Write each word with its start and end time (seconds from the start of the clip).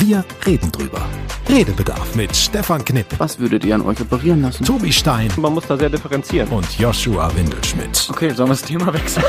Wir 0.00 0.24
reden 0.46 0.70
drüber. 0.70 1.04
Redebedarf 1.48 2.14
mit 2.14 2.36
Stefan 2.36 2.84
Knipp, 2.84 3.06
Was 3.18 3.38
würdet 3.38 3.64
ihr 3.64 3.74
an 3.74 3.80
euch 3.80 3.98
operieren 4.00 4.42
lassen? 4.42 4.64
Tobi 4.64 4.92
Stein 4.92 5.30
Man 5.38 5.54
muss 5.54 5.66
da 5.66 5.78
sehr 5.78 5.88
differenzieren. 5.88 6.48
und 6.50 6.78
Joshua 6.78 7.34
Windelschmidt. 7.34 8.06
Okay, 8.10 8.28
sollen 8.30 8.50
wir 8.50 8.52
das 8.52 8.62
Thema 8.62 8.92
wechseln? 8.92 9.24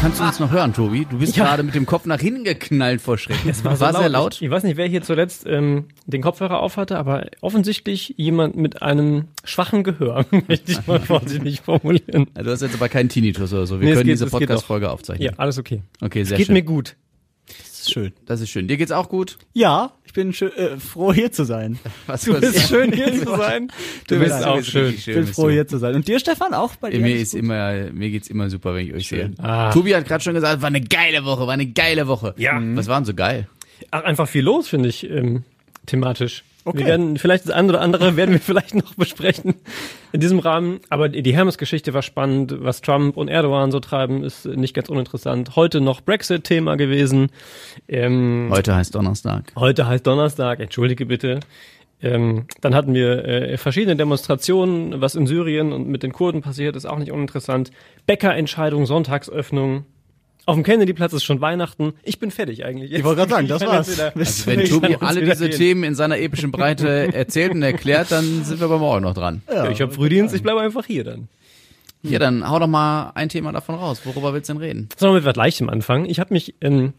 Kannst 0.00 0.20
du 0.20 0.24
uns 0.24 0.38
noch 0.38 0.50
hören, 0.50 0.74
Tobi? 0.74 1.06
Du 1.10 1.18
bist 1.18 1.34
gerade 1.34 1.62
mit 1.62 1.74
dem 1.74 1.86
Kopf 1.86 2.04
nach 2.04 2.20
hinten 2.20 2.44
geknallt 2.44 3.00
vor 3.00 3.16
Schrecken. 3.16 3.48
Es 3.48 3.64
war, 3.64 3.74
sehr 3.76 4.08
laut. 4.10 4.34
Ich, 4.34 4.42
ich 4.42 4.50
weiß 4.50 4.64
nicht, 4.64 4.76
wer 4.76 4.86
hier 4.86 5.02
zuletzt 5.02 5.44
ähm, 5.46 5.86
den 6.06 6.20
Kopfhörer 6.20 6.60
aufhatte, 6.60 6.98
aber 6.98 7.26
offensichtlich 7.40 8.14
jemand 8.18 8.54
mit 8.56 8.82
einem 8.82 9.28
schwachen 9.44 9.82
Gehör, 9.82 10.26
möchte 10.48 10.72
ich 10.72 10.86
mal 10.86 11.00
vorsichtig 11.00 11.62
formulieren. 11.62 12.26
Du 12.34 12.50
hast 12.50 12.60
jetzt 12.60 12.74
aber 12.74 12.90
keinen 12.90 13.08
Tinnitus 13.08 13.52
oder 13.54 13.66
so. 13.66 13.80
Wir 13.80 13.86
Nee, 13.86 13.90
es 13.92 13.96
können 13.96 14.06
geht- 14.08 14.14
diese 14.16 14.26
es 14.26 14.30
geht 14.30 14.40
Podcast-Folge 14.40 14.90
aufzeichnen. 14.90 15.30
Ja, 15.32 15.38
alles 15.38 15.58
okay. 15.58 15.82
Okay, 16.02 16.20
Es 16.20 16.28
sehr 16.28 16.36
geht 16.36 16.46
schön. 16.48 16.54
mir 16.54 16.62
gut. 16.62 16.96
Das 17.82 17.88
ist 17.88 17.94
schön. 17.94 18.12
Das 18.26 18.40
ist 18.40 18.50
schön. 18.50 18.68
Dir 18.68 18.76
geht's 18.76 18.92
auch 18.92 19.08
gut? 19.08 19.38
Ja, 19.54 19.90
ich 20.04 20.12
bin 20.12 20.32
schön, 20.32 20.52
äh, 20.52 20.76
froh 20.76 21.12
hier 21.12 21.32
zu 21.32 21.42
sein. 21.42 21.80
Was 22.06 22.22
Du 22.22 22.38
bist 22.38 22.68
schön 22.68 22.92
hier 22.92 23.12
zu 23.12 23.36
sein. 23.36 23.72
Du 24.06 24.20
bist 24.20 24.44
auch 24.44 24.62
schön. 24.62 24.94
Ich 24.94 25.04
bin 25.06 25.26
froh 25.26 25.50
hier 25.50 25.66
zu 25.66 25.78
sein. 25.78 25.96
Und 25.96 26.06
dir, 26.06 26.20
Stefan, 26.20 26.54
auch 26.54 26.76
bei 26.76 26.90
dir? 26.90 27.00
Mir 27.00 27.16
ist 27.16 27.32
gut? 27.32 27.40
immer, 27.40 27.90
mir 27.92 28.10
geht's 28.10 28.28
immer 28.28 28.48
super, 28.50 28.76
wenn 28.76 28.86
ich 28.86 28.94
euch 28.94 29.08
sehe. 29.08 29.32
Ah. 29.38 29.72
Tobi 29.72 29.96
hat 29.96 30.06
gerade 30.06 30.22
schon 30.22 30.34
gesagt, 30.34 30.62
war 30.62 30.68
eine 30.68 30.80
geile 30.80 31.24
Woche, 31.24 31.40
war 31.40 31.54
eine 31.54 31.66
geile 31.66 32.06
Woche. 32.06 32.34
Ja. 32.36 32.60
Was 32.74 32.86
war 32.86 33.00
denn 33.00 33.04
so 33.04 33.14
geil? 33.14 33.48
Ach, 33.90 34.04
einfach 34.04 34.28
viel 34.28 34.44
los, 34.44 34.68
finde 34.68 34.88
ich, 34.88 35.10
ähm, 35.10 35.42
thematisch. 35.86 36.44
Okay. 36.64 36.78
Wir 36.78 36.86
werden 36.86 37.16
vielleicht 37.18 37.44
das 37.44 37.52
eine 37.52 37.68
oder 37.68 37.80
andere 37.80 38.16
werden 38.16 38.32
wir 38.32 38.40
vielleicht 38.40 38.74
noch 38.74 38.94
besprechen 38.94 39.54
in 40.12 40.20
diesem 40.20 40.38
Rahmen. 40.38 40.80
Aber 40.90 41.08
die 41.08 41.34
Hermes-Geschichte 41.34 41.94
war 41.94 42.02
spannend. 42.02 42.54
Was 42.58 42.80
Trump 42.80 43.16
und 43.16 43.28
Erdogan 43.28 43.70
so 43.70 43.80
treiben, 43.80 44.22
ist 44.22 44.46
nicht 44.46 44.74
ganz 44.74 44.88
uninteressant. 44.88 45.56
Heute 45.56 45.80
noch 45.80 46.00
Brexit-Thema 46.00 46.76
gewesen. 46.76 47.30
Ähm, 47.88 48.48
Heute 48.50 48.74
heißt 48.74 48.94
Donnerstag. 48.94 49.52
Heute 49.56 49.86
heißt 49.86 50.06
Donnerstag, 50.06 50.60
entschuldige 50.60 51.06
bitte. 51.06 51.40
Ähm, 52.02 52.46
dann 52.60 52.74
hatten 52.74 52.94
wir 52.94 53.24
äh, 53.24 53.56
verschiedene 53.56 53.94
Demonstrationen, 53.94 55.00
was 55.00 55.14
in 55.14 55.26
Syrien 55.26 55.72
und 55.72 55.88
mit 55.88 56.02
den 56.02 56.12
Kurden 56.12 56.42
passiert, 56.42 56.74
ist 56.74 56.84
auch 56.84 56.98
nicht 56.98 57.12
uninteressant. 57.12 57.70
Bäckerentscheidung, 58.06 58.86
Sonntagsöffnung. 58.86 59.84
Auf 60.44 60.56
dem 60.56 60.64
Kennedyplatz 60.64 61.12
ist 61.12 61.22
schon 61.24 61.40
Weihnachten. 61.40 61.92
Ich 62.02 62.18
bin 62.18 62.30
fertig 62.32 62.64
eigentlich. 62.64 62.92
Ich 62.92 63.04
wollte 63.04 63.20
gerade 63.20 63.30
sagen, 63.30 63.48
das 63.48 63.62
war's. 63.64 63.86
jetzt 63.88 63.96
wieder- 63.98 64.10
Bist 64.10 64.46
Wenn 64.46 64.60
du- 64.60 64.66
Tobi 64.80 64.96
alle 65.00 65.20
diese 65.22 65.48
gehen. 65.48 65.58
Themen 65.58 65.84
in 65.84 65.94
seiner 65.94 66.18
epischen 66.18 66.50
Breite 66.50 66.88
erzählt 67.14 67.52
und 67.54 67.62
erklärt, 67.62 68.10
dann 68.10 68.42
sind 68.44 68.58
wir 68.60 68.64
aber 68.64 68.78
morgen 68.78 69.02
noch 69.04 69.14
dran. 69.14 69.42
ja, 69.52 69.70
ich 69.70 69.80
habe 69.80 69.92
Frühdienst, 69.92 70.34
ich 70.34 70.42
bleibe 70.42 70.60
einfach 70.60 70.84
hier 70.86 71.04
dann. 71.04 71.28
Ja, 72.02 72.18
dann 72.18 72.48
hau 72.50 72.58
doch 72.58 72.66
mal 72.66 73.12
ein 73.14 73.28
Thema 73.28 73.52
davon 73.52 73.76
raus. 73.76 74.00
Worüber 74.04 74.34
willst 74.34 74.48
du 74.50 74.54
denn 74.54 74.62
reden? 74.62 74.88
Sollen 74.96 75.12
wir 75.14 75.20
mit 75.20 75.24
was 75.24 75.36
Leichtem 75.36 75.68
anfangen? 75.68 76.06
Ich 76.06 76.18
habe 76.18 76.34
mich 76.34 76.56
ähm, 76.60 76.94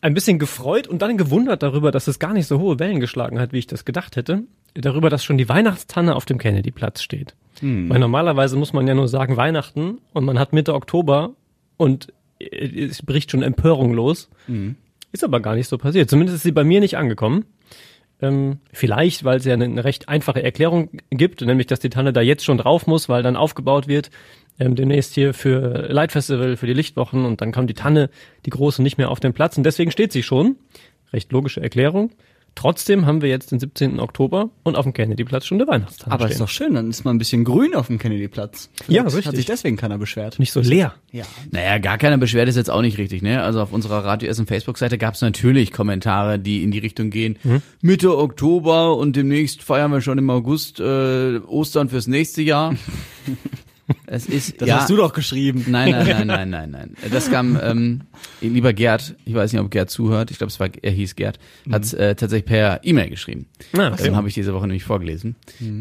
ein 0.00 0.12
bisschen 0.14 0.40
gefreut 0.40 0.88
und 0.88 1.00
dann 1.02 1.16
gewundert 1.16 1.62
darüber, 1.62 1.92
dass 1.92 2.08
es 2.08 2.18
gar 2.18 2.32
nicht 2.32 2.48
so 2.48 2.58
hohe 2.58 2.80
Wellen 2.80 2.98
geschlagen 2.98 3.38
hat, 3.38 3.52
wie 3.52 3.58
ich 3.58 3.68
das 3.68 3.84
gedacht 3.84 4.16
hätte. 4.16 4.42
Darüber, 4.74 5.08
dass 5.10 5.24
schon 5.24 5.38
die 5.38 5.48
Weihnachtstanne 5.48 6.16
auf 6.16 6.24
dem 6.24 6.38
Kennedyplatz 6.38 7.02
steht. 7.02 7.34
Weil 7.62 7.98
normalerweise 7.98 8.56
muss 8.56 8.72
man 8.72 8.88
ja 8.88 8.94
nur 8.94 9.06
sagen 9.06 9.36
Weihnachten 9.36 9.98
und 10.14 10.24
man 10.24 10.38
hat 10.38 10.52
Mitte 10.52 10.74
Oktober 10.74 11.30
und 11.76 12.08
es 12.40 13.02
bricht 13.02 13.30
schon 13.30 13.42
Empörung 13.42 13.92
los. 13.92 14.30
Ist 15.12 15.24
aber 15.24 15.40
gar 15.40 15.54
nicht 15.54 15.68
so 15.68 15.78
passiert. 15.78 16.08
Zumindest 16.08 16.36
ist 16.36 16.42
sie 16.42 16.52
bei 16.52 16.64
mir 16.64 16.80
nicht 16.80 16.96
angekommen. 16.96 17.44
Ähm, 18.22 18.58
vielleicht, 18.72 19.24
weil 19.24 19.38
es 19.38 19.44
ja 19.44 19.54
eine, 19.54 19.64
eine 19.64 19.84
recht 19.84 20.08
einfache 20.08 20.42
Erklärung 20.42 20.90
gibt, 21.10 21.40
nämlich, 21.40 21.66
dass 21.66 21.80
die 21.80 21.88
Tanne 21.88 22.12
da 22.12 22.20
jetzt 22.20 22.44
schon 22.44 22.58
drauf 22.58 22.86
muss, 22.86 23.08
weil 23.08 23.22
dann 23.22 23.34
aufgebaut 23.34 23.88
wird, 23.88 24.10
ähm, 24.58 24.76
demnächst 24.76 25.14
hier 25.14 25.32
für 25.32 25.88
Lightfestival, 25.90 26.56
für 26.56 26.66
die 26.66 26.74
Lichtwochen 26.74 27.24
und 27.24 27.40
dann 27.40 27.50
kommt 27.50 27.70
die 27.70 27.74
Tanne, 27.74 28.10
die 28.44 28.50
große, 28.50 28.82
nicht 28.82 28.98
mehr 28.98 29.10
auf 29.10 29.20
den 29.20 29.32
Platz 29.32 29.56
und 29.56 29.64
deswegen 29.64 29.90
steht 29.90 30.12
sie 30.12 30.22
schon. 30.22 30.56
Recht 31.12 31.32
logische 31.32 31.62
Erklärung. 31.62 32.10
Trotzdem 32.54 33.06
haben 33.06 33.22
wir 33.22 33.28
jetzt 33.28 33.52
den 33.52 33.58
17. 33.60 34.00
Oktober 34.00 34.50
und 34.64 34.76
auf 34.76 34.84
dem 34.84 34.92
Kennedyplatz 34.92 35.46
schon 35.46 35.60
eine 35.60 35.68
Weihnachtstanne 35.70 36.12
Aber 36.12 36.24
stehen. 36.24 36.32
ist 36.32 36.40
doch 36.40 36.48
schön, 36.48 36.74
dann 36.74 36.90
ist 36.90 37.04
man 37.04 37.14
ein 37.16 37.18
bisschen 37.18 37.44
grün 37.44 37.74
auf 37.74 37.86
dem 37.86 37.98
Kennedy-Platz. 37.98 38.70
Ja, 38.88 39.02
richtig. 39.02 39.26
Hat 39.26 39.36
sich 39.36 39.46
deswegen 39.46 39.76
keiner 39.76 39.98
beschwert. 39.98 40.38
nicht 40.38 40.52
so 40.52 40.60
leer. 40.60 40.94
Ja. 41.12 41.24
Naja, 41.50 41.78
gar 41.78 41.96
keine 41.96 42.18
Beschwerde 42.18 42.50
ist 42.50 42.56
jetzt 42.56 42.70
auch 42.70 42.82
nicht 42.82 42.98
richtig, 42.98 43.22
ne? 43.22 43.42
Also 43.42 43.60
auf 43.62 43.72
unserer 43.72 44.04
Radio 44.04 44.28
Essen 44.28 44.46
Facebook-Seite 44.46 44.98
gab 44.98 45.14
es 45.14 45.20
natürlich 45.22 45.72
Kommentare, 45.72 46.38
die 46.38 46.62
in 46.62 46.70
die 46.70 46.78
Richtung 46.78 47.10
gehen. 47.10 47.36
Mitte 47.80 48.16
Oktober 48.18 48.96
und 48.96 49.16
demnächst 49.16 49.62
feiern 49.62 49.90
wir 49.92 50.00
schon 50.00 50.18
im 50.18 50.28
August 50.28 50.80
äh, 50.80 51.38
Ostern 51.46 51.88
fürs 51.88 52.06
nächste 52.08 52.42
Jahr. 52.42 52.74
es 54.06 54.26
ist 54.26 54.60
Das 54.60 54.68
ja, 54.68 54.80
hast 54.80 54.90
du 54.90 54.96
doch 54.96 55.12
geschrieben. 55.12 55.64
Nein, 55.68 55.90
nein, 55.90 56.06
nein, 56.26 56.26
nein, 56.26 56.50
nein, 56.50 56.70
nein. 56.70 56.96
Das 57.10 57.30
kam, 57.30 57.58
ähm, 57.62 58.00
lieber 58.40 58.72
Gerd, 58.72 59.14
ich 59.24 59.34
weiß 59.34 59.52
nicht, 59.52 59.60
ob 59.60 59.70
Gerd 59.70 59.90
zuhört, 59.90 60.30
ich 60.30 60.38
glaube, 60.38 60.50
es 60.50 60.60
war, 60.60 60.68
er 60.82 60.92
hieß 60.92 61.16
Gerd, 61.16 61.38
hat 61.70 61.92
äh, 61.94 62.14
tatsächlich 62.14 62.46
per 62.46 62.80
E-Mail 62.84 63.10
geschrieben. 63.10 63.46
Ah, 63.76 63.90
Das 63.90 64.08
habe 64.10 64.28
ich 64.28 64.34
diese 64.34 64.54
Woche 64.54 64.66
nämlich 64.66 64.84
vorgelesen. 64.84 65.36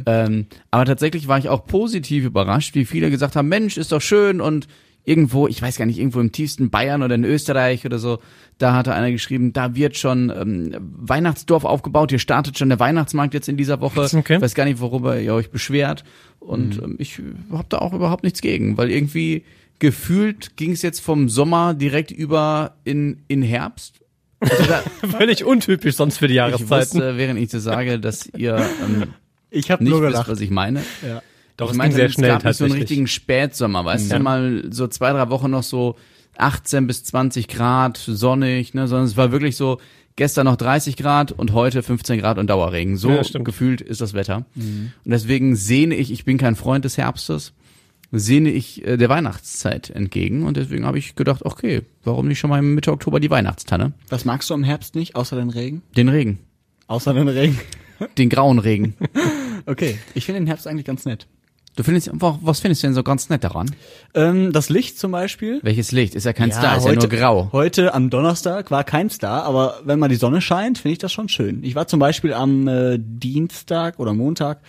Ähm, 0.06 0.48
aber 0.72 0.86
tatsächlich 0.86 1.28
war 1.28 1.38
ich 1.40 1.50
auch 1.50 1.66
positiv 1.66 2.26
überrascht, 2.26 2.76
wie 2.76 2.86
viele 2.86 3.10
gesagt 3.10 3.36
haben, 3.36 3.48
Mensch, 3.48 3.78
ist 3.78 3.92
doch 3.92 4.02
schön 4.02 4.42
und 4.42 4.68
irgendwo, 5.06 5.48
ich 5.48 5.62
weiß 5.62 5.78
gar 5.78 5.86
nicht, 5.86 5.98
irgendwo 5.98 6.20
im 6.20 6.32
tiefsten 6.32 6.70
Bayern 6.70 7.02
oder 7.04 7.16
in 7.16 7.24
Österreich 7.24 7.86
oder 7.86 8.00
so, 8.00 8.20
da 8.58 8.74
hatte 8.74 8.94
einer 8.94 9.12
geschrieben, 9.12 9.54
da 9.54 9.76
wird 9.76 9.98
schon 9.98 10.30
ähm, 10.36 10.76
Weihnachtsdorf 10.80 11.64
aufgebaut, 11.64 12.12
hier 12.12 12.20
startet 12.20 12.58
schon 12.58 12.70
der 12.70 12.80
Weihnachtsmarkt 12.80 13.34
jetzt 13.34 13.50
in 13.50 13.58
dieser 13.58 13.82
Woche. 13.82 14.02
Okay. 14.02 14.36
Ich 14.36 14.42
weiß 14.42 14.54
gar 14.54 14.66
nicht, 14.66 14.80
worüber 14.80 15.20
ihr 15.20 15.34
euch 15.34 15.50
beschwert. 15.50 16.04
Und 16.40 16.82
ähm, 16.82 16.96
ich 17.00 17.20
habe 17.52 17.66
da 17.70 17.80
auch 17.80 17.94
überhaupt 17.94 18.24
nichts 18.24 18.42
gegen, 18.42 18.78
weil 18.78 18.92
irgendwie 18.92 19.44
gefühlt 19.80 20.58
ging 20.58 20.72
es 20.72 20.82
jetzt 20.82 21.00
vom 21.00 21.30
Sommer 21.30 21.74
direkt 21.74 22.12
über 22.12 22.76
in, 22.84 23.24
in 23.28 23.42
Herbst. 23.42 24.02
Also 24.42 24.64
da, 24.66 24.84
Völlig 25.18 25.44
untypisch 25.44 25.96
sonst 25.96 26.18
für 26.18 26.28
die 26.28 26.34
ich 26.34 26.38
Jahreszeiten. 26.38 26.70
wusste, 27.00 27.18
während 27.18 27.40
ich 27.40 27.50
das 27.50 27.64
sage, 27.64 28.00
dass 28.00 28.28
ihr 28.28 28.58
ähm, 28.86 29.04
Ich 29.52 29.72
habe 29.72 29.84
nicht 29.84 29.92
nur 29.92 30.02
wisst, 30.02 30.12
gelacht. 30.12 30.30
was 30.30 30.42
ich 30.42 30.52
meine. 30.52 30.84
Ja. 31.06 31.22
Doch, 31.60 31.68
ich 31.68 31.72
es 31.74 31.78
meinte, 31.78 31.92
ging 31.92 31.98
sehr 31.98 32.06
es 32.08 32.14
schnell 32.14 32.30
gab 32.32 32.44
nicht 32.46 32.56
so 32.58 32.64
einen 32.64 32.72
tatsächlich. 32.72 32.82
richtigen 32.90 33.08
Spätsommer, 33.08 33.86
weißt 33.86 34.10
Ja. 34.12 34.18
du, 34.18 34.24
mal 34.24 34.64
so 34.72 34.88
zwei, 34.88 35.12
drei 35.12 35.30
Wochen 35.30 35.52
noch 35.52 35.64
so 35.64 35.96
18 36.38 36.88
bis 36.88 37.04
20 37.04 37.48
Grad, 37.48 37.98
sonnig, 37.98 38.74
ne, 38.74 38.88
sondern 38.88 39.06
es 39.08 39.18
war 39.18 39.32
wirklich 39.32 39.56
so 39.58 39.80
gestern 40.16 40.46
noch 40.46 40.56
30 40.56 40.96
Grad 40.98 41.32
und 41.32 41.54
heute 41.54 41.84
15 41.84 42.20
Grad 42.20 42.38
und 42.38 42.50
Dauerregen. 42.50 42.98
So 42.98 43.10
Ja, 43.12 43.22
gefühlt 43.44 43.82
ist 43.82 44.02
das 44.02 44.14
Wetter. 44.14 44.46
Und 44.56 44.92
deswegen 45.06 45.56
sehne 45.56 45.96
ich, 45.96 46.12
ich 46.12 46.26
bin 46.26 46.38
kein 46.38 46.56
Freund 46.56 46.84
des 46.86 46.98
Herbstes, 46.98 47.54
sehne 48.12 48.50
ich 48.52 48.86
äh, 48.88 48.98
der 48.98 49.10
Weihnachtszeit 49.10 49.90
entgegen 49.90 50.44
und 50.44 50.58
deswegen 50.58 50.86
habe 50.86 50.98
ich 50.98 51.16
gedacht, 51.16 51.44
okay, 51.46 51.82
warum 52.04 52.28
nicht 52.28 52.40
schon 52.40 52.50
mal 52.50 52.62
Mitte 52.62 52.92
Oktober 52.92 53.20
die 53.20 53.30
Weihnachtstanne? 53.30 53.94
Was 54.10 54.26
magst 54.26 54.50
du 54.50 54.54
am 54.54 54.64
Herbst 54.64 54.96
nicht, 54.96 55.16
außer 55.16 55.36
den 55.36 55.50
Regen? 55.50 55.82
Den 55.96 56.10
Regen, 56.10 56.40
Außer 56.88 57.14
den 57.14 57.28
Regen. 57.28 57.60
den 58.18 58.30
grauen 58.30 58.60
Regen. 58.60 58.96
Okay. 59.66 60.00
Ich 60.16 60.26
finde 60.26 60.40
den 60.42 60.48
Herbst 60.48 60.66
eigentlich 60.68 60.86
ganz 60.86 61.06
nett. 61.06 61.28
Du 61.76 61.84
findest, 61.84 62.10
was 62.14 62.60
findest 62.60 62.84
du 62.84 62.88
denn 62.88 62.94
so 62.94 63.04
ganz 63.04 63.30
nett 63.30 63.44
daran? 63.44 63.72
Ähm, 64.14 64.52
das 64.52 64.70
Licht 64.70 65.00
zum 65.00 65.12
Beispiel. 65.12 65.60
Welches 65.64 65.92
Licht? 65.94 66.14
Ist 66.14 66.26
ja 66.26 66.34
kein 66.34 66.52
Star, 66.52 66.76
ist 66.78 66.84
heute, 66.84 66.96
ja 67.08 67.08
nur 67.08 67.20
grau. 67.20 67.50
Heute 67.54 67.94
am 67.94 68.10
Donnerstag 68.10 68.70
war 68.70 68.84
kein 68.84 69.10
Star, 69.10 69.44
aber 69.44 69.80
wenn 69.86 69.98
mal 69.98 70.10
die 70.10 70.16
Sonne 70.16 70.42
scheint, 70.42 70.78
finde 70.80 70.94
ich 70.94 70.98
das 71.00 71.14
schon 71.14 71.30
schön. 71.30 71.64
Ich 71.64 71.76
war 71.76 71.88
zum 71.88 72.00
Beispiel 72.00 72.34
am 72.34 72.68
äh, 72.68 72.98
Dienstag 73.00 73.98
oder 74.00 74.14
Montag 74.14 74.60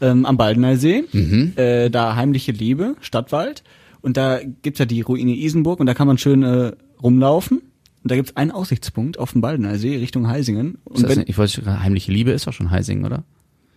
ähm, 0.00 0.24
am 0.24 0.36
Baldener 0.36 0.76
See, 0.76 1.04
Mhm. 1.12 1.54
äh, 1.56 1.90
da 1.90 2.14
heimliche 2.14 2.52
Liebe, 2.52 2.94
Stadtwald. 3.00 3.64
Und 4.00 4.16
da 4.16 4.38
gibt's 4.62 4.78
ja 4.78 4.86
die 4.86 5.00
Ruine 5.00 5.32
Isenburg 5.34 5.80
und 5.80 5.86
da 5.86 5.94
kann 5.94 6.06
man 6.06 6.18
schön 6.18 6.42
äh, 6.44 6.72
rumlaufen. 7.02 7.58
Und 8.02 8.10
da 8.10 8.14
gibt's 8.14 8.36
einen 8.36 8.50
Aussichtspunkt 8.52 9.18
auf 9.18 9.32
dem 9.32 9.40
Baldener 9.40 9.76
See 9.76 9.96
Richtung 9.96 10.28
Heisingen. 10.28 10.78
Und 10.84 11.02
das 11.02 11.10
wenn, 11.10 11.18
nicht, 11.24 11.28
ich 11.38 11.52
schon- 11.52 11.82
heimliche 11.82 12.12
Liebe 12.12 12.30
ist 12.30 12.46
doch 12.46 12.52
schon 12.52 12.70
Heising, 12.70 13.04
oder? 13.04 13.24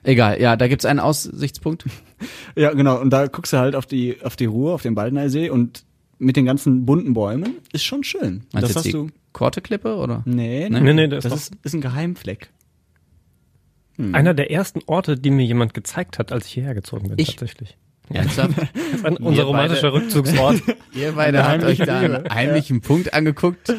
Egal, 0.03 0.41
ja, 0.41 0.55
da 0.55 0.67
gibt's 0.67 0.85
einen 0.85 0.99
Aussichtspunkt. 0.99 1.85
ja, 2.55 2.71
genau. 2.73 2.99
Und 2.99 3.09
da 3.09 3.27
guckst 3.27 3.53
du 3.53 3.57
halt 3.57 3.75
auf 3.75 3.85
die 3.85 4.21
auf 4.23 4.35
die 4.35 4.45
Ruhr, 4.45 4.73
auf 4.73 4.81
den 4.81 4.95
Baldener 4.95 5.29
See 5.29 5.49
und 5.49 5.85
mit 6.19 6.35
den 6.35 6.45
ganzen 6.45 6.85
bunten 6.85 7.13
Bäumen 7.13 7.57
ist 7.71 7.83
schon 7.83 8.03
schön. 8.03 8.43
Meinst 8.53 8.53
das 8.53 8.73
du 8.73 8.79
hast 8.79 8.85
jetzt 8.85 8.93
du. 8.93 9.07
die 9.07 9.13
Korteklippe, 9.33 9.95
oder? 9.95 10.23
Nee, 10.25 10.69
Nee? 10.69 10.79
Nee, 10.81 10.93
nee, 10.93 11.07
das, 11.07 11.23
das 11.23 11.33
ist, 11.33 11.55
ist, 11.63 11.73
ein 11.73 11.81
Geheimfleck. 11.81 12.49
doch 13.97 14.13
einer 14.13 14.33
der 14.33 14.51
ersten 14.51 14.81
Orte, 14.85 15.17
die 15.17 15.31
mir 15.31 15.45
jemand 15.45 15.73
gezeigt 15.73 16.19
hat, 16.19 16.31
als 16.31 16.47
ich 16.47 16.53
hierher 16.53 16.73
gezogen 16.73 17.09
bin, 17.09 17.19
Ich? 17.19 17.35
tatsächlich. 17.35 17.77
Ernsthaft? 18.13 18.55
Unser 19.21 19.43
romantischer 19.43 19.91
beide- 19.91 20.03
Rückzugsort. 20.03 20.61
Ihr 20.93 21.13
beide 21.13 21.43
habt 21.47 21.63
euch 21.63 21.77
da 21.79 21.99
einen 21.99 22.29
heimlichen 22.29 22.81
Punkt 22.81 23.13
angeguckt. 23.13 23.73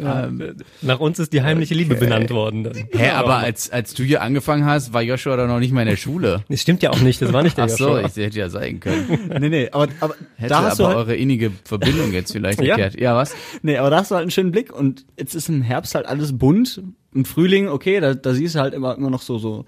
Ähm, 0.00 0.54
Nach 0.82 1.00
uns 1.00 1.18
ist 1.18 1.32
die 1.32 1.42
heimliche 1.42 1.74
Liebe 1.74 1.94
benannt 1.94 2.30
worden. 2.30 2.70
Hä, 2.92 3.10
aber 3.10 3.36
als, 3.38 3.70
als 3.70 3.92
du 3.94 4.02
hier 4.02 4.22
angefangen 4.22 4.64
hast, 4.64 4.92
war 4.92 5.02
Joshua 5.02 5.36
doch 5.36 5.46
noch 5.46 5.58
nicht 5.58 5.72
mal 5.72 5.82
in 5.82 5.88
der 5.88 5.96
Schule. 5.96 6.44
Das 6.48 6.60
stimmt 6.60 6.82
ja 6.82 6.90
auch 6.90 7.00
nicht, 7.00 7.20
das 7.22 7.32
war 7.32 7.42
nicht 7.42 7.56
der 7.56 7.64
Ach 7.64 7.68
so, 7.68 7.88
Joshua. 7.96 8.06
ich 8.06 8.16
hätte 8.16 8.38
ja 8.38 8.48
sein 8.48 8.80
können. 8.80 9.18
Nee, 9.40 9.48
nee, 9.48 9.68
aber, 9.70 9.88
aber 10.00 10.14
Hätte 10.36 10.48
da 10.50 10.62
hast 10.62 10.78
du 10.78 10.84
aber 10.84 10.94
halt, 10.96 11.06
eure 11.08 11.16
innige 11.16 11.50
Verbindung 11.64 12.12
jetzt 12.12 12.32
vielleicht 12.32 12.60
Ja. 12.62 12.76
gekehrt. 12.76 13.00
Ja, 13.00 13.16
was? 13.16 13.34
nee, 13.62 13.76
aber 13.76 13.90
da 13.90 13.96
hast 13.98 14.10
du 14.10 14.14
halt 14.14 14.22
einen 14.22 14.30
schönen 14.30 14.52
Blick 14.52 14.72
und 14.72 15.04
jetzt 15.18 15.34
ist 15.34 15.48
im 15.48 15.62
Herbst 15.62 15.94
halt 15.94 16.06
alles 16.06 16.36
bunt. 16.36 16.82
Im 17.14 17.24
Frühling, 17.24 17.68
okay, 17.68 18.00
da, 18.00 18.14
da 18.14 18.34
siehst 18.34 18.54
du 18.54 18.60
halt 18.60 18.74
immer, 18.74 18.96
immer 18.96 19.10
noch 19.10 19.22
so, 19.22 19.38
so 19.38 19.64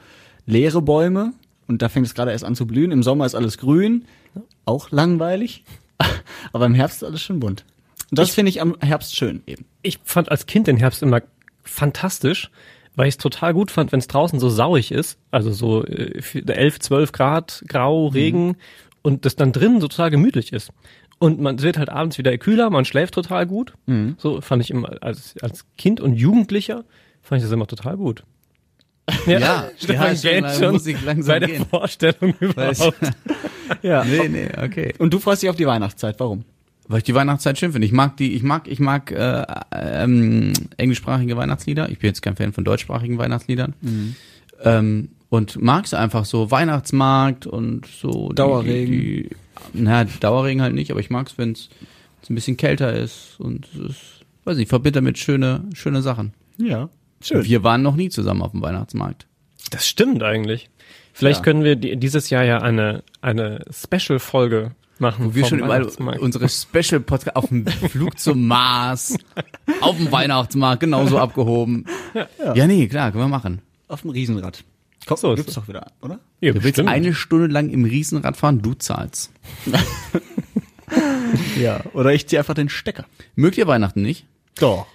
leere 0.46 0.80
Bäume 0.82 1.32
und 1.68 1.82
da 1.82 1.88
fängt 1.88 2.06
es 2.06 2.14
gerade 2.14 2.32
erst 2.32 2.44
an 2.44 2.54
zu 2.54 2.66
blühen. 2.66 2.92
Im 2.92 3.02
Sommer 3.02 3.26
ist 3.26 3.34
alles 3.34 3.58
grün 3.58 4.04
auch 4.64 4.90
langweilig. 4.90 5.64
Aber 6.52 6.66
im 6.66 6.74
Herbst 6.74 7.02
ist 7.02 7.04
alles 7.04 7.22
schön 7.22 7.40
bunt. 7.40 7.64
Und 8.10 8.18
das 8.18 8.30
finde 8.30 8.50
ich 8.50 8.60
am 8.60 8.76
Herbst 8.80 9.16
schön 9.16 9.42
eben. 9.46 9.64
Ich 9.82 9.98
fand 10.04 10.30
als 10.30 10.46
Kind 10.46 10.66
den 10.66 10.76
Herbst 10.76 11.02
immer 11.02 11.22
fantastisch, 11.62 12.50
weil 12.94 13.08
ich 13.08 13.14
es 13.14 13.18
total 13.18 13.54
gut 13.54 13.70
fand, 13.70 13.92
wenn 13.92 14.00
es 14.00 14.08
draußen 14.08 14.38
so 14.38 14.50
sauig 14.50 14.92
ist, 14.92 15.18
also 15.30 15.50
so 15.52 15.84
äh, 15.86 16.20
11, 16.46 16.80
12 16.80 17.12
Grad, 17.12 17.64
grau, 17.68 18.08
Regen 18.08 18.56
und 19.00 19.24
das 19.24 19.36
dann 19.36 19.52
drinnen 19.52 19.80
so 19.80 19.88
total 19.88 20.10
gemütlich 20.10 20.52
ist. 20.52 20.70
Und 21.18 21.40
man 21.40 21.62
wird 21.62 21.78
halt 21.78 21.88
abends 21.88 22.18
wieder 22.18 22.36
kühler, 22.36 22.68
man 22.68 22.84
schläft 22.84 23.14
total 23.14 23.46
gut. 23.46 23.74
So 24.18 24.40
fand 24.40 24.62
ich 24.62 24.70
immer 24.70 25.02
als, 25.02 25.36
als 25.40 25.64
Kind 25.78 26.00
und 26.00 26.14
Jugendlicher 26.14 26.84
fand 27.22 27.38
ich 27.38 27.44
das 27.44 27.52
immer 27.52 27.68
total 27.68 27.96
gut. 27.96 28.24
Ja, 29.26 29.68
Stefan 29.76 30.14
ja, 30.14 30.16
schon, 30.16 30.30
gähnt 30.30 30.46
äh, 30.46 30.58
schon 30.58 30.72
muss 30.72 30.86
ich 30.86 31.02
langsam 31.02 31.34
bei 31.34 31.38
der 31.40 31.48
gehen. 31.48 31.66
Vorstellung 31.66 32.34
überhaupt. 32.40 32.98
Ja. 33.82 34.04
Nee, 34.04 34.28
nee, 34.28 34.48
okay. 34.62 34.92
Und 34.98 35.14
du 35.14 35.18
freust 35.18 35.42
dich 35.42 35.48
auf 35.48 35.56
die 35.56 35.66
Weihnachtszeit. 35.66 36.20
Warum? 36.20 36.44
Weil 36.88 36.98
ich 36.98 37.04
die 37.04 37.14
Weihnachtszeit 37.14 37.58
schön 37.58 37.72
finde. 37.72 37.86
Ich 37.86 37.92
mag 37.92 38.18
die, 38.18 38.34
ich 38.34 38.42
mag, 38.42 38.68
ich 38.68 38.80
mag 38.80 39.10
äh, 39.10 39.44
ähm, 39.72 40.52
englischsprachige 40.76 41.36
Weihnachtslieder. 41.38 41.88
Ich 41.88 41.98
bin 41.98 42.08
jetzt 42.08 42.20
kein 42.20 42.36
Fan 42.36 42.52
von 42.52 42.64
deutschsprachigen 42.64 43.16
Weihnachtsliedern. 43.16 43.74
Ähm, 44.62 45.08
und 45.30 45.62
mag's 45.62 45.94
einfach 45.94 46.26
so 46.26 46.50
Weihnachtsmarkt 46.50 47.46
und 47.46 47.86
so 47.86 48.28
Dauerregen. 48.34 48.92
Die, 48.92 49.22
die, 49.30 49.36
na, 49.72 50.04
Dauerregen 50.04 50.60
halt 50.60 50.74
nicht, 50.74 50.90
aber 50.90 51.00
ich 51.00 51.08
mag's, 51.08 51.38
wenn's 51.38 51.70
wenn's 52.22 52.30
ein 52.30 52.34
bisschen 52.34 52.56
kälter 52.56 52.92
ist 52.92 53.36
und 53.38 53.66
es 53.74 53.90
ist, 53.90 54.00
weiß 54.44 54.56
nicht, 54.58 54.68
verbinde 54.68 54.98
damit 54.98 55.18
schöne, 55.18 55.64
schöne 55.74 56.02
Sachen. 56.02 56.34
Ja. 56.58 56.88
Schön. 57.22 57.44
Wir 57.44 57.62
waren 57.62 57.82
noch 57.82 57.96
nie 57.96 58.08
zusammen 58.10 58.42
auf 58.42 58.50
dem 58.52 58.62
Weihnachtsmarkt. 58.62 59.26
Das 59.70 59.86
stimmt 59.88 60.22
eigentlich. 60.22 60.68
Vielleicht 61.12 61.40
Ja. 61.40 61.44
können 61.44 61.64
wir 61.64 61.76
die, 61.76 61.96
dieses 61.96 62.30
Jahr 62.30 62.42
ja 62.44 62.58
eine, 62.58 63.04
eine 63.20 63.64
Special-Folge 63.70 64.72
machen. 64.98 65.26
Wo 65.26 65.34
wir 65.34 65.44
schon 65.44 65.58
überall 65.60 65.84
unsere 66.20 66.48
Special 66.48 67.00
Podcast 67.00 67.36
auf 67.36 67.48
dem 67.48 67.66
Flug 67.66 68.18
zum 68.18 68.46
Mars, 68.46 69.16
auf 69.80 69.96
dem 69.96 70.10
Weihnachtsmarkt, 70.12 70.80
genauso 70.80 71.18
abgehoben. 71.18 71.86
Ja, 72.54 72.66
nee, 72.66 72.86
klar, 72.88 73.10
können 73.12 73.24
wir 73.24 73.28
machen. 73.28 73.62
Auf 73.88 74.02
dem 74.02 74.10
Riesenrad. 74.10 74.64
Komm, 75.06 75.16
So, 75.16 75.34
gibt's 75.34 75.54
so. 75.54 75.60
doch 75.60 75.68
wieder, 75.68 75.90
oder? 76.00 76.20
ja, 76.40 76.52
Du 76.52 76.62
willst 76.62 76.76
bestimmt. 76.76 76.88
eine 76.88 77.12
Stunde 77.14 77.48
lang 77.48 77.70
im 77.70 77.84
Riesenrad 77.84 78.36
fahren, 78.36 78.62
du 78.62 78.74
zahlst. 78.74 79.32
Ja. 81.58 81.80
Oder 81.94 82.12
ich 82.12 82.26
zieh 82.26 82.38
einfach 82.38 82.54
den 82.54 82.68
Stecker. 82.68 83.06
Mögt 83.34 83.56
ihr 83.56 83.66
Weihnachten 83.66 84.02
nicht? 84.02 84.26
Doch. 84.58 84.86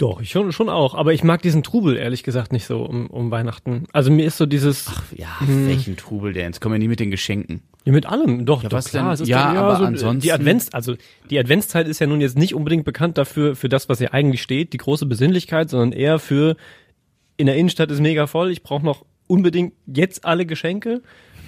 Doch, 0.00 0.22
ich 0.22 0.30
schon, 0.30 0.50
schon 0.50 0.70
auch. 0.70 0.94
Aber 0.94 1.12
ich 1.12 1.22
mag 1.24 1.42
diesen 1.42 1.62
Trubel 1.62 1.98
ehrlich 1.98 2.22
gesagt 2.22 2.52
nicht 2.52 2.64
so 2.64 2.82
um, 2.84 3.06
um 3.08 3.30
Weihnachten. 3.30 3.84
Also 3.92 4.10
mir 4.10 4.24
ist 4.24 4.38
so 4.38 4.46
dieses 4.46 4.90
Ja, 5.14 5.28
welchen 5.40 5.98
Trubel 5.98 6.32
denn? 6.32 6.46
Jetzt 6.46 6.62
kommen 6.62 6.72
wir 6.72 6.78
nie 6.78 6.88
mit 6.88 7.00
den 7.00 7.10
Geschenken. 7.10 7.60
ja, 7.84 7.92
mit 7.92 8.06
allem. 8.06 8.46
Doch, 8.46 8.62
doch 8.62 8.72
was 8.72 8.86
klar. 8.88 9.04
denn? 9.04 9.12
Es 9.12 9.20
ist 9.20 9.28
Ja, 9.28 9.52
aber 9.52 9.76
so, 9.76 9.84
ansonsten- 9.84 10.22
die 10.22 10.32
Advents, 10.32 10.72
also 10.72 10.94
die 11.28 11.38
Adventszeit 11.38 11.86
ist 11.86 11.98
ja 11.98 12.06
nun 12.06 12.22
jetzt 12.22 12.38
nicht 12.38 12.54
unbedingt 12.54 12.86
bekannt 12.86 13.18
dafür 13.18 13.54
für 13.54 13.68
das, 13.68 13.90
was 13.90 13.98
hier 13.98 14.14
eigentlich 14.14 14.40
steht, 14.40 14.72
die 14.72 14.78
große 14.78 15.04
Besinnlichkeit, 15.04 15.68
sondern 15.68 15.92
eher 15.92 16.18
für 16.18 16.56
in 17.36 17.44
der 17.44 17.56
Innenstadt 17.56 17.90
ist 17.90 18.00
mega 18.00 18.26
voll. 18.26 18.50
Ich 18.50 18.62
brauche 18.62 18.84
noch 18.86 19.04
unbedingt 19.26 19.74
jetzt 19.84 20.24
alle 20.24 20.46
Geschenke. 20.46 21.02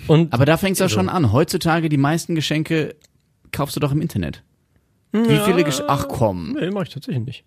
Und 0.09 0.35
Aber 0.35 0.45
da 0.45 0.59
fängt's 0.59 0.79
ja 0.79 0.91
schon 0.91 1.09
an. 1.09 1.33
Heutzutage 1.33 1.89
die 1.89 1.97
meisten 1.97 2.35
Geschenke 2.35 2.97
kaufst 3.51 3.77
du 3.77 3.81
doch 3.81 3.93
im 3.93 4.03
Internet. 4.03 4.43
Wie 5.13 5.39
viele 5.39 5.65
Geschenke? 5.65 5.91
Ach 5.91 6.07
komm. 6.09 6.53
nee, 6.61 6.71
mache 6.71 6.85
ich 6.85 6.91
tatsächlich 6.91 7.25
nicht. 7.25 7.45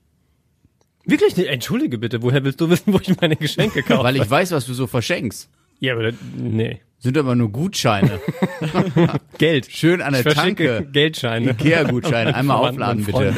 Wirklich 1.06 1.36
nicht? 1.38 1.50
Entschuldige 1.50 1.98
bitte, 1.98 2.22
woher 2.24 2.44
willst 2.44 2.60
du 2.62 2.70
wissen, 2.70 2.94
wo 2.94 3.00
ich 3.02 3.20
meine 3.22 3.36
Geschenke 3.36 3.84
kaufe? 3.84 4.04
Weil 4.04 4.16
ich 4.16 4.30
weiß, 4.30 4.52
was 4.52 4.66
du 4.66 4.74
so 4.74 4.88
verschenkst. 4.88 5.50
ja, 5.80 5.94
aber 5.94 6.04
das- 6.12 6.16
nee. 6.38 6.82
Sind 6.98 7.18
aber 7.18 7.36
nur 7.36 7.50
Gutscheine. 7.52 8.20
Geld. 9.38 9.68
Schön 9.72 10.02
an 10.02 10.14
der 10.14 10.24
Tanke. 10.26 10.88
Geldscheine. 10.92 11.52
Ikea-Gutscheine. 11.52 12.34
Einmal 12.36 12.58
aufladen, 12.70 13.04
bitte. 13.06 13.34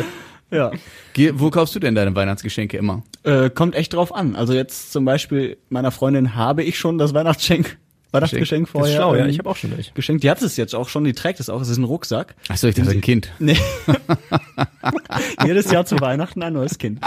Ja. 0.51 0.71
Geh, 1.13 1.31
wo 1.35 1.49
kaufst 1.49 1.75
du 1.75 1.79
denn 1.79 1.93
deine 1.95 2.15
Weihnachtsgeschenke 2.15 2.77
immer? 2.77 3.03
Äh, 3.23 3.49
kommt 3.49 3.75
echt 3.75 3.93
drauf 3.93 4.13
an. 4.15 4.35
Also 4.37 4.53
jetzt 4.53 4.93
zum 4.93 5.03
Beispiel 5.03 5.57
meiner 5.69 5.91
Freundin 5.91 6.35
habe 6.35 6.63
ich 6.63 6.77
schon 6.77 6.97
das 6.97 7.13
Weihnachtsgeschenk, 7.13 7.77
Weihnachtsgeschenk 8.17 8.65
Das 8.65 8.71
vorher 8.71 8.89
ist 8.91 8.95
schlau, 8.95 9.15
ja. 9.15 9.23
ähm, 9.23 9.29
Ich 9.29 9.39
habe 9.39 9.49
auch 9.49 9.55
schon 9.55 9.71
welche. 9.75 9.93
geschenkt. 9.93 10.23
Die 10.23 10.29
hat 10.29 10.41
es 10.41 10.57
jetzt 10.57 10.75
auch 10.75 10.89
schon, 10.89 11.03
die 11.03 11.13
trägt 11.13 11.39
es 11.39 11.49
auch. 11.49 11.61
Es 11.61 11.69
ist 11.69 11.77
ein 11.77 11.83
Rucksack. 11.83 12.35
Achso, 12.49 12.67
ich 12.67 12.75
dachte 12.75 12.91
ein 12.91 13.01
Kind. 13.01 13.31
Nee. 13.39 13.57
Jedes 15.45 15.71
Jahr 15.71 15.85
zu 15.85 15.99
Weihnachten 15.99 16.41
ein 16.43 16.53
neues 16.53 16.77
Kind. 16.77 16.99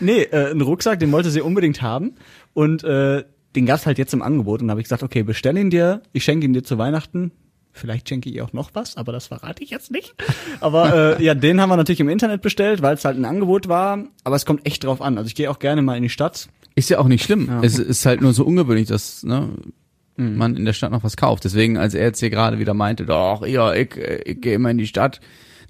Nee, 0.00 0.22
äh, 0.22 0.50
ein 0.50 0.60
Rucksack, 0.60 0.98
den 1.00 1.12
wollte 1.12 1.30
sie 1.30 1.40
unbedingt 1.40 1.82
haben. 1.82 2.14
Und 2.52 2.84
äh, 2.84 3.24
den 3.56 3.66
gab's 3.66 3.86
halt 3.86 3.98
jetzt 3.98 4.12
im 4.14 4.22
Angebot. 4.22 4.62
Und 4.62 4.70
habe 4.70 4.80
ich 4.80 4.84
gesagt, 4.84 5.02
okay, 5.02 5.22
bestell 5.22 5.56
ihn 5.56 5.70
dir, 5.70 6.02
ich 6.12 6.24
schenke 6.24 6.46
ihn 6.46 6.52
dir 6.52 6.62
zu 6.64 6.78
Weihnachten. 6.78 7.32
Vielleicht 7.76 8.08
schenke 8.08 8.28
ich 8.28 8.36
ihr 8.36 8.44
auch 8.44 8.52
noch 8.52 8.70
was, 8.74 8.96
aber 8.96 9.10
das 9.10 9.26
verrate 9.26 9.64
ich 9.64 9.70
jetzt 9.70 9.90
nicht. 9.90 10.14
Aber 10.60 11.18
äh, 11.18 11.24
ja, 11.24 11.34
den 11.34 11.60
haben 11.60 11.70
wir 11.70 11.76
natürlich 11.76 11.98
im 11.98 12.08
Internet 12.08 12.40
bestellt, 12.40 12.82
weil 12.82 12.94
es 12.94 13.04
halt 13.04 13.16
ein 13.18 13.24
Angebot 13.24 13.66
war. 13.68 13.98
Aber 14.22 14.36
es 14.36 14.46
kommt 14.46 14.64
echt 14.64 14.84
drauf 14.84 15.02
an. 15.02 15.18
Also 15.18 15.26
ich 15.26 15.34
gehe 15.34 15.50
auch 15.50 15.58
gerne 15.58 15.82
mal 15.82 15.96
in 15.96 16.04
die 16.04 16.08
Stadt. 16.08 16.48
Ist 16.76 16.88
ja 16.90 16.98
auch 17.00 17.08
nicht 17.08 17.24
schlimm. 17.24 17.50
Es 17.62 17.78
ist 17.78 18.06
halt 18.06 18.20
nur 18.20 18.32
so 18.32 18.44
ungewöhnlich, 18.44 18.86
dass 18.88 19.24
ne, 19.24 19.48
man 20.16 20.56
in 20.56 20.64
der 20.64 20.72
Stadt 20.72 20.92
noch 20.92 21.04
was 21.04 21.16
kauft. 21.16 21.44
Deswegen, 21.44 21.76
als 21.76 21.94
er 21.94 22.04
jetzt 22.04 22.20
hier 22.20 22.30
gerade 22.30 22.58
wieder 22.58 22.74
meinte, 22.74 23.04
doch, 23.04 23.46
ja, 23.46 23.72
ich, 23.74 23.96
äh, 23.96 24.22
ich 24.24 24.40
gehe 24.40 24.54
immer 24.54 24.70
in 24.70 24.78
die 24.78 24.86
Stadt. 24.86 25.20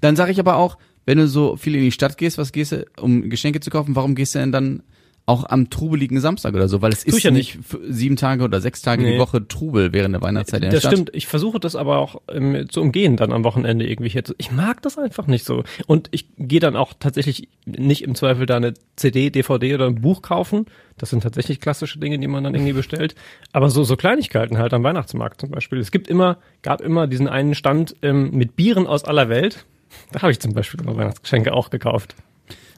Dann 0.01 0.15
sage 0.15 0.31
ich 0.31 0.39
aber 0.39 0.57
auch, 0.57 0.77
wenn 1.05 1.17
du 1.17 1.27
so 1.27 1.55
viel 1.55 1.75
in 1.75 1.81
die 1.81 1.91
Stadt 1.91 2.17
gehst, 2.17 2.37
was 2.37 2.51
gehst 2.51 2.71
du, 2.71 2.85
um 2.99 3.29
Geschenke 3.29 3.59
zu 3.59 3.69
kaufen, 3.69 3.95
warum 3.95 4.15
gehst 4.15 4.35
du 4.35 4.39
denn 4.39 4.51
dann 4.51 4.83
auch 5.27 5.43
am 5.49 5.71
trubeligen 5.71 6.19
Samstag 6.19 6.53
oder 6.53 6.67
so? 6.67 6.83
Weil 6.83 6.91
es 6.93 7.03
ist 7.03 7.23
ja 7.23 7.31
nicht 7.31 7.57
sieben 7.89 8.15
Tage 8.15 8.43
oder 8.43 8.61
sechs 8.61 8.83
Tage 8.83 9.03
die 9.03 9.11
Nee. 9.13 9.19
Woche 9.19 9.47
Trubel 9.47 9.91
während 9.91 10.13
der 10.13 10.21
Weihnachtszeit 10.21 10.59
in 10.59 10.69
der 10.69 10.71
Das 10.73 10.81
Stadt. 10.81 10.91
stimmt. 10.93 11.09
Ich 11.13 11.25
versuche 11.25 11.59
das 11.59 11.75
aber 11.75 11.97
auch 11.97 12.21
ähm, 12.31 12.69
zu 12.69 12.79
umgehen 12.81 13.17
dann 13.17 13.31
am 13.31 13.43
Wochenende 13.43 13.89
irgendwie 13.89 14.09
hier. 14.09 14.23
zu- 14.23 14.35
Ich 14.37 14.51
mag 14.51 14.83
das 14.83 14.99
einfach 14.99 15.25
nicht 15.25 15.43
so. 15.43 15.63
Und 15.87 16.09
ich 16.11 16.27
gehe 16.37 16.59
dann 16.59 16.75
auch 16.75 16.93
tatsächlich 16.99 17.47
nicht 17.65 18.03
im 18.03 18.13
Zweifel 18.13 18.45
da 18.45 18.57
eine 18.57 18.75
CD, 18.97 19.31
DVD 19.31 19.73
oder 19.73 19.87
ein 19.87 19.99
Buch 20.01 20.21
kaufen. 20.21 20.67
Das 20.97 21.09
sind 21.09 21.23
tatsächlich 21.23 21.59
klassische 21.59 21.97
Dinge, 21.97 22.19
die 22.19 22.27
man 22.27 22.43
dann 22.43 22.53
irgendwie 22.53 22.73
bestellt. 22.73 23.15
Aber 23.51 23.71
so, 23.71 23.83
so 23.83 23.95
Kleinigkeiten 23.97 24.59
halt 24.59 24.73
am 24.73 24.83
Weihnachtsmarkt 24.83 25.41
zum 25.41 25.49
Beispiel. 25.49 25.79
Es 25.79 25.89
gibt 25.91 26.07
immer, 26.07 26.37
gab 26.61 26.81
immer 26.81 27.07
diesen 27.07 27.27
einen 27.27 27.55
Stand 27.55 27.95
ähm, 28.03 28.29
mit 28.31 28.55
Bieren 28.55 28.85
aus 28.85 29.03
aller 29.03 29.27
Welt. 29.27 29.65
Da 30.11 30.21
habe 30.21 30.31
ich 30.31 30.39
zum 30.39 30.53
Beispiel 30.53 30.79
immer 30.81 30.95
Weihnachtsgeschenke 30.95 31.51
auch 31.51 31.71
gekauft. 31.71 32.15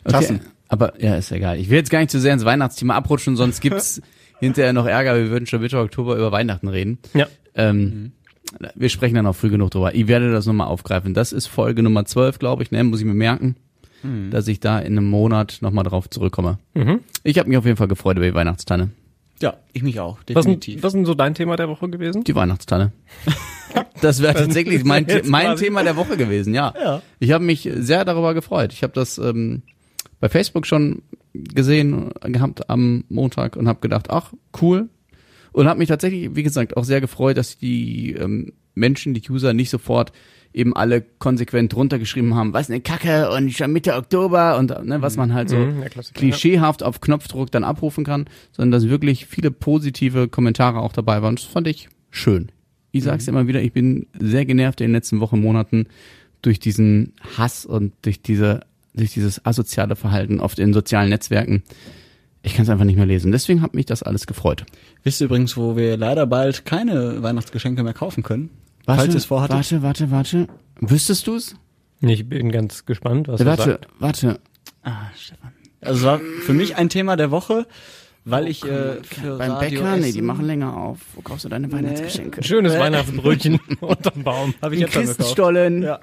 Okay. 0.06 0.40
Aber 0.70 1.02
ja, 1.02 1.16
ist 1.16 1.32
egal. 1.32 1.60
Ich 1.60 1.70
will 1.70 1.78
jetzt 1.78 1.90
gar 1.90 2.00
nicht 2.00 2.12
zu 2.12 2.20
sehr 2.20 2.34
ins 2.34 2.46
Weihnachtsthema 2.46 2.96
abrutschen, 2.96 3.36
sonst 3.36 3.62
gibt's 3.62 4.02
hinterher 4.40 4.74
noch 4.74 4.86
Ärger. 4.86 5.16
Wir 5.16 5.30
würden 5.30 5.46
schon 5.46 5.62
Mitte 5.62 5.80
Oktober 5.80 6.16
über 6.16 6.32
Weihnachten 6.32 6.68
reden. 6.68 7.00
Ja. 7.14 7.28
Ähm, 7.56 8.12
Wir 8.76 8.90
sprechen 8.90 9.16
dann 9.16 9.26
auch 9.28 9.36
früh 9.36 9.50
genug 9.50 9.72
drüber. 9.72 9.96
Ich 9.96 10.08
werde 10.08 10.32
das 10.32 10.46
nochmal 10.46 10.68
aufgreifen. 10.68 11.14
Das 11.14 11.32
ist 11.32 11.48
Folge 11.48 11.82
Nummer 11.84 12.06
12, 12.06 12.40
glaube 12.40 12.64
ich, 12.64 12.72
ne? 12.72 12.84
muss 12.84 13.00
ich 13.00 13.06
mir 13.06 13.14
merken, 13.14 13.56
dass 14.30 14.48
ich 14.48 14.60
da 14.60 14.80
in 14.80 14.94
einem 14.98 15.10
Monat 15.10 15.58
nochmal 15.62 15.84
drauf 15.84 16.10
zurückkomme. 16.10 16.60
Mhm. 16.76 17.00
Ich 17.24 17.40
habe 17.40 17.50
mich 17.50 17.58
auf 17.58 17.66
jeden 17.66 17.78
Fall 17.78 17.88
gefreut 17.88 18.16
über 18.18 18.26
die 18.28 18.34
Weihnachtstanne. 18.36 18.92
Ja, 19.42 19.56
ich 19.74 19.84
mich 19.84 20.00
auch, 20.00 20.18
Was, 20.20 20.26
definitiv. 20.46 20.82
was 20.84 20.94
ist 20.94 20.98
denn 20.98 21.06
so 21.06 21.14
dein 21.14 21.34
Thema 21.36 21.56
der 21.58 21.68
Woche 21.68 21.90
gewesen? 21.90 22.24
Die 22.24 22.36
Weihnachtstanne. 22.36 22.92
Das 24.02 24.22
wäre 24.22 24.34
tatsächlich 24.34 24.84
mein, 24.86 25.06
mein 25.26 25.56
Thema 25.56 25.84
der 25.84 25.96
Woche 25.96 26.18
gewesen, 26.18 26.54
ja. 26.54 26.74
Ja. 26.82 27.02
Ich 27.20 27.32
habe 27.32 27.44
mich 27.44 27.70
sehr 27.76 28.06
darüber 28.06 28.34
gefreut. 28.34 28.72
Ich 28.74 28.82
habe 28.82 28.94
das 28.94 29.18
ähm, 29.18 29.62
bei 30.20 30.30
Facebook 30.30 30.66
schon 30.66 31.02
gesehen 31.34 32.12
gehabt 32.22 32.70
am 32.70 33.04
Montag 33.10 33.56
und 33.56 33.68
habe 33.68 33.80
gedacht, 33.82 34.10
ach, 34.10 34.34
cool. 34.62 34.90
Und 35.52 35.68
habe 35.68 35.80
mich 35.80 35.90
tatsächlich, 35.90 36.36
wie 36.36 36.44
gesagt, 36.44 36.78
auch 36.78 36.84
sehr 36.84 37.02
gefreut, 37.02 37.38
dass 37.38 37.58
die 37.58 38.14
ähm, 38.14 38.54
Menschen, 38.76 39.14
die 39.14 39.24
User 39.30 39.54
nicht 39.54 39.70
sofort 39.70 40.12
eben 40.54 40.76
alle 40.76 41.02
konsequent 41.02 41.76
runtergeschrieben 41.76 42.36
haben, 42.36 42.54
was 42.54 42.70
eine 42.70 42.82
Kacke 42.82 43.30
und 43.32 43.52
schon 43.52 43.72
Mitte 43.74 43.96
Oktober 43.96 44.58
und 44.58 44.70
ne, 44.86 45.02
was 45.02 45.18
man 45.18 45.34
halt 45.34 45.50
so 45.50 45.58
Mhm, 45.58 45.84
klischeehaft 46.14 46.84
auf 46.84 47.02
Knopfdruck 47.02 47.52
dann 47.52 47.64
abrufen 47.64 48.04
kann, 48.04 48.26
sondern 48.52 48.72
dass 48.72 48.90
wirklich 48.90 49.26
viele 49.28 49.52
positive 49.52 50.28
Kommentare 50.28 50.80
auch 50.80 50.94
dabei 50.94 51.22
waren. 51.22 51.36
Das 51.36 51.46
fand 51.46 51.68
ich 51.68 51.90
schön. 52.10 52.52
Ich 52.92 53.04
sag's 53.04 53.28
immer 53.28 53.48
wieder, 53.48 53.62
ich 53.62 53.74
bin 53.74 54.08
sehr 54.18 54.46
genervt 54.46 54.82
in 54.82 54.88
den 54.88 54.94
letzten 54.94 55.20
Wochen, 55.20 55.40
Monaten 55.40 55.88
durch 56.42 56.60
diesen 56.60 57.14
Hass 57.38 57.66
und 57.66 57.94
durch 58.04 58.22
diese, 58.22 58.62
durch 58.98 59.14
dieses 59.14 59.46
asoziale 59.46 59.96
Verhalten 59.96 60.40
auf 60.40 60.56
den 60.56 60.74
sozialen 60.74 61.10
Netzwerken. 61.10 61.64
Ich 62.44 62.54
kann 62.56 62.64
es 62.64 62.70
einfach 62.70 62.86
nicht 62.86 62.96
mehr 62.98 63.06
lesen. 63.06 63.32
Deswegen 63.32 63.62
hat 63.62 63.74
mich 63.74 63.86
das 63.86 64.04
alles 64.04 64.28
gefreut. 64.28 64.66
Wisst 65.04 65.22
ihr 65.22 65.26
übrigens, 65.26 65.58
wo 65.58 65.76
wir 65.76 65.98
leider 65.98 66.26
bald 66.28 66.66
keine 66.66 67.22
Weihnachtsgeschenke 67.24 67.84
mehr 67.84 67.94
kaufen 67.94 68.24
können? 68.24 68.50
Falls 68.86 69.08
ihr 69.10 69.16
es 69.16 69.26
vorhattet. 69.26 69.56
warte, 69.56 69.82
warte, 69.82 70.12
warte. 70.12 70.48
Wüsstest 70.80 71.28
du's? 71.28 71.56
Ich 72.00 72.30
bin 72.30 72.52
ganz 72.52 72.86
gespannt, 72.86 73.28
was 73.28 73.40
du 73.40 73.46
Warte, 73.46 73.64
sagst. 73.64 73.88
warte. 74.00 74.40
Ah, 74.84 75.08
Stefan. 75.18 75.52
Also 75.82 76.00
es 76.00 76.06
war 76.06 76.20
für 76.46 76.54
mich 76.54 76.76
ein 76.76 76.90
Thema 76.90 77.16
der 77.18 77.32
Woche, 77.32 77.66
weil 78.30 78.48
ich 78.48 78.64
äh, 78.64 79.02
für 79.04 79.38
Beim 79.38 79.52
Radio 79.52 79.82
Bäcker, 79.82 79.98
nee, 79.98 80.12
die 80.12 80.22
machen 80.22 80.46
länger 80.46 80.76
auf. 80.76 81.00
Wo 81.16 81.22
kaufst 81.22 81.46
du 81.46 81.50
deine 81.50 81.72
Weihnachtsgeschenke? 81.72 82.44
Schönes 82.44 82.78
Weihnachtsbrötchen 82.78 83.60
unterm 83.82 84.24
Baum. 84.24 84.54
Hab 84.62 84.72
ich 84.74 84.82
In. 84.82 84.88
Christenstollen. 84.88 85.84
Ja. 85.84 86.00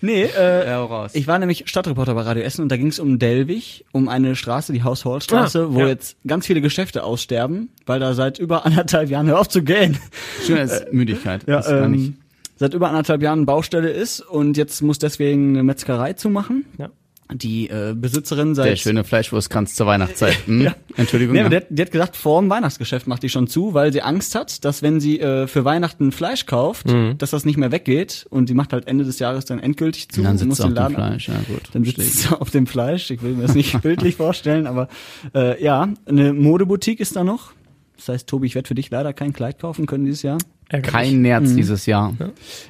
Nee, 0.00 0.22
äh, 0.24 0.66
Ja, 0.66 0.84
raus. 0.84 1.10
ich 1.14 1.26
war 1.26 1.38
nämlich 1.38 1.64
Stadtreporter 1.66 2.14
bei 2.14 2.22
Radio 2.22 2.42
Essen 2.42 2.62
und 2.62 2.68
da 2.70 2.76
ging 2.76 2.88
es 2.88 2.98
um 2.98 3.18
Delwig, 3.18 3.84
um 3.92 4.08
eine 4.08 4.36
Straße, 4.36 4.72
die 4.72 4.82
Haus-Hall-Straße, 4.82 5.68
Ah, 5.70 5.74
wo 5.74 5.80
ja. 5.80 5.88
jetzt 5.88 6.16
ganz 6.26 6.46
viele 6.46 6.60
Geschäfte 6.60 7.04
aussterben, 7.04 7.70
weil 7.86 8.00
da 8.00 8.14
seit 8.14 8.38
über 8.38 8.64
anderthalb 8.66 9.10
Jahren, 9.10 9.26
hör 9.26 9.40
auf 9.40 9.48
zu 9.48 9.62
gehen, 9.62 9.98
Schön 10.46 10.58
als 10.58 10.84
Müdigkeit. 10.92 11.42
ja, 11.46 11.56
Das 11.56 11.68
ähm, 11.70 11.90
nicht- 11.90 12.12
seit 12.56 12.72
über 12.74 12.88
anderthalb 12.88 13.20
Jahren 13.22 13.46
Baustelle 13.46 13.90
ist 13.90 14.20
und 14.20 14.56
jetzt 14.56 14.80
muss 14.82 14.98
deswegen 15.00 15.50
eine 15.50 15.62
Metzgerei 15.64 16.12
zumachen. 16.12 16.64
Ja. 16.78 16.90
Die 17.32 17.70
äh, 17.70 17.94
Besitzerin 17.96 18.54
seit 18.54 18.66
Der 18.70 18.76
schöne 18.76 19.02
Fleischwurstkranz 19.02 19.74
zur 19.74 19.86
Weihnachtszeit. 19.86 20.36
Hm? 20.46 20.60
Ja. 20.60 20.74
Entschuldigung. 20.96 21.32
Nee, 21.32 21.40
ja. 21.40 21.46
aber 21.46 21.50
die, 21.58 21.64
hat, 21.64 21.66
die 21.70 21.82
hat 21.82 21.90
gesagt, 21.90 22.16
vor 22.16 22.40
dem 22.40 22.50
Weihnachtsgeschäft 22.50 23.06
macht 23.06 23.22
die 23.22 23.30
schon 23.30 23.46
zu, 23.46 23.72
weil 23.72 23.92
sie 23.94 24.02
Angst 24.02 24.34
hat, 24.34 24.64
dass 24.64 24.82
wenn 24.82 25.00
sie 25.00 25.20
äh, 25.20 25.46
für 25.46 25.64
Weihnachten 25.64 26.12
Fleisch 26.12 26.44
kauft, 26.46 26.86
Mhm. 26.88 27.16
dass 27.18 27.30
das 27.30 27.44
nicht 27.46 27.56
mehr 27.56 27.72
weggeht 27.72 28.26
und 28.28 28.48
sie 28.48 28.54
macht 28.54 28.72
halt 28.74 28.86
Ende 28.88 29.04
des 29.04 29.18
Jahres 29.20 29.46
dann 29.46 29.58
endgültig 29.58 30.10
zu 30.10 30.20
Und 30.20 30.24
dann 30.26 30.36
sitzt 30.38 30.48
muss 30.48 30.58
du 30.58 30.64
auf 30.64 30.68
den 30.68 30.74
dem 30.74 30.76
Laden 30.76 30.94
Fleisch. 30.96 31.28
Ja, 31.28 31.34
gut. 31.48 31.62
Dann 31.72 31.84
sitzt 31.84 32.18
sie 32.18 32.40
auf 32.40 32.50
dem 32.50 32.66
Fleisch. 32.66 33.10
Ich 33.10 33.22
will 33.22 33.32
mir 33.32 33.42
das 33.46 33.54
nicht 33.54 33.80
bildlich 33.82 34.16
vorstellen, 34.16 34.66
aber 34.66 34.88
äh, 35.34 35.62
ja, 35.64 35.88
eine 36.06 36.32
Modeboutique 36.34 37.00
ist 37.00 37.16
da 37.16 37.24
noch. 37.24 37.52
Das 37.96 38.08
heißt, 38.08 38.28
Tobi, 38.28 38.48
ich 38.48 38.54
werde 38.54 38.68
für 38.68 38.74
dich 38.74 38.90
leider 38.90 39.12
kein 39.14 39.32
Kleid 39.32 39.58
kaufen 39.60 39.86
können 39.86 40.04
dieses 40.04 40.22
Jahr. 40.22 40.36
Ärgerlich. 40.68 40.92
Kein 40.92 41.22
Nerz 41.22 41.50
Mhm. 41.50 41.56
dieses 41.56 41.86
Jahr. 41.86 42.14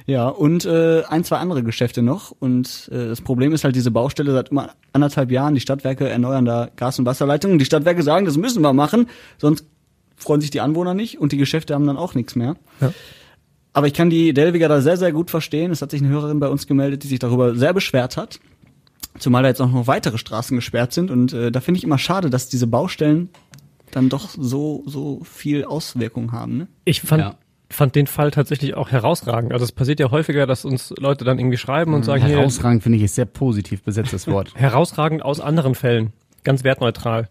Ja, 0.05 0.27
und 0.27 0.65
äh, 0.65 1.03
ein, 1.07 1.23
zwei 1.23 1.37
andere 1.37 1.63
Geschäfte 1.63 2.01
noch. 2.01 2.31
Und 2.31 2.89
äh, 2.91 3.07
das 3.07 3.21
Problem 3.21 3.53
ist 3.53 3.63
halt 3.63 3.75
diese 3.75 3.89
Baustelle 3.91 4.31
seit 4.33 4.49
immer 4.49 4.71
anderthalb 4.93 5.31
Jahren. 5.31 5.55
Die 5.55 5.61
Stadtwerke 5.61 6.07
erneuern 6.09 6.45
da 6.45 6.69
Gas- 6.75 6.99
und 6.99 7.05
Wasserleitungen. 7.05 7.57
Die 7.57 7.65
Stadtwerke 7.65 8.03
sagen, 8.03 8.25
das 8.25 8.37
müssen 8.37 8.61
wir 8.61 8.73
machen, 8.73 9.07
sonst 9.37 9.65
freuen 10.17 10.41
sich 10.41 10.49
die 10.51 10.61
Anwohner 10.61 10.93
nicht 10.93 11.19
und 11.19 11.31
die 11.31 11.37
Geschäfte 11.37 11.73
haben 11.73 11.87
dann 11.87 11.97
auch 11.97 12.15
nichts 12.15 12.35
mehr. 12.35 12.55
Ja. 12.81 12.93
Aber 13.73 13.87
ich 13.87 13.93
kann 13.93 14.09
die 14.09 14.33
Delwiger 14.33 14.69
da 14.69 14.79
sehr, 14.81 14.95
sehr 14.97 15.11
gut 15.11 15.29
verstehen. 15.29 15.71
Es 15.71 15.81
hat 15.81 15.91
sich 15.91 16.01
eine 16.01 16.09
Hörerin 16.09 16.39
bei 16.39 16.47
uns 16.47 16.67
gemeldet, 16.67 17.03
die 17.03 17.07
sich 17.07 17.19
darüber 17.19 17.55
sehr 17.55 17.73
beschwert 17.73 18.15
hat. 18.17 18.39
Zumal 19.19 19.43
da 19.43 19.49
jetzt 19.49 19.61
auch 19.61 19.69
noch 19.71 19.87
weitere 19.87 20.17
Straßen 20.17 20.55
gesperrt 20.55 20.93
sind. 20.93 21.11
Und 21.11 21.33
äh, 21.33 21.51
da 21.51 21.59
finde 21.61 21.77
ich 21.79 21.83
immer 21.83 21.97
schade, 21.97 22.29
dass 22.29 22.47
diese 22.49 22.67
Baustellen 22.67 23.29
dann 23.91 24.07
doch 24.09 24.29
so, 24.29 24.83
so 24.85 25.21
viel 25.23 25.63
Auswirkung 25.65 26.31
haben. 26.31 26.57
Ne? 26.57 26.67
Ich 26.85 27.01
fand, 27.01 27.21
Ja. 27.21 27.35
Fand 27.69 27.95
den 27.95 28.07
Fall 28.07 28.31
tatsächlich 28.31 28.75
auch 28.75 28.91
herausragend. 28.91 29.51
Also 29.51 29.63
es 29.63 29.71
passiert 29.71 29.99
ja 29.99 30.11
häufiger, 30.11 30.45
dass 30.45 30.65
uns 30.65 30.93
Leute 30.97 31.25
dann 31.25 31.39
irgendwie 31.39 31.57
schreiben 31.57 31.93
und 31.93 32.03
sagen, 32.05 32.25
hier, 32.25 32.37
Herausragend 32.37 32.83
finde 32.83 32.97
ich 32.97 33.03
ist 33.03 33.15
sehr 33.15 33.25
positiv 33.25 33.83
besetztes 33.83 34.27
Wort. 34.31 34.53
herausragend 34.55 35.23
aus 35.23 35.39
anderen 35.39 35.75
Fällen, 35.75 36.13
ganz 36.43 36.63
wertneutral. 36.63 37.29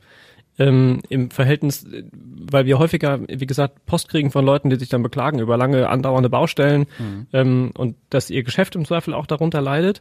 Ähm, 0.57 1.01
Im 1.09 1.31
Verhältnis, 1.31 1.85
weil 2.13 2.65
wir 2.65 2.79
häufiger, 2.79 3.21
wie 3.27 3.47
gesagt, 3.47 3.87
Post 3.87 4.09
kriegen 4.09 4.31
von 4.31 4.45
Leuten, 4.45 4.71
die 4.71 4.77
sich 4.77 4.89
dann 4.89 5.03
beklagen 5.03 5.41
über 5.41 5.57
lange 5.57 5.89
andauernde 5.89 6.31
Baustellen 6.31 6.87
ähm, 7.33 7.73
und 7.77 7.97
dass 8.11 8.31
ihr 8.31 8.45
Geschäft 8.45 8.77
im 8.77 8.85
Zweifel 8.85 9.15
auch 9.15 9.27
darunter 9.27 9.61
leidet. 9.61 10.01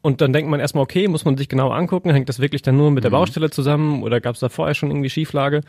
Und 0.00 0.20
dann 0.20 0.32
denkt 0.32 0.48
man 0.48 0.60
erstmal, 0.60 0.84
okay, 0.84 1.08
muss 1.08 1.24
man 1.24 1.36
sich 1.36 1.48
genau 1.48 1.70
angucken, 1.70 2.10
hängt 2.10 2.28
das 2.28 2.38
wirklich 2.38 2.62
dann 2.62 2.76
nur 2.76 2.92
mit 2.92 3.02
der 3.02 3.10
Baustelle 3.10 3.50
zusammen 3.50 4.04
oder 4.04 4.20
gab 4.20 4.34
es 4.34 4.40
da 4.40 4.48
vorher 4.48 4.76
schon 4.76 4.90
irgendwie 4.90 5.10
Schieflage? 5.10 5.62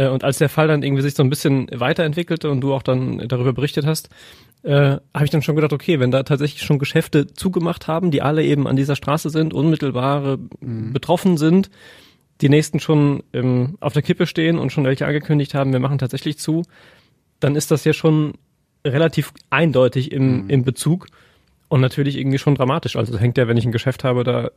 Äh, 0.00 0.08
und 0.08 0.24
als 0.24 0.38
der 0.38 0.48
Fall 0.48 0.68
dann 0.68 0.82
irgendwie 0.82 1.02
sich 1.02 1.14
so 1.14 1.22
ein 1.22 1.30
bisschen 1.30 1.68
weiterentwickelte 1.72 2.50
und 2.50 2.60
du 2.60 2.72
auch 2.72 2.82
dann 2.82 3.18
darüber 3.28 3.52
berichtet 3.52 3.84
hast, 3.84 4.08
äh, 4.62 4.96
habe 5.14 5.24
ich 5.24 5.30
dann 5.30 5.42
schon 5.42 5.56
gedacht, 5.56 5.72
okay, 5.72 6.00
wenn 6.00 6.10
da 6.10 6.22
tatsächlich 6.22 6.62
schon 6.62 6.78
Geschäfte 6.78 7.26
zugemacht 7.26 7.86
haben, 7.86 8.10
die 8.10 8.22
alle 8.22 8.42
eben 8.42 8.66
an 8.66 8.76
dieser 8.76 8.96
Straße 8.96 9.30
sind, 9.30 9.52
unmittelbare 9.52 10.38
betroffen 10.60 11.36
sind, 11.36 11.70
die 12.40 12.48
nächsten 12.48 12.80
schon 12.80 13.22
ähm, 13.32 13.76
auf 13.80 13.92
der 13.92 14.02
Kippe 14.02 14.26
stehen 14.26 14.58
und 14.58 14.72
schon 14.72 14.84
welche 14.84 15.06
angekündigt 15.06 15.54
haben, 15.54 15.72
wir 15.72 15.80
machen 15.80 15.98
tatsächlich 15.98 16.38
zu, 16.38 16.62
dann 17.38 17.54
ist 17.56 17.70
das 17.70 17.84
ja 17.84 17.92
schon 17.92 18.34
relativ 18.86 19.32
eindeutig 19.50 20.12
im, 20.12 20.48
im 20.48 20.64
Bezug 20.64 21.06
und 21.68 21.80
natürlich 21.80 22.16
irgendwie 22.16 22.38
schon 22.38 22.54
dramatisch. 22.54 22.96
Also 22.96 23.18
hängt 23.18 23.36
ja, 23.36 23.48
wenn 23.48 23.58
ich 23.58 23.66
ein 23.66 23.72
Geschäft 23.72 24.04
habe, 24.04 24.24
da 24.24 24.50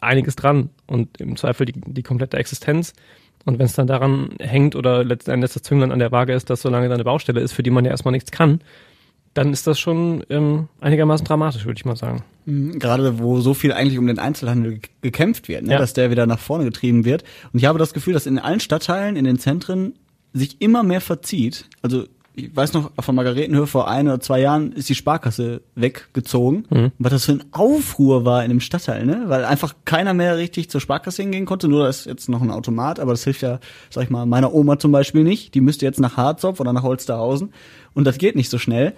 einiges 0.00 0.36
dran 0.36 0.70
und 0.86 1.20
im 1.20 1.36
Zweifel 1.36 1.66
die, 1.66 1.74
die 1.74 2.02
komplette 2.02 2.36
Existenz. 2.36 2.92
Und 3.44 3.58
wenn 3.58 3.66
es 3.66 3.72
dann 3.74 3.86
daran 3.86 4.30
hängt 4.40 4.76
oder 4.76 5.04
letzten 5.04 5.30
Endes 5.30 5.54
das 5.54 5.62
Zünglein 5.62 5.92
an 5.92 5.98
der 5.98 6.12
Waage 6.12 6.32
ist, 6.34 6.50
dass 6.50 6.60
solange 6.62 6.88
da 6.88 6.94
eine 6.94 7.04
Baustelle 7.04 7.40
ist, 7.40 7.52
für 7.52 7.62
die 7.62 7.70
man 7.70 7.84
ja 7.84 7.90
erstmal 7.90 8.12
nichts 8.12 8.30
kann, 8.30 8.60
dann 9.34 9.52
ist 9.52 9.66
das 9.66 9.78
schon 9.78 10.24
ähm, 10.30 10.68
einigermaßen 10.80 11.24
dramatisch, 11.26 11.64
würde 11.64 11.78
ich 11.78 11.84
mal 11.84 11.96
sagen. 11.96 12.24
Mhm, 12.46 12.78
Gerade 12.78 13.18
wo 13.20 13.40
so 13.40 13.54
viel 13.54 13.72
eigentlich 13.72 13.98
um 13.98 14.06
den 14.06 14.18
Einzelhandel 14.18 14.78
ge- 14.78 14.90
gekämpft 15.02 15.48
wird, 15.48 15.64
ne? 15.64 15.72
Ja. 15.74 15.78
dass 15.78 15.92
der 15.92 16.10
wieder 16.10 16.26
nach 16.26 16.38
vorne 16.40 16.64
getrieben 16.64 17.04
wird. 17.04 17.22
Und 17.52 17.58
ich 17.60 17.66
habe 17.66 17.78
das 17.78 17.92
Gefühl, 17.94 18.14
dass 18.14 18.26
in 18.26 18.38
allen 18.38 18.60
Stadtteilen, 18.60 19.16
in 19.16 19.24
den 19.24 19.38
Zentren 19.38 19.94
sich 20.32 20.60
immer 20.60 20.82
mehr 20.82 21.00
verzieht. 21.00 21.66
Also 21.82 22.04
ich 22.38 22.54
weiß 22.54 22.72
noch, 22.72 22.92
von 23.00 23.14
Margaretenhöhe 23.14 23.66
vor 23.66 23.88
ein 23.88 24.06
oder 24.06 24.20
zwei 24.20 24.40
Jahren 24.40 24.72
ist 24.72 24.88
die 24.88 24.94
Sparkasse 24.94 25.60
weggezogen. 25.74 26.64
Mhm. 26.70 26.92
Was 26.98 27.12
das 27.12 27.24
für 27.24 27.32
ein 27.32 27.44
Aufruhr 27.50 28.24
war 28.24 28.44
in 28.44 28.50
dem 28.50 28.60
Stadtteil, 28.60 29.04
ne? 29.04 29.24
Weil 29.26 29.44
einfach 29.44 29.74
keiner 29.84 30.14
mehr 30.14 30.36
richtig 30.36 30.70
zur 30.70 30.80
Sparkasse 30.80 31.22
hingehen 31.22 31.46
konnte. 31.46 31.68
Nur 31.68 31.82
da 31.82 31.88
ist 31.88 32.06
jetzt 32.06 32.28
noch 32.28 32.40
ein 32.40 32.50
Automat, 32.50 33.00
aber 33.00 33.12
das 33.12 33.24
hilft 33.24 33.42
ja, 33.42 33.58
sag 33.90 34.04
ich 34.04 34.10
mal, 34.10 34.24
meiner 34.24 34.54
Oma 34.54 34.78
zum 34.78 34.92
Beispiel 34.92 35.24
nicht. 35.24 35.54
Die 35.54 35.60
müsste 35.60 35.84
jetzt 35.84 35.98
nach 35.98 36.16
Harzopf 36.16 36.60
oder 36.60 36.72
nach 36.72 36.84
Holsterhausen. 36.84 37.52
Und 37.94 38.04
das 38.04 38.18
geht 38.18 38.36
nicht 38.36 38.50
so 38.50 38.58
schnell. 38.58 38.94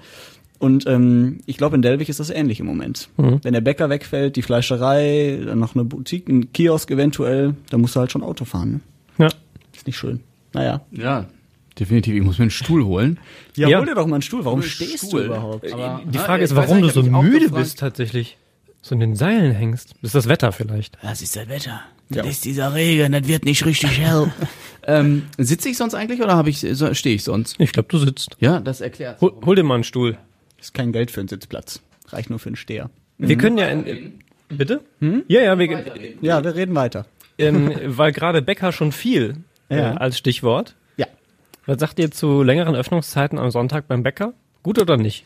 Und 0.58 0.86
ähm, 0.86 1.38
ich 1.46 1.56
glaube, 1.56 1.76
in 1.76 1.82
Delwig 1.82 2.10
ist 2.10 2.20
das 2.20 2.28
ähnlich 2.28 2.60
im 2.60 2.66
Moment. 2.66 3.08
Wenn 3.16 3.54
der 3.54 3.62
Bäcker 3.62 3.88
wegfällt, 3.88 4.36
die 4.36 4.42
Fleischerei, 4.42 5.40
dann 5.46 5.58
noch 5.58 5.74
eine 5.74 5.84
Boutique, 5.84 6.28
ein 6.28 6.52
Kiosk 6.52 6.90
eventuell, 6.90 7.54
dann 7.70 7.80
musst 7.80 7.96
du 7.96 8.00
halt 8.00 8.12
schon 8.12 8.22
Auto 8.22 8.44
fahren. 8.44 8.82
Ne? 9.16 9.24
Ja. 9.24 9.28
Ist 9.74 9.86
nicht 9.86 9.96
schön. 9.96 10.20
Naja. 10.52 10.82
Ja, 10.90 11.26
definitiv. 11.78 12.14
Ich 12.14 12.22
muss 12.22 12.38
mir 12.38 12.42
einen 12.44 12.50
Stuhl 12.50 12.84
holen. 12.84 13.18
Ja, 13.56 13.68
Ja. 13.68 13.78
hol 13.78 13.86
dir 13.86 13.94
doch 13.94 14.06
mal 14.06 14.16
einen 14.16 14.22
Stuhl. 14.22 14.44
Warum 14.44 14.62
stehst 14.62 15.06
Stuhl. 15.08 15.22
du 15.22 15.26
überhaupt? 15.26 15.72
Aber- 15.72 16.02
Die 16.06 16.16
Ja, 16.16 16.24
Frage 16.24 16.44
ich 16.44 16.50
ist, 16.50 16.56
warum 16.56 16.82
du 16.82 16.88
so 16.90 17.02
müde 17.02 17.40
gefragt. 17.40 17.54
bist 17.62 17.78
tatsächlich. 17.78 18.36
So 18.82 18.94
in 18.94 19.00
den 19.00 19.14
Seilen 19.16 19.52
hängst. 19.52 19.90
Das 20.00 20.08
ist 20.10 20.14
das 20.14 20.28
Wetter 20.28 20.52
vielleicht. 20.52 20.96
Das 21.02 21.20
ist 21.20 21.36
das 21.36 21.48
Wetter. 21.48 21.82
Ja. 22.08 22.22
Das 22.22 22.28
ist 22.32 22.44
dieser 22.44 22.74
Regen, 22.74 23.12
das 23.12 23.28
wird 23.28 23.44
nicht 23.44 23.64
richtig 23.66 23.98
hell. 24.00 24.32
ähm, 24.86 25.24
sitze 25.38 25.68
ich 25.68 25.76
sonst 25.76 25.94
eigentlich 25.94 26.22
oder 26.22 26.34
habe 26.34 26.48
ich 26.50 26.60
so, 26.60 26.92
stehe 26.94 27.14
ich 27.14 27.22
sonst? 27.22 27.56
Ich 27.60 27.72
glaube, 27.72 27.88
du 27.88 27.98
sitzt. 27.98 28.36
Ja, 28.40 28.58
das 28.58 28.80
erklärt. 28.80 29.20
Hol, 29.20 29.32
hol 29.44 29.54
dir 29.54 29.62
mal 29.62 29.74
einen 29.74 29.84
Stuhl. 29.84 30.16
Ist 30.58 30.74
kein 30.74 30.92
Geld 30.92 31.10
für 31.10 31.20
einen 31.20 31.28
Sitzplatz. 31.28 31.80
Reicht 32.08 32.30
nur 32.30 32.38
für 32.38 32.48
einen 32.48 32.56
Steher. 32.56 32.90
Wir 33.18 33.36
können 33.36 33.58
ja 33.58 33.68
in, 33.68 34.14
Bitte? 34.48 34.80
Ja, 35.28 35.40
ja, 35.42 35.58
wir, 35.58 35.84
Ja, 36.22 36.42
wir 36.42 36.54
reden 36.56 36.74
weiter. 36.74 37.06
ähm, 37.38 37.70
weil 37.86 38.10
gerade 38.12 38.42
Bäcker 38.42 38.72
schon 38.72 38.90
viel 38.92 39.36
äh, 39.68 39.76
Ja. 39.76 39.94
als 39.94 40.18
Stichwort. 40.18 40.74
Was 41.70 41.78
sagt 41.78 42.00
ihr 42.00 42.10
zu 42.10 42.42
längeren 42.42 42.74
Öffnungszeiten 42.74 43.38
am 43.38 43.52
Sonntag 43.52 43.86
beim 43.86 44.02
Bäcker? 44.02 44.32
Gut 44.64 44.80
oder 44.80 44.96
nicht? 44.96 45.24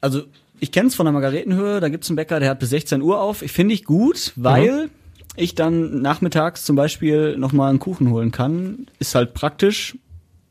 Also, 0.00 0.22
ich 0.58 0.72
kenn's 0.72 0.94
von 0.94 1.04
der 1.04 1.12
Margaretenhöhe, 1.12 1.80
da 1.80 1.90
gibt's 1.90 2.08
einen 2.08 2.16
Bäcker, 2.16 2.40
der 2.40 2.48
hat 2.48 2.60
bis 2.60 2.70
16 2.70 3.02
Uhr 3.02 3.20
auf. 3.20 3.42
Ich 3.42 3.52
finde 3.52 3.74
ich 3.74 3.84
gut, 3.84 4.32
weil 4.36 4.88
ich 5.36 5.54
dann 5.54 6.00
nachmittags 6.00 6.64
zum 6.64 6.76
Beispiel 6.76 7.36
nochmal 7.36 7.68
einen 7.68 7.78
Kuchen 7.78 8.08
holen 8.08 8.30
kann. 8.30 8.86
Ist 9.00 9.14
halt 9.14 9.34
praktisch. 9.34 9.98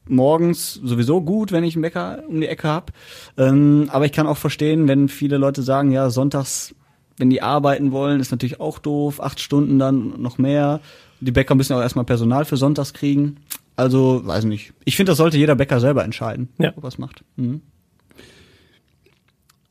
Morgens 0.07 0.75
sowieso 0.75 1.21
gut, 1.21 1.51
wenn 1.51 1.63
ich 1.63 1.73
einen 1.73 1.81
Bäcker 1.81 2.21
um 2.27 2.39
die 2.39 2.47
Ecke 2.47 2.67
hab. 2.67 2.91
Ähm, 3.35 3.89
aber 3.91 4.05
ich 4.05 4.11
kann 4.11 4.27
auch 4.27 4.37
verstehen, 4.37 4.87
wenn 4.87 5.09
viele 5.09 5.37
Leute 5.37 5.63
sagen, 5.63 5.91
ja, 5.91 6.11
sonntags, 6.11 6.75
wenn 7.17 7.31
die 7.31 7.41
arbeiten 7.41 7.91
wollen, 7.91 8.19
ist 8.19 8.29
natürlich 8.29 8.59
auch 8.59 8.77
doof. 8.77 9.21
Acht 9.21 9.39
Stunden 9.39 9.79
dann 9.79 10.21
noch 10.21 10.37
mehr. 10.37 10.81
Die 11.19 11.31
Bäcker 11.31 11.55
müssen 11.55 11.73
auch 11.73 11.81
erstmal 11.81 12.05
Personal 12.05 12.45
für 12.45 12.57
sonntags 12.57 12.93
kriegen. 12.93 13.37
Also, 13.79 14.21
weiß 14.25 14.43
nicht. 14.43 14.73
Ich 14.83 14.95
finde, 14.97 15.11
das 15.11 15.17
sollte 15.17 15.37
jeder 15.37 15.55
Bäcker 15.55 15.79
selber 15.79 16.03
entscheiden, 16.03 16.49
Ja. 16.57 16.73
ob 16.75 16.83
er 16.83 16.87
es 16.89 16.97
macht. 16.97 17.23
Mhm. 17.37 17.61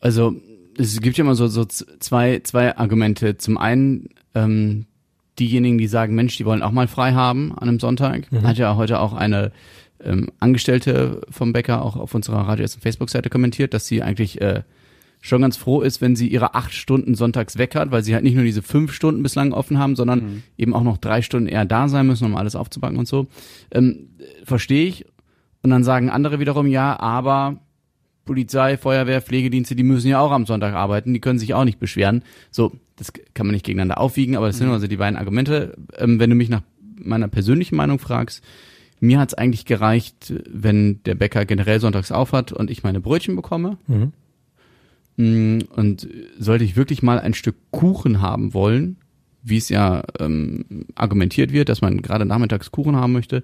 Also 0.01 0.35
es 0.79 1.01
gibt 1.01 1.17
ja 1.19 1.25
immer 1.25 1.35
so, 1.35 1.47
so 1.49 1.65
zwei, 1.65 2.41
zwei 2.45 2.77
Argumente. 2.77 3.37
Zum 3.37 3.59
einen 3.59 4.09
ähm, 4.35 4.87
diejenigen, 5.39 5.77
die 5.79 5.89
sagen, 5.89 6.15
Mensch, 6.15 6.37
die 6.37 6.45
wollen 6.47 6.63
auch 6.63 6.71
mal 6.71 6.89
frei 6.89 7.13
haben 7.13 7.53
an 7.53 7.69
einem 7.69 7.81
Sonntag. 7.81 8.29
Hat 8.43 8.59
ja 8.59 8.77
heute 8.77 9.01
auch 9.01 9.13
eine 9.13 9.53
ähm, 10.03 10.29
Angestellte 10.39 11.21
vom 11.31 11.53
Bäcker 11.53 11.83
auch 11.85 11.97
auf 11.97 12.15
unserer 12.15 12.47
Radio 12.49 12.65
und 12.65 12.81
Facebook-Seite 12.83 13.29
kommentiert, 13.29 13.75
dass 13.75 13.87
sie 13.87 14.03
eigentlich 14.03 14.41
äh, 14.41 14.63
schon 15.21 15.43
ganz 15.43 15.57
froh 15.57 15.81
ist, 15.81 16.01
wenn 16.01 16.17
sie 16.17 16.29
ihre 16.29 16.55
acht 16.55 16.73
Stunden 16.73 17.15
sonntags 17.15 17.59
weg 17.59 17.75
hat, 17.75 17.91
weil 17.91 18.03
sie 18.03 18.15
halt 18.15 18.25
nicht 18.25 18.35
nur 18.35 18.45
diese 18.45 18.63
fünf 18.63 18.93
Stunden 18.93 19.23
bislang 19.23 19.53
offen 19.53 19.79
haben, 19.79 19.97
sondern 19.97 20.43
eben 20.57 20.75
auch 20.75 20.85
noch 20.85 20.99
drei 20.99 21.23
Stunden 21.23 21.49
eher 21.49 21.65
da 21.65 21.89
sein 21.89 22.07
müssen, 22.07 22.25
um 22.25 22.37
alles 22.37 22.55
aufzubacken 22.55 22.99
und 22.99 23.09
so. 23.09 23.27
Ähm, 23.71 24.11
Verstehe 24.45 24.87
ich. 24.87 25.07
Und 25.63 25.71
dann 25.71 25.83
sagen 25.83 26.09
andere 26.09 26.39
wiederum, 26.39 26.67
ja, 26.67 26.99
aber 27.01 27.59
Polizei, 28.25 28.77
Feuerwehr, 28.77 29.23
Pflegedienste, 29.23 29.75
die 29.75 29.83
müssen 29.83 30.09
ja 30.09 30.21
auch 30.21 30.31
am 30.31 30.47
Sonntag 30.47 30.75
arbeiten, 30.75 31.15
die 31.15 31.21
können 31.21 31.39
sich 31.39 31.55
auch 31.55 31.65
nicht 31.65 31.81
beschweren. 31.81 32.23
So, 32.51 32.73
das 32.97 33.13
kann 33.35 33.47
man 33.47 33.55
nicht 33.55 33.65
gegeneinander 33.65 33.99
aufwiegen, 33.99 34.37
aber 34.37 34.49
das 34.49 34.59
sind 34.59 34.69
also 34.69 34.87
die 34.87 34.99
beiden 34.99 35.19
Argumente. 35.19 35.77
Ähm, 35.97 36.21
wenn 36.21 36.31
du 36.31 36.37
mich 36.37 36.49
nach 36.49 36.63
meiner 36.97 37.29
persönlichen 37.29 37.77
Meinung 37.77 37.99
fragst, 37.99 38.45
mir 39.01 39.19
hat's 39.19 39.35
eigentlich 39.35 39.65
gereicht, 39.65 40.35
wenn 40.49 41.03
der 41.05 41.15
Bäcker 41.15 41.45
generell 41.45 41.81
sonntags 41.81 42.13
aufhat 42.13 42.53
und 42.53 42.71
ich 42.71 42.83
meine 42.83 43.01
Brötchen 43.01 43.35
bekomme. 43.35 43.79
Mhm. 43.87 44.13
Mm, 45.19 45.59
Und 45.77 46.09
sollte 46.39 46.65
ich 46.65 46.77
wirklich 46.77 47.03
mal 47.03 47.19
ein 47.19 47.35
Stück 47.35 47.57
Kuchen 47.71 48.21
haben 48.23 48.55
wollen, 48.55 48.97
wie 49.43 49.57
es 49.57 49.69
ja 49.69 50.03
ähm, 50.21 50.65
argumentiert 50.95 51.53
wird, 51.53 51.69
dass 51.69 51.81
man 51.81 52.01
gerade 52.03 52.25
nachmittags 52.25 52.71
Kuchen 52.71 52.97
haben 52.97 53.13
möchte, 53.13 53.43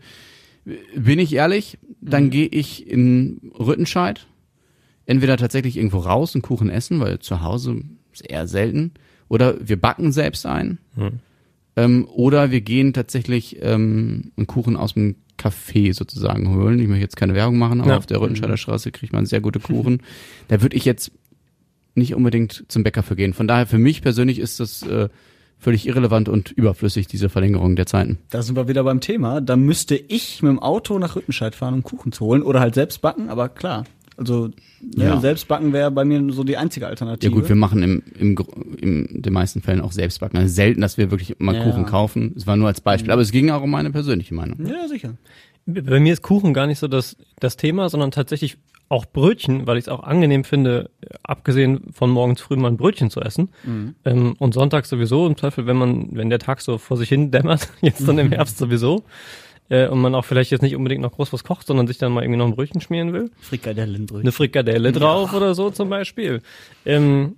bin 0.97 1.19
ich 1.19 1.35
ehrlich, 1.35 1.79
dann 2.01 2.31
gehe 2.31 2.47
ich 2.47 2.89
in 2.89 3.51
Rüttenscheid, 3.59 4.27
entweder 5.05 5.37
tatsächlich 5.37 5.77
irgendwo 5.77 5.99
raus 5.99 6.35
und 6.35 6.43
Kuchen 6.43 6.71
essen, 6.71 7.01
weil 7.01 7.19
zu 7.19 7.43
Hause 7.43 7.83
ist 8.13 8.25
eher 8.29 8.47
selten, 8.47 8.93
oder 9.29 9.57
wir 9.67 9.79
backen 9.81 10.13
selbst 10.13 10.47
ein, 10.47 10.79
Mhm. 10.97 11.11
ähm, 11.77 12.07
oder 12.15 12.51
wir 12.51 12.61
gehen 12.61 12.93
tatsächlich 12.93 13.59
ähm, 13.63 14.31
einen 14.37 14.47
Kuchen 14.47 14.77
aus 14.77 14.95
dem 14.95 15.17
Café 15.37 15.93
sozusagen 15.93 16.55
holen. 16.55 16.79
Ich 16.79 16.87
möchte 16.87 17.03
jetzt 17.03 17.17
keine 17.17 17.35
Werbung 17.35 17.59
machen, 17.59 17.81
aber 17.81 17.91
Ja. 17.91 17.97
auf 17.99 18.07
der 18.07 18.21
Rüttenscheider 18.21 18.57
Straße 18.57 18.93
kriegt 18.93 19.13
man 19.13 19.27
sehr 19.27 19.41
gute 19.41 19.59
Kuchen. 19.61 20.01
Da 20.49 20.63
würde 20.63 20.77
ich 20.77 20.85
jetzt 20.85 21.11
nicht 21.95 22.15
unbedingt 22.15 22.65
zum 22.69 22.83
Bäcker 22.83 23.03
für 23.03 23.17
gehen. 23.17 23.35
Von 23.35 23.47
daher 23.49 23.67
für 23.67 23.79
mich 23.79 24.03
persönlich 24.03 24.39
ist 24.39 24.61
das 24.61 24.83
äh, 24.83 25.09
völlig 25.59 25.87
irrelevant 25.87 26.29
und 26.29 26.51
überflüssig, 26.51 27.07
diese 27.07 27.29
Verlängerung 27.29 27.77
der 27.77 27.87
Zeiten. 27.87 28.19
Da 28.31 28.43
sind 28.43 28.57
wir 28.57 28.69
wieder 28.69 28.85
beim 28.85 29.01
Thema. 29.01 29.41
Da 29.41 29.57
müsste 29.57 29.97
ich 29.97 30.43
mit 30.43 30.51
dem 30.51 30.59
Auto 30.59 30.99
nach 30.99 31.17
Rüttenscheid 31.17 31.55
fahren, 31.55 31.75
um 31.75 31.83
Kuchen 31.83 32.13
zu 32.13 32.25
holen 32.27 32.43
oder 32.43 32.61
halt 32.61 32.75
selbst 32.75 33.01
backen, 33.01 33.29
aber 33.31 33.49
klar. 33.49 33.85
Also 34.17 34.47
ne, 34.81 35.05
Ja. 35.07 35.21
selbst 35.21 35.49
backen 35.49 35.73
wäre 35.73 35.91
bei 35.91 36.05
mir 36.05 36.33
so 36.33 36.45
die 36.45 36.57
einzige 36.57 36.85
Ja 36.85 36.91
Alternative. 36.91 37.33
gut, 37.33 37.49
wir 37.49 37.57
machen 37.57 37.83
im, 37.83 38.03
im, 38.17 38.37
in 38.81 39.23
den 39.23 39.33
meisten 39.33 39.61
Fällen 39.61 39.81
auch 39.81 39.91
Selbstbacken. 39.91 40.39
Also 40.39 40.53
selten, 40.55 40.81
dass 40.83 40.99
wir 40.99 41.11
wirklich 41.11 41.37
mal 41.41 41.55
Ja. 41.57 41.65
Kuchen 41.65 41.85
kaufen. 41.85 42.33
Es 42.37 42.47
war 42.47 42.57
nur 42.57 42.69
als 42.69 42.81
Beispiel. 42.81 43.11
Aber 43.11 43.23
es 43.23 43.33
ging 43.33 43.51
auch 43.51 43.63
um 43.63 43.71
meine 43.71 43.91
persönliche 43.91 44.35
Meinung. 44.35 44.65
ja, 44.67 44.87
sicher. 44.87 45.15
Bei 45.67 45.99
mir 45.99 46.13
ist 46.13 46.23
Kuchen 46.23 46.53
gar 46.55 46.67
nicht 46.69 46.79
so 46.79 46.87
das, 46.89 47.17
das 47.41 47.57
Thema, 47.57 47.89
sondern 47.89 48.11
tatsächlich 48.11 48.59
auch 48.95 49.07
Brötchen, 49.07 49.67
weil 49.67 49.77
ich 49.77 49.85
es 49.85 49.89
auch 49.89 50.05
angenehm 50.05 50.45
finde, 50.45 50.91
abgesehen 51.25 51.93
von 51.93 52.11
morgens 52.11 52.41
früh 52.41 52.57
mal 52.57 52.69
ein 52.69 52.77
Brötchen 52.77 53.11
zu 53.11 53.21
essen. 53.21 53.51
Ähm, 54.05 54.37
und 54.39 54.55
Sonntag 54.55 54.87
sowieso, 54.87 55.27
im 55.27 55.37
Zweifel, 55.37 55.67
wenn 55.67 55.77
man, 55.77 56.09
wenn 56.13 56.31
der 56.31 56.39
Tag 56.39 56.61
so 56.61 56.79
vor 56.79 56.97
sich 56.97 57.09
hin 57.09 57.33
dämmert, 57.33 57.69
jetzt 57.81 58.07
dann 58.07 58.19
im 58.19 58.31
Herbst 58.31 58.57
sowieso, 58.57 59.03
äh, 59.69 59.89
und 59.89 60.01
man 60.01 60.15
auch 60.15 60.25
vielleicht 60.25 60.51
jetzt 60.53 60.63
nicht 60.63 60.77
unbedingt 60.77 61.03
noch 61.03 61.13
groß 61.13 61.33
was 61.33 61.43
kocht, 61.43 61.67
sondern 61.67 61.87
sich 61.87 61.99
dann 61.99 62.13
mal 62.13 62.23
irgendwie 62.23 62.39
noch 62.39 62.47
ein 62.47 62.55
Brötchen 62.55 62.81
schmieren 62.81 63.13
will. 63.13 63.31
Frikadellenbrötchen. 63.41 64.23
Eine 64.25 64.33
Frikadelle 64.33 64.93
drauf 64.93 65.35
oder 65.35 65.55
so 65.55 65.71
zum 65.71 65.89
Beispiel. 65.89 66.41
Ähm, 66.87 67.37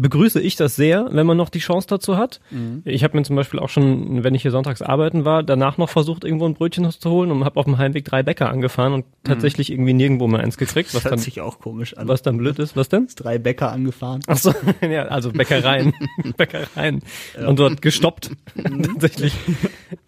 begrüße 0.00 0.40
ich 0.40 0.56
das 0.56 0.76
sehr, 0.76 1.08
wenn 1.10 1.26
man 1.26 1.36
noch 1.36 1.48
die 1.48 1.58
Chance 1.58 1.86
dazu 1.88 2.16
hat. 2.16 2.40
Ich 2.84 3.04
habe 3.04 3.16
mir 3.16 3.22
zum 3.22 3.36
Beispiel 3.36 3.60
auch 3.60 3.68
schon, 3.68 4.24
wenn 4.24 4.34
ich 4.34 4.42
hier 4.42 4.50
sonntags 4.50 4.82
arbeiten 4.82 5.24
war, 5.24 5.42
danach 5.42 5.78
noch 5.78 5.88
versucht, 5.90 6.24
irgendwo 6.24 6.46
ein 6.46 6.54
Brötchen 6.54 6.90
zu 6.90 7.10
holen 7.10 7.30
und 7.30 7.44
habe 7.44 7.58
auf 7.58 7.66
dem 7.66 7.78
Heimweg 7.78 8.04
drei 8.04 8.22
Bäcker 8.22 8.48
angefahren 8.50 8.92
und 8.92 9.04
tatsächlich 9.24 9.70
irgendwie 9.70 9.92
nirgendwo 9.92 10.26
mehr 10.26 10.40
eins 10.40 10.56
gekriegt, 10.56 10.88
was 10.88 11.02
Das 11.02 11.04
hört 11.04 11.12
dann, 11.12 11.18
sich 11.20 11.40
auch 11.40 11.58
komisch 11.60 11.96
an. 11.96 12.08
was 12.08 12.22
dann 12.22 12.38
blöd 12.38 12.58
ist. 12.58 12.76
Was 12.76 12.88
denn? 12.88 13.08
Drei 13.14 13.38
Bäcker 13.38 13.70
angefahren. 13.72 14.20
Ach 14.26 14.36
so, 14.36 14.52
ja, 14.82 15.04
also 15.06 15.30
Bäckereien, 15.32 15.92
Bäckereien 16.36 17.02
und 17.46 17.58
dort 17.58 17.82
gestoppt 17.82 18.30
tatsächlich. 18.82 19.34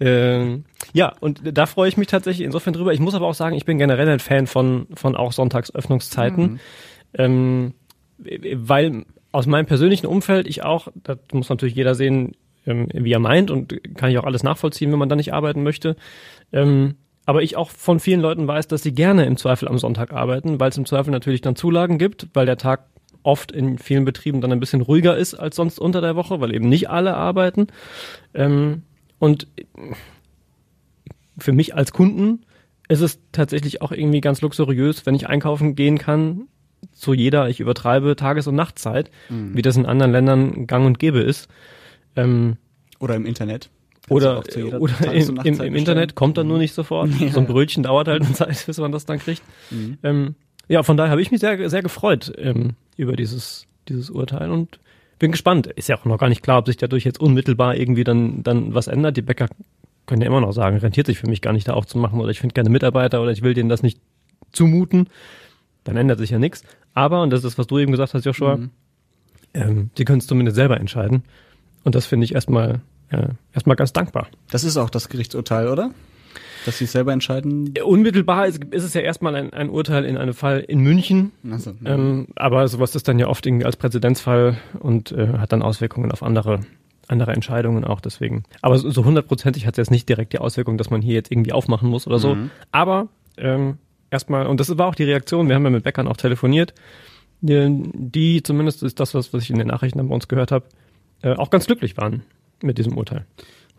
Ähm, 0.01 0.65
ja, 0.93 1.15
und 1.21 1.41
da 1.45 1.67
freue 1.67 1.89
ich 1.89 1.97
mich 1.97 2.09
tatsächlich 2.09 2.45
insofern 2.45 2.73
drüber. 2.73 2.93
Ich 2.93 3.01
muss 3.01 3.15
aber 3.15 3.27
auch 3.27 3.35
sagen, 3.35 3.55
ich 3.57 3.65
bin 3.65 3.79
generell 3.79 4.09
ein 4.09 4.21
Fan 4.21 4.47
von 4.47 4.87
von 4.95 5.17
auch 5.17 5.33
Sonntagsöffnungszeiten, 5.33 6.61
ähm, 7.15 7.75
weil 8.19 9.05
aus 9.33 9.47
meinem 9.47 9.67
persönlichen 9.67 10.07
Umfeld 10.07 10.47
ich 10.47 10.63
auch, 10.63 10.89
das 10.95 11.19
muss 11.33 11.49
natürlich 11.49 11.75
jeder 11.75 11.95
sehen, 11.95 12.37
ähm, 12.67 12.89
wie 12.93 13.13
er 13.13 13.19
meint 13.19 13.51
und 13.51 13.97
kann 13.97 14.11
ich 14.11 14.19
auch 14.19 14.25
alles 14.25 14.43
nachvollziehen, 14.43 14.93
wenn 14.93 14.99
man 14.99 15.09
da 15.09 15.17
nicht 15.17 15.33
arbeiten 15.33 15.63
möchte. 15.63 15.97
Ähm, 16.53 16.97
aber 17.25 17.43
ich 17.43 17.57
auch 17.57 17.71
von 17.71 18.01
vielen 18.01 18.21
Leuten 18.21 18.47
weiß, 18.47 18.69
dass 18.69 18.83
sie 18.83 18.93
gerne 18.93 19.25
im 19.25 19.37
Zweifel 19.37 19.69
am 19.69 19.79
Sonntag 19.79 20.13
arbeiten, 20.13 20.61
weil 20.61 20.71
es 20.71 20.79
im 20.79 20.87
Zweifel 20.87 21.11
natürlich 21.11 21.41
dann 21.41 21.57
Zulagen 21.57 21.99
gibt, 21.99 22.29
weil 22.35 22.47
der 22.47 22.59
Tag 22.59 22.87
oft 23.23 23.53
in 23.53 23.79
vielen 23.79 24.05
Betrieben 24.05 24.41
dann 24.41 24.53
ein 24.53 24.61
bisschen 24.61 24.81
ruhiger 24.81 25.17
ist 25.17 25.35
als 25.35 25.57
sonst 25.57 25.79
unter 25.79 26.01
der 26.01 26.17
Woche, 26.17 26.41
weil 26.41 26.55
eben 26.55 26.69
nicht 26.69 26.91
alle 26.91 27.15
arbeiten. 27.15 27.69
Ähm, 28.35 28.83
und 29.19 29.47
für 31.39 31.53
mich 31.53 31.75
als 31.75 31.93
Kunden 31.93 32.45
ist 32.89 33.01
es 33.01 33.21
tatsächlich 33.31 33.81
auch 33.81 33.93
irgendwie 33.93 34.21
ganz 34.21 34.41
luxuriös, 34.41 35.07
wenn 35.07 35.15
ich 35.15 35.29
einkaufen 35.29 35.77
gehen 35.77 35.99
kann 35.99 36.49
zu 36.93 37.15
jeder, 37.15 37.49
ich 37.49 37.61
übertreibe, 37.61 38.17
Tages- 38.17 38.47
und 38.47 38.55
Nachtzeit, 38.55 39.11
wie 39.29 39.63
das 39.63 39.77
in 39.77 39.87
anderen 39.87 40.13
Ländern 40.13 40.67
gang 40.67 40.87
und 40.87 40.99
gäbe 40.99 41.21
ist. 41.21 41.49
Ähm, 42.17 42.57
Oder 42.99 43.17
im 43.17 43.27
Internet. 43.27 43.71
Oder 44.09 44.39
auch 44.39 44.45
zu 44.45 44.61
jeder 44.61 44.81
oder 44.81 45.13
im, 45.13 45.41
im, 45.45 45.61
im 45.61 45.75
Internet 45.77 46.15
kommt 46.15 46.37
dann 46.37 46.49
nur 46.49 46.59
nicht 46.59 46.75
sofort. 46.75 47.11
So 47.33 47.41
ein 47.41 47.47
Brötchen 47.47 47.85
dauert 47.85 48.09
halt 48.09 48.23
eine 48.23 48.33
Zeit, 48.33 48.63
bis 48.67 48.79
man 48.79 48.93
das 48.93 49.07
dann 49.07 49.19
kriegt. 49.19 49.43
Ähm, 50.03 50.35
ja, 50.69 50.83
von 50.83 50.97
daher 50.97 51.11
habe 51.11 51.23
ich 51.23 51.31
mich 51.31 51.41
sehr, 51.41 51.71
sehr 51.71 51.83
gefreut 51.83 52.33
ähm, 52.37 52.71
über 52.97 53.15
dieses, 53.17 53.67
dieses 53.89 54.11
Urteil 54.11 54.51
und 54.51 54.81
bin 55.19 55.31
gespannt. 55.31 55.67
Ist 55.69 55.89
ja 55.89 55.97
auch 55.97 56.05
noch 56.05 56.19
gar 56.19 56.29
nicht 56.29 56.43
klar, 56.43 56.59
ob 56.59 56.67
sich 56.67 56.77
dadurch 56.77 57.05
jetzt 57.05 57.21
unmittelbar 57.21 57.77
irgendwie 57.77 58.05
dann, 58.05 58.43
dann 58.43 58.75
was 58.75 58.89
ändert. 58.89 59.17
Die 59.17 59.23
Bäcker 59.23 59.49
können 60.07 60.21
ja 60.21 60.27
immer 60.27 60.41
noch 60.41 60.53
sagen, 60.53 60.79
rentiert 60.79 61.07
sich 61.07 61.19
für 61.19 61.29
mich 61.29 61.41
gar 61.41 61.53
nicht 61.53 61.69
da 61.69 61.75
aufzumachen 61.75 62.21
oder 62.21 62.31
ich 62.31 62.41
finde 62.41 62.55
keine 62.55 62.71
Mitarbeiter 62.71 63.23
oder 63.23 63.31
ich 63.31 63.43
will 63.43 63.55
denen 63.55 63.69
das 63.69 63.83
nicht 63.83 64.01
zumuten. 64.51 65.09
Dann 65.85 65.97
ändert 65.97 66.19
sich 66.19 66.31
ja 66.31 66.39
nichts. 66.39 66.63
Aber, 66.95 67.23
und 67.23 67.31
das 67.31 67.45
ist, 67.45 67.59
was 67.59 67.67
du 67.67 67.79
eben 67.79 67.93
gesagt 67.93 68.15
hast, 68.15 68.25
Joshua, 68.25 68.59
ähm, 69.55 69.91
die 69.99 70.05
können 70.05 70.19
es 70.19 70.27
zumindest 70.27 70.57
selber 70.57 70.79
entscheiden. 70.79 71.25
Und 71.85 71.95
das 71.95 72.07
finde 72.07 72.25
ich 72.25 72.35
erstmal, 72.35 72.81
äh, 73.11 73.29
erstmal 73.53 73.77
ganz 73.77 73.93
dankbar. 73.93 74.29
Das 74.51 74.65
ist 74.65 74.77
auch 74.77 74.91
das 74.91 75.09
Gerichtsurteil, 75.09 75.69
oder? 75.69 75.91
Dass 76.65 76.79
sie 76.79 76.85
es 76.85 76.93
selber 76.93 77.13
entscheiden. 77.13 77.75
Unmittelbar 77.85 78.47
ist, 78.47 78.63
ist 78.71 78.85
es 78.85 78.95
ja 78.95 79.01
erstmal 79.01 79.35
ein, 79.35 79.53
ein 79.53 79.69
Urteil 79.69 80.05
in 80.05 80.17
einem 80.17 80.33
Fall 80.33 80.61
in 80.61 80.81
München. 80.81 81.33
Also, 81.51 81.75
Ähm, 81.85 82.29
aber 82.37 82.69
sowas 82.69 82.95
ist 82.95 83.09
dann 83.09 83.19
ja 83.19 83.27
oft 83.27 83.45
irgendwie 83.45 83.67
als 83.67 83.77
Präzedenzfall 83.77 84.59
und 84.79 85.11
äh, 85.11 85.39
hat 85.39 85.53
dann 85.53 85.63
Auswirkungen 85.63 86.13
auf 86.13 86.23
andere 86.23 86.61
andere 87.09 87.33
Entscheidungen 87.33 87.85
auch 87.85 88.01
deswegen. 88.01 88.45
Aber 88.63 88.79
so 88.79 88.89
so 88.91 89.05
hundertprozentig 89.05 89.67
hat 89.67 89.75
es 89.75 89.79
jetzt 89.79 89.91
nicht 89.91 90.09
direkt 90.09 90.33
die 90.33 90.39
Auswirkung, 90.39 90.79
dass 90.79 90.89
man 90.89 91.03
hier 91.03 91.15
jetzt 91.15 91.33
irgendwie 91.33 91.53
aufmachen 91.53 91.91
muss 91.91 92.07
oder 92.07 92.19
so. 92.21 92.37
Aber 92.71 93.09
ähm, 93.37 93.79
erstmal, 94.13 94.47
und 94.47 94.61
das 94.61 94.77
war 94.79 94.87
auch 94.87 94.95
die 94.95 95.05
Reaktion, 95.05 95.49
wir 95.49 95.57
haben 95.57 95.65
ja 95.65 95.71
mit 95.71 95.85
Bäckern 95.85 96.07
auch 96.07 96.17
telefoniert, 96.17 96.75
die, 97.41 97.91
die 97.95 98.43
zumindest 98.43 98.83
ist 98.83 99.01
das, 99.01 99.15
was, 99.15 99.33
was 99.33 99.43
ich 99.43 99.51
in 99.51 99.59
den 99.59 99.69
Nachrichten 99.69 100.07
bei 100.07 100.15
uns 100.15 100.29
gehört 100.29 100.53
habe, 100.53 100.67
äh, 101.23 101.35
auch 101.35 101.51
ganz 101.51 101.67
glücklich 101.67 101.97
waren 101.97 102.23
mit 102.63 102.79
diesem 102.79 102.97
Urteil. 102.97 103.25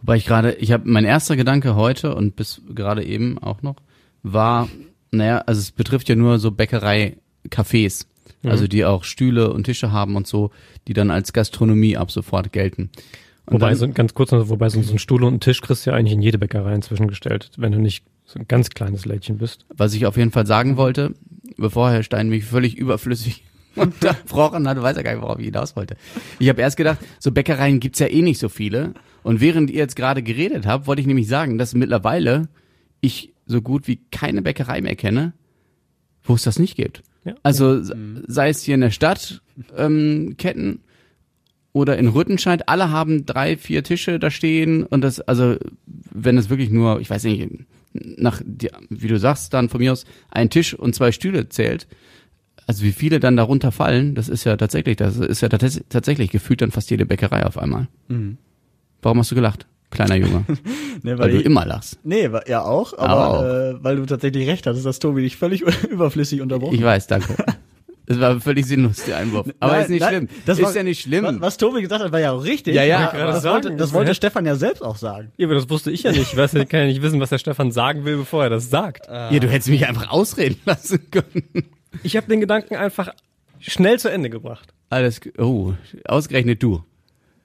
Wobei 0.02 0.18
ich 0.18 0.26
gerade, 0.26 0.54
ich 0.56 0.72
habe 0.74 0.84
mein 0.86 1.06
erster 1.06 1.38
Gedanke 1.38 1.76
heute 1.76 2.14
und 2.14 2.36
bis 2.36 2.62
gerade 2.74 3.06
eben 3.06 3.38
auch 3.38 3.62
noch 3.62 3.78
war, 4.22 4.68
naja, 5.12 5.40
also 5.46 5.60
es 5.60 5.72
betrifft 5.72 6.10
ja 6.10 6.16
nur 6.16 6.40
so 6.40 6.50
Bäckerei-Cafés, 6.52 8.06
also 8.44 8.68
die 8.68 8.84
auch 8.84 9.06
Stühle 9.06 9.54
und 9.54 9.64
Tische 9.64 9.94
haben 9.94 10.18
und 10.18 10.28
so, 10.28 10.52
die 10.88 10.94
dann 10.94 11.12
als 11.12 11.32
Gastronomie 11.32 11.96
ab 11.96 12.12
sofort 12.12 12.52
gelten. 12.52 12.90
Und 13.46 13.54
Wobei, 13.54 13.70
dann, 13.70 13.78
so, 13.78 13.88
ganz 13.90 14.14
kurz 14.14 14.32
noch, 14.32 14.50
wobei 14.50 14.70
so, 14.70 14.82
so 14.82 14.94
ein 14.94 15.00
Stuhl 15.00 15.24
und 15.24 15.36
ein 15.36 15.40
Tisch 15.40 15.62
kriegst 15.62 15.86
du 15.86 15.92
ja 15.92 15.96
eigentlich 15.96 16.14
in 16.14 16.22
jede 16.22 16.38
Bäckerei 16.38 16.74
inzwischen 16.74 17.08
gestellt, 17.08 17.52
wenn 17.58 17.72
du 17.72 17.80
nicht 17.80 18.04
so 18.34 18.40
ein 18.40 18.48
ganz 18.48 18.70
kleines 18.70 19.06
Lädchen 19.06 19.38
bist. 19.38 19.66
was 19.76 19.94
ich 19.94 20.06
auf 20.06 20.18
jeden 20.18 20.32
Fall 20.32 20.46
sagen 20.48 20.76
wollte, 20.78 21.14
bevor 21.58 21.92
Herr 21.92 22.04
Stein 22.04 22.30
mich 22.30 22.46
völlig 22.46 22.78
überflüssig 22.78 23.44
unterbrochen 23.76 24.68
hat, 24.68 24.82
weiß 24.82 24.98
er 24.98 25.04
gar 25.04 25.14
nicht, 25.14 25.22
worauf 25.22 25.40
ich 25.40 25.46
hinaus 25.46 25.76
wollte. 25.76 25.96
Ich 26.40 26.50
habe 26.50 26.62
erst 26.62 26.78
gedacht, 26.78 27.00
so 27.20 27.32
Bäckereien 27.32 27.80
gibt's 27.80 28.00
ja 28.00 28.08
eh 28.08 28.22
nicht 28.22 28.40
so 28.40 28.50
viele. 28.50 28.94
Und 29.24 29.40
während 29.42 29.70
ihr 29.72 29.78
jetzt 29.78 29.96
gerade 29.96 30.22
geredet 30.22 30.66
habt, 30.66 30.86
wollte 30.88 31.02
ich 31.02 31.08
nämlich 31.08 31.28
sagen, 31.28 31.58
dass 31.58 31.74
mittlerweile 31.74 32.50
ich 33.02 33.34
so 33.46 33.62
gut 33.62 33.88
wie 33.88 34.00
keine 34.12 34.42
Bäckerei 34.42 34.82
mehr 34.82 34.96
kenne, 34.96 35.34
wo 36.24 36.34
es 36.36 36.44
das 36.44 36.60
nicht 36.60 36.76
gibt. 36.76 37.04
Ja. 37.26 37.36
Also 37.44 37.82
se- 37.82 37.96
sei 38.28 38.50
es 38.50 38.62
hier 38.64 38.76
in 38.76 38.82
der 38.82 38.92
Stadt 38.92 39.42
ähm, 39.78 40.36
Ketten 40.38 40.80
oder 41.72 41.98
in 41.98 42.08
Rüttenscheid, 42.08 42.70
alle 42.70 42.92
haben 42.92 43.26
drei, 43.26 43.58
vier 43.58 43.84
Tische 43.84 44.20
da 44.20 44.30
stehen 44.30 44.84
und 44.84 45.02
das, 45.02 45.20
also 45.22 45.56
wenn 46.12 46.38
es 46.38 46.50
wirklich 46.50 46.70
nur, 46.70 47.00
ich 47.02 47.10
weiß 47.10 47.24
nicht, 47.24 47.50
nach, 47.94 48.42
wie 48.90 49.08
du 49.08 49.20
sagst, 49.20 49.54
dann 49.54 49.70
von 49.70 49.80
mir 49.80 49.92
aus 49.92 50.06
ein 50.32 50.50
Tisch 50.50 50.74
und 50.74 50.96
zwei 50.96 51.12
Stühle 51.12 51.50
zählt, 51.50 51.88
also 52.68 52.84
wie 52.84 52.92
viele 52.92 53.20
dann 53.20 53.36
darunter 53.38 53.72
fallen, 53.72 54.16
das 54.16 54.30
ist 54.30 54.44
ja 54.46 54.56
tatsächlich, 54.58 54.96
das 54.96 55.18
ist 55.18 55.42
ja 55.42 55.50
tats 55.50 55.82
tatsächlich 55.90 56.32
gefühlt 56.32 56.62
dann 56.62 56.72
fast 56.72 56.90
jede 56.92 57.06
Bäckerei 57.06 57.46
auf 57.46 57.58
einmal. 57.58 57.88
Warum 59.02 59.20
hast 59.20 59.32
du 59.32 59.36
gelacht, 59.36 59.68
kleiner 59.92 60.16
Junge? 60.16 60.46
ne, 61.04 61.18
Weil 61.20 61.32
du 61.32 61.38
ich, 61.40 61.46
immer 61.46 61.66
lachst. 61.66 62.00
nee, 62.04 62.30
ja 62.48 62.64
auch, 62.64 62.98
aber 62.98 63.28
Auch. 63.28 63.44
Äh, 63.44 63.84
weil 63.84 63.98
du 63.98 64.06
tatsächlich 64.06 64.48
recht 64.48 64.66
hattest, 64.66 64.86
dass 64.86 65.00
Tobi 65.00 65.22
dich 65.22 65.36
völlig 65.38 65.62
überflüssig 65.90 66.42
unterbrochen 66.42 66.76
Ich 66.76 66.84
weiß, 66.84 67.08
danke. 67.08 67.36
Es 68.16 68.20
war 68.20 68.40
völlig 68.40 68.66
sinnlos, 68.66 69.04
der 69.06 69.18
Einwurf. 69.18 69.48
Aber 69.60 69.74
Nein, 69.74 69.82
ist 69.84 69.90
nicht 69.90 70.02
nein, 70.02 70.10
schlimm. 70.10 70.28
Das 70.46 70.58
ist 70.60 70.66
war, 70.66 70.76
ja 70.76 70.84
nicht 70.84 71.02
schlimm. 71.02 71.26
Was, 71.26 71.42
was 71.42 71.58
Tobi 71.58 71.82
gesagt 71.82 72.04
hat, 72.04 72.12
war 72.12 72.20
ja 72.20 72.32
auch 72.32 72.44
richtig. 72.44 72.76
Ja, 72.76 72.84
ja, 72.84 73.12
gerade 73.12 73.32
das, 73.34 73.44
wollte, 73.44 73.76
das 73.76 73.94
wollte? 73.94 74.14
Stefan 74.16 74.46
ja 74.46 74.56
selbst 74.56 74.82
auch 74.82 74.98
sagen. 74.98 75.32
Ja, 75.38 75.48
aber 75.48 75.56
das 75.56 75.70
wusste 75.70 75.92
ich 75.92 76.04
ja 76.04 76.12
nicht. 76.12 76.22
Ich 76.32 76.38
weiß 76.38 76.54
ja, 76.54 76.66
kann 76.66 76.82
ja 76.82 76.86
nicht 76.88 77.02
wissen, 77.02 77.20
was 77.20 77.30
der 77.30 77.38
Stefan 77.38 77.72
sagen 77.72 78.06
will, 78.06 78.18
bevor 78.18 78.44
er 78.44 78.50
das 78.50 78.70
sagt. 78.70 79.08
ja, 79.08 79.30
du 79.40 79.48
hättest 79.50 79.70
mich 79.70 79.88
einfach 79.88 80.10
ausreden 80.12 80.58
lassen 80.66 81.00
können. 81.12 81.44
Ich 82.04 82.16
habe 82.18 82.28
den 82.28 82.40
Gedanken 82.40 82.76
einfach 82.76 83.10
schnell 83.60 84.00
zu 84.00 84.10
Ende 84.10 84.30
gebracht. 84.30 84.74
Alles, 84.90 85.22
oh, 85.38 85.74
ausgerechnet 86.06 86.62
du. 86.62 86.84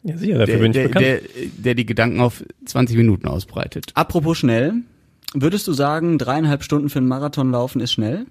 Ja, 0.03 0.17
sicher, 0.17 0.39
dafür 0.39 0.55
Der, 0.55 0.63
bin 0.63 0.71
ich 0.71 0.77
der, 0.77 0.83
bekannt. 0.85 1.05
der, 1.05 1.21
der 1.59 1.75
die 1.75 1.87
Gedanken 1.87 2.21
auf 2.21 2.45
20 2.67 2.97
Minuten 2.97 3.27
ausbreitet. 3.27 3.91
Apropos 3.95 4.39
schnell, 4.39 4.75
würdest 5.35 5.67
du 5.67 5.73
sagen, 5.73 6.19
dreieinhalb 6.19 6.63
Stunden 6.63 6.89
für 6.89 6.99
einen 6.99 7.09
Marathon 7.09 7.51
laufen 7.51 7.81
ist 7.81 7.93
schnell? 7.93 8.27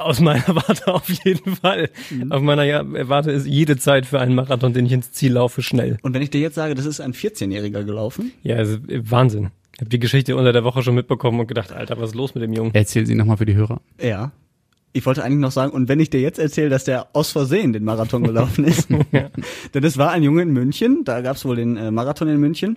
Aus 0.00 0.20
meiner 0.20 0.46
Warte 0.48 0.92
auf 0.92 1.08
jeden 1.24 1.56
Fall. 1.56 1.90
Auf 2.30 2.42
meiner 2.42 2.64
ja, 2.64 2.82
Warte 3.08 3.30
ist 3.30 3.46
jede 3.46 3.76
Zeit 3.76 4.06
für 4.06 4.20
einen 4.20 4.34
Marathon, 4.34 4.72
den 4.72 4.86
ich 4.86 4.92
ins 4.92 5.12
Ziel 5.12 5.32
laufe, 5.32 5.62
schnell. 5.62 5.98
Und 6.02 6.14
wenn 6.14 6.22
ich 6.22 6.30
dir 6.30 6.40
jetzt 6.40 6.54
sage, 6.54 6.74
das 6.74 6.86
ist 6.86 7.00
ein 7.00 7.12
14-Jähriger 7.12 7.84
gelaufen, 7.84 8.32
Ja, 8.42 8.56
also 8.56 8.76
äh, 8.88 9.02
Wahnsinn. 9.10 9.50
Ich 9.74 9.80
habe 9.80 9.90
die 9.90 9.98
Geschichte 10.00 10.36
unter 10.36 10.52
der 10.52 10.64
Woche 10.64 10.82
schon 10.82 10.94
mitbekommen 10.94 11.40
und 11.40 11.46
gedacht, 11.46 11.72
Alter, 11.72 11.98
was 11.98 12.10
ist 12.10 12.14
los 12.14 12.34
mit 12.34 12.42
dem 12.42 12.52
Jungen? 12.52 12.70
Erzähl 12.74 13.06
sie 13.06 13.14
nochmal 13.14 13.36
für 13.36 13.46
die 13.46 13.54
Hörer. 13.54 13.80
ja. 14.00 14.32
Ich 14.92 15.06
wollte 15.06 15.22
eigentlich 15.22 15.38
noch 15.38 15.52
sagen, 15.52 15.70
und 15.70 15.88
wenn 15.88 16.00
ich 16.00 16.10
dir 16.10 16.20
jetzt 16.20 16.40
erzähle, 16.40 16.68
dass 16.68 16.82
der 16.82 17.10
aus 17.12 17.30
Versehen 17.30 17.72
den 17.72 17.84
Marathon 17.84 18.24
gelaufen 18.24 18.64
ist, 18.64 18.88
denn 19.74 19.84
es 19.84 19.98
war 19.98 20.10
ein 20.10 20.24
Junge 20.24 20.42
in 20.42 20.50
München, 20.50 21.02
da 21.04 21.20
gab 21.20 21.36
es 21.36 21.44
wohl 21.44 21.54
den 21.54 21.76
äh, 21.76 21.92
Marathon 21.92 22.26
in 22.26 22.40
München, 22.40 22.76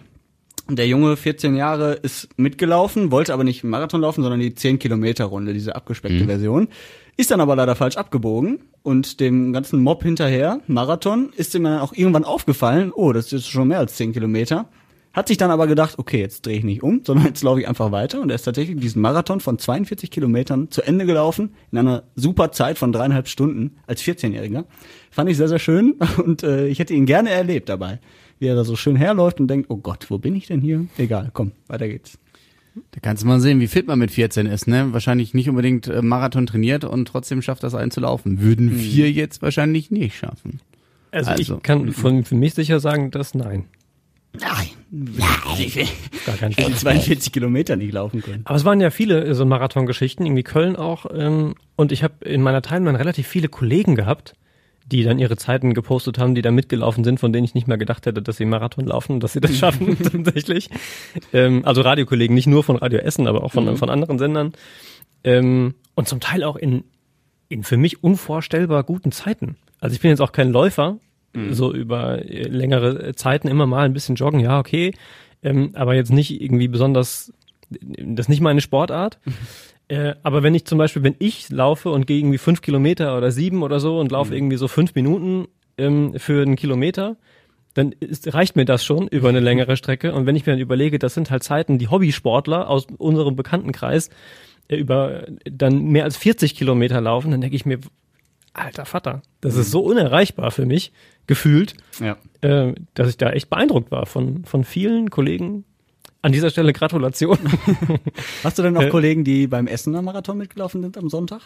Der 0.70 0.88
Junge, 0.88 1.18
14 1.18 1.56
Jahre, 1.56 1.94
ist 1.94 2.30
mitgelaufen, 2.38 3.10
wollte 3.10 3.34
aber 3.34 3.44
nicht 3.44 3.64
einen 3.64 3.72
Marathon 3.72 4.02
laufen, 4.02 4.22
sondern 4.22 4.40
die 4.40 4.52
10-Kilometer-Runde, 4.52 5.54
diese 5.54 5.76
abgespeckte 5.76 6.26
Version. 6.26 6.68
Ist 7.16 7.30
dann 7.30 7.42
aber 7.42 7.56
leider 7.56 7.76
falsch 7.76 7.98
abgebogen 7.98 8.60
und 8.82 9.20
dem 9.20 9.54
ganzen 9.54 9.82
Mob 9.84 10.02
hinterher, 10.02 10.62
Marathon, 10.68 11.32
ist 11.36 11.54
ihm 11.54 11.64
dann 11.64 11.80
auch 11.80 11.94
irgendwann 11.94 12.24
aufgefallen, 12.24 12.92
oh, 12.94 13.14
das 13.14 13.32
ist 13.32 13.48
schon 13.48 13.68
mehr 13.68 13.80
als 13.80 13.96
10 13.96 14.14
Kilometer. 14.14 14.68
Hat 15.14 15.28
sich 15.28 15.38
dann 15.38 15.52
aber 15.52 15.68
gedacht, 15.68 16.00
okay, 16.00 16.20
jetzt 16.20 16.44
drehe 16.44 16.58
ich 16.58 16.64
nicht 16.64 16.82
um, 16.82 17.02
sondern 17.06 17.28
jetzt 17.28 17.44
laufe 17.44 17.62
ich 17.62 17.68
einfach 17.68 17.92
weiter. 17.92 18.20
Und 18.20 18.30
er 18.30 18.36
ist 18.36 18.44
tatsächlich 18.44 18.80
diesen 18.80 19.00
Marathon 19.04 19.42
von 19.42 19.60
42 19.60 20.10
Kilometern 20.10 20.72
zu 20.72 20.82
Ende 20.82 21.06
gelaufen, 21.06 21.54
in 21.72 21.78
einer 21.78 22.04
super 22.16 22.52
Zeit 22.52 22.80
von 22.80 22.92
dreieinhalb 22.92 23.28
Stunden 23.28 23.76
als 23.86 24.02
14-Jähriger. 24.02 24.66
Fand 25.12 25.30
ich 25.30 25.38
sehr, 25.38 25.50
sehr 25.50 25.60
schön 25.60 25.94
und 26.24 26.42
äh, 26.42 26.66
ich 26.66 26.80
hätte 26.80 26.96
ihn 26.96 27.06
gerne 27.06 27.30
erlebt 27.30 27.70
dabei. 27.70 28.00
Wie 28.40 28.48
er 28.48 28.56
da 28.56 28.64
so 28.64 28.76
schön 28.76 28.96
herläuft 28.96 29.40
und 29.40 29.48
denkt, 29.48 29.70
oh 29.70 29.78
Gott, 29.78 30.10
wo 30.10 30.18
bin 30.18 30.36
ich 30.36 30.48
denn 30.48 30.62
hier? 30.62 30.88
Egal, 30.98 31.30
komm, 31.32 31.52
weiter 31.68 31.88
geht's. 31.88 32.18
Da 32.92 33.00
kannst 33.02 33.24
du 33.24 33.28
mal 33.28 33.40
sehen, 33.40 33.60
wie 33.60 33.68
fit 33.68 33.88
man 33.88 34.00
mit 34.00 34.12
14 34.12 34.48
ist, 34.48 34.68
ne? 34.68 34.94
Wahrscheinlich 34.94 35.34
nicht 35.34 35.50
unbedingt 35.50 35.88
äh, 35.88 36.02
Marathon 36.02 36.46
trainiert 36.46 36.84
und 36.84 37.08
trotzdem 37.08 37.42
schafft 37.42 37.64
das 37.64 37.76
einen 37.76 37.92
zu 37.92 38.02
laufen. 38.02 38.42
Würden 38.42 38.80
wir 38.80 39.12
jetzt 39.12 39.42
wahrscheinlich 39.42 39.92
nicht 39.92 40.18
schaffen. 40.18 40.60
Also, 41.12 41.32
Also. 41.32 41.56
ich 41.58 41.64
kann 41.64 41.92
von, 41.94 42.24
für 42.24 42.36
mich 42.36 42.56
sicher 42.56 42.80
sagen, 42.80 43.12
dass 43.12 43.36
nein. 43.36 43.66
Nein, 44.40 44.70
nein, 44.90 45.18
Gar 46.26 46.38
kein 46.38 46.54
Fall. 46.54 46.74
42 46.74 47.32
Kilometer 47.32 47.76
nicht 47.76 47.94
laufen 47.94 48.22
können. 48.22 48.42
Aber 48.46 48.56
es 48.56 48.66
waren 48.66 48.82
ja 48.82 48.90
viele 48.90 49.24
äh, 49.24 49.36
so 49.36 49.46
Marathongeschichten, 49.46 50.26
irgendwie 50.26 50.42
Köln 50.42 50.76
auch. 50.76 51.06
Ähm, 51.14 51.54
und 51.76 51.92
ich 51.92 52.04
habe 52.04 52.26
in 52.26 52.42
meiner 52.42 52.64
Timeline 52.64 52.98
relativ 52.98 53.28
viele 53.28 53.48
Kollegen 53.48 53.96
gehabt, 53.96 54.34
die 54.86 55.04
dann 55.04 55.20
ihre 55.20 55.38
Zeiten 55.38 55.74
gepostet 55.74 56.18
haben, 56.18 56.36
die 56.36 56.42
da 56.42 56.52
mitgelaufen 56.52 57.04
sind, 57.04 57.20
von 57.20 57.32
denen 57.32 57.46
ich 57.46 57.54
nicht 57.54 57.68
mehr 57.68 57.78
gedacht 57.78 58.06
hätte, 58.06 58.22
dass 58.22 58.38
sie 58.38 58.46
Marathon 58.46 58.86
laufen, 58.86 59.20
dass 59.20 59.34
sie 59.34 59.42
das 59.42 59.58
schaffen 59.58 59.98
tatsächlich. 60.26 60.70
Ähm, 61.32 61.64
also 61.66 61.82
Radiokollegen, 61.82 62.36
nicht 62.36 62.48
nur 62.48 62.64
von 62.64 62.76
Radio 62.76 63.00
Essen, 63.00 63.28
aber 63.28 63.44
auch 63.44 63.52
von, 63.52 63.78
von 63.78 63.90
anderen 63.90 64.20
Sendern. 64.20 64.54
Ähm, 65.24 65.76
und 65.96 66.08
zum 66.08 66.20
Teil 66.20 66.44
auch 66.44 66.56
in, 66.56 66.84
in 67.50 67.64
für 67.64 67.78
mich 67.78 68.04
unvorstellbar 68.04 68.84
guten 68.84 69.12
Zeiten. 69.12 69.56
Also 69.80 69.96
ich 69.96 70.02
bin 70.02 70.10
jetzt 70.10 70.22
auch 70.22 70.32
kein 70.32 70.52
Läufer, 70.52 70.98
so 71.52 71.74
über 71.74 72.24
äh, 72.24 72.44
längere 72.44 73.16
Zeiten 73.16 73.48
immer 73.48 73.66
mal 73.66 73.86
ein 73.86 73.94
bisschen 73.94 74.16
joggen, 74.16 74.40
ja, 74.40 74.60
okay. 74.60 74.94
Ähm, 75.42 75.72
aber 75.74 75.96
jetzt 75.96 76.12
nicht 76.12 76.42
irgendwie 76.42 76.68
besonders, 76.68 77.34
das 77.70 78.26
ist 78.26 78.30
nicht 78.30 78.42
meine 78.42 78.62
Sportart. 78.62 79.20
Äh, 79.94 80.16
aber 80.24 80.42
wenn 80.42 80.56
ich 80.56 80.66
zum 80.66 80.78
Beispiel, 80.80 81.04
wenn 81.04 81.16
ich 81.20 81.50
laufe 81.50 81.90
und 81.92 82.08
gehe 82.08 82.18
irgendwie 82.18 82.40
fünf 82.40 82.62
Kilometer 82.62 83.16
oder 83.16 83.32
sieben 83.32 83.62
oder 83.62 83.80
so 83.80 84.00
und 84.00 84.12
laufe 84.12 84.36
irgendwie 84.36 84.58
so 84.58 84.68
fünf 84.68 84.96
Minuten 84.96 85.48
ähm, 85.78 86.14
für 86.18 86.42
einen 86.42 86.56
Kilometer, 86.56 87.18
dann 87.76 87.92
ist, 88.00 88.34
reicht 88.34 88.56
mir 88.56 88.66
das 88.66 88.84
schon 88.84 89.08
über 89.08 89.30
eine 89.30 89.40
längere 89.40 89.78
Strecke. 89.78 90.14
Und 90.14 90.26
wenn 90.26 90.36
ich 90.36 90.46
mir 90.46 90.54
dann 90.54 90.60
überlege, 90.60 90.98
das 90.98 91.14
sind 91.14 91.30
halt 91.30 91.44
Zeiten, 91.44 91.78
die 91.78 91.90
Hobbysportler 91.90 92.70
aus 92.70 92.88
unserem 92.98 93.36
Bekanntenkreis 93.36 94.10
äh, 94.68 94.78
über 94.78 95.28
dann 95.44 95.84
mehr 95.86 96.06
als 96.06 96.18
40 96.18 96.56
Kilometer 96.56 97.00
laufen, 97.00 97.30
dann 97.32 97.42
denke 97.42 97.56
ich 97.56 97.66
mir, 97.66 97.80
alter 98.54 98.86
Vater, 98.86 99.22
das 99.42 99.56
ist 99.56 99.70
so 99.72 99.82
unerreichbar 99.82 100.50
für 100.52 100.66
mich, 100.66 100.92
gefühlt, 101.28 101.76
Ja. 102.00 102.18
äh, 102.42 102.74
dass 102.96 103.10
ich 103.10 103.18
da 103.18 103.30
echt 103.32 103.50
beeindruckt 103.50 103.92
war 103.92 104.06
von, 104.06 104.44
von 104.46 104.64
vielen 104.64 105.10
Kollegen. 105.10 105.66
An 106.24 106.32
dieser 106.32 106.50
Stelle 106.50 106.74
Gratulation. 106.74 107.38
Hast 108.44 108.58
du 108.58 108.64
denn 108.64 108.74
noch 108.74 108.82
Äh, 108.84 108.90
Kollegen, 108.90 109.24
die 109.24 109.46
beim 109.46 109.68
Essener 109.68 110.02
Marathon 110.02 110.38
mitgelaufen 110.40 110.82
sind 110.82 110.98
am 110.98 111.10
Sonntag? 111.10 111.42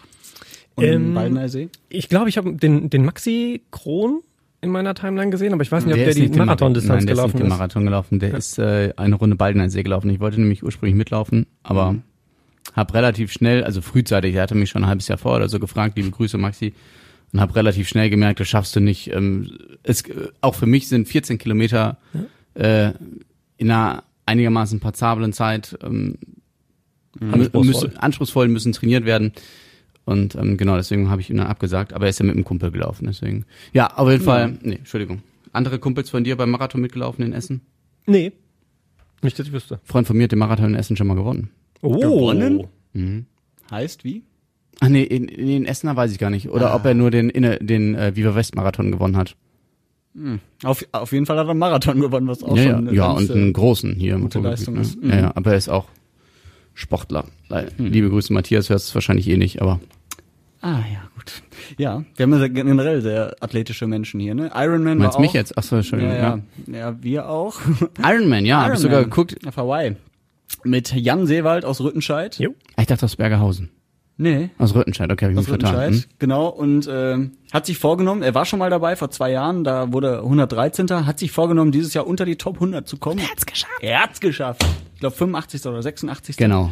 Und 0.75 0.83
Ähm, 0.85 1.13
Baldener 1.13 1.49
See? 1.49 1.67
Ich 1.89 2.07
glaube, 2.09 2.29
ich 2.29 2.37
habe 2.37 2.53
den, 2.53 2.89
den 2.89 3.03
Maxi 3.03 3.63
Kron 3.71 4.21
in 4.61 4.69
meiner 4.69 4.93
Timeline 4.95 5.29
gesehen, 5.31 5.51
aber 5.53 5.63
ich 5.63 5.71
weiß 5.71 5.85
nicht, 5.85 5.93
ob 5.93 5.99
der, 5.99 6.07
ist 6.09 6.15
die 6.17 6.21
nicht 6.21 6.35
den 6.35 6.39
Marathon- 6.45 6.45
Marathondistanz 6.73 6.99
Nein, 6.99 7.05
der 7.07 7.13
ist 7.13 7.17
gelaufen 7.17 7.35
nicht 7.35 7.39
den 7.43 7.47
ist. 7.47 7.57
Marathon 7.57 7.83
gelaufen. 7.85 8.19
Der 8.19 8.33
ist 8.35 8.59
äh, 8.59 8.93
eine 8.97 9.15
Runde 9.15 9.35
Baldeneysee 9.35 9.83
gelaufen. 9.83 10.09
Ich 10.11 10.19
wollte 10.19 10.39
nämlich 10.39 10.63
ursprünglich 10.63 10.95
mitlaufen, 10.95 11.47
aber 11.63 11.93
Mhm. 11.93 12.01
habe 12.75 12.93
relativ 12.93 13.31
schnell, 13.31 13.63
also 13.63 13.81
frühzeitig, 13.81 14.35
er 14.35 14.43
hatte 14.43 14.55
mich 14.55 14.69
schon 14.69 14.83
ein 14.83 14.89
halbes 14.89 15.07
Jahr 15.07 15.17
vor 15.17 15.35
oder 15.35 15.49
so 15.49 15.59
gefragt, 15.59 15.97
liebe 15.97 16.11
Grüße 16.11 16.37
Maxi, 16.37 16.73
und 17.33 17.41
habe 17.41 17.55
relativ 17.55 17.87
schnell 17.89 18.09
gemerkt, 18.11 18.39
das 18.39 18.47
schaffst 18.47 18.75
du 18.75 18.79
nicht. 18.79 19.11
Ähm, 19.11 19.49
es, 19.83 20.01
äh, 20.03 20.27
auch 20.41 20.53
für 20.55 20.67
mich 20.67 20.87
sind 20.87 21.07
14 21.07 21.39
Kilometer 21.39 21.97
äh, 22.53 22.91
in 23.57 23.71
einer 23.71 24.03
einigermaßen 24.27 24.79
passablen 24.79 25.33
Zeit 25.33 25.77
ähm, 25.83 26.19
Anspruchsvoll. 27.19 27.65
Müssen, 27.65 27.97
anspruchsvoll 27.97 28.47
müssen 28.47 28.73
trainiert 28.73 29.05
werden. 29.05 29.31
Und 30.05 30.35
ähm, 30.35 30.55
genau, 30.55 30.77
deswegen 30.77 31.09
habe 31.09 31.19
ich 31.19 31.29
ihn 31.29 31.37
dann 31.37 31.47
abgesagt, 31.47 31.93
aber 31.93 32.05
er 32.05 32.09
ist 32.11 32.19
ja 32.19 32.25
mit 32.25 32.35
einem 32.35 32.45
Kumpel 32.45 32.71
gelaufen, 32.71 33.07
deswegen. 33.07 33.45
Ja, 33.73 33.87
auf 33.97 34.09
jeden 34.09 34.23
Fall, 34.23 34.57
nee, 34.61 34.75
Entschuldigung. 34.75 35.21
Andere 35.51 35.79
Kumpels 35.79 36.09
von 36.09 36.23
dir 36.23 36.35
beim 36.37 36.51
Marathon 36.51 36.79
mitgelaufen 36.81 37.25
in 37.25 37.33
Essen? 37.33 37.61
Nee. 38.05 38.31
Nicht, 39.23 39.39
dass 39.39 39.47
ich 39.47 39.53
wüsste. 39.53 39.79
Freund 39.83 40.05
von 40.05 40.15
mir 40.15 40.23
hat 40.25 40.31
den 40.31 40.39
Marathon 40.39 40.67
in 40.67 40.75
Essen 40.75 40.95
schon 40.95 41.07
mal 41.07 41.15
gewonnen. 41.15 41.49
Oh. 41.81 41.97
Gewonnen? 41.99 43.25
Heißt 43.71 44.03
wie? 44.03 44.23
Ach 44.79 44.89
nee, 44.89 45.03
in, 45.03 45.27
in, 45.27 45.49
in 45.49 45.65
Essener 45.65 45.95
weiß 45.95 46.11
ich 46.11 46.19
gar 46.19 46.29
nicht. 46.29 46.49
Oder 46.49 46.75
ob 46.75 46.85
er 46.85 46.93
nur 46.93 47.09
den, 47.09 47.31
inne- 47.31 47.57
den 47.63 47.95
äh, 47.95 48.15
Viva 48.15 48.35
West 48.35 48.55
Marathon 48.55 48.91
gewonnen 48.91 49.17
hat. 49.17 49.35
Auf, 50.63 50.83
auf 50.91 51.11
jeden 51.11 51.25
Fall 51.25 51.37
hat 51.37 51.45
er 51.47 51.51
einen 51.51 51.59
Marathon 51.59 51.99
gewonnen, 52.01 52.27
was 52.27 52.41
auch 52.43 52.57
ja, 52.57 52.63
ja, 52.63 52.69
schon 52.71 52.87
eine 52.87 52.93
ja 52.97 53.13
ganz, 53.13 53.29
und 53.29 53.35
einen 53.35 53.53
großen 53.53 53.95
hier 53.95 54.15
im 54.15 54.21
gute 54.21 54.39
Leistung 54.39 54.75
ne? 54.75 54.81
ist. 54.81 55.01
Mhm. 55.01 55.09
Ja, 55.09 55.15
ja, 55.19 55.31
aber 55.35 55.51
er 55.51 55.57
ist 55.57 55.69
auch 55.69 55.85
Sportler. 56.73 57.25
Le- 57.49 57.67
Liebe 57.77 58.09
Grüße, 58.09 58.33
Matthias, 58.33 58.69
hörst 58.69 58.87
es 58.87 58.95
wahrscheinlich 58.95 59.27
eh 59.27 59.37
nicht, 59.37 59.61
aber 59.61 59.79
Ah, 60.61 60.79
ja, 60.91 61.07
gut. 61.15 61.43
Ja, 61.77 62.03
wir 62.15 62.23
haben 62.23 62.33
ja 62.39 62.47
generell 62.47 63.01
sehr 63.01 63.35
athletische 63.41 63.85
Menschen 63.85 64.19
hier, 64.19 64.33
ne? 64.33 64.49
Ironman 64.55 64.97
meinst 64.97 65.13
war 65.15 65.21
mich 65.21 65.29
auch, 65.31 65.35
jetzt? 65.35 65.55
Achso, 65.57 65.75
Entschuldigung. 65.75 66.15
Ja, 66.15 66.39
ja. 66.67 66.77
ja, 66.77 66.97
wir 67.03 67.29
auch. 67.29 67.59
Iron 68.03 68.27
Man, 68.27 68.43
ja, 68.43 68.63
hab 68.63 68.73
ich 68.73 68.79
sogar 68.79 69.03
geguckt. 69.03 69.35
Auf 69.47 69.55
Hawaii. 69.57 69.95
Mit 70.63 70.93
Jan 70.95 71.27
Seewald 71.27 71.63
aus 71.63 71.79
Rüttenscheid. 71.79 72.39
Jo. 72.39 72.55
Ah, 72.75 72.81
Ich 72.81 72.87
dachte 72.87 73.05
aus 73.05 73.15
Bergerhausen. 73.15 73.69
Nee. 74.19 74.49
Aus 74.57 74.73
Rüttenscheid, 74.73 75.11
okay, 75.11 75.25
hab 75.25 75.31
ich 75.31 75.35
mich 75.37 75.45
Aus 75.45 75.49
vertan. 75.49 75.75
Rüttenscheid, 75.75 76.03
Hm? 76.09 76.15
genau. 76.19 76.47
Und 76.47 76.87
äh, 76.87 77.29
hat 77.53 77.65
sich 77.67 77.77
vorgenommen, 77.77 78.23
er 78.23 78.33
war 78.33 78.45
schon 78.45 78.57
mal 78.59 78.69
dabei 78.71 78.95
vor 78.95 79.11
zwei 79.11 79.31
Jahren, 79.31 79.63
da 79.63 79.93
wurde 79.93 80.07
er 80.07 80.17
113. 80.23 81.05
Hat 81.05 81.19
sich 81.19 81.31
vorgenommen, 81.31 81.71
dieses 81.71 81.93
Jahr 81.93 82.07
unter 82.07 82.25
die 82.25 82.35
Top 82.35 82.55
100 82.55 82.87
zu 82.87 82.97
kommen. 82.97 83.19
Er 83.19 83.29
hat's 83.29 83.45
geschafft. 83.45 83.73
Er 83.81 84.01
hat's 84.01 84.19
geschafft. 84.19 84.65
Ich 84.95 84.99
glaube 85.01 85.15
85. 85.15 85.65
oder 85.67 85.81
86. 85.83 86.35
Genau. 86.37 86.71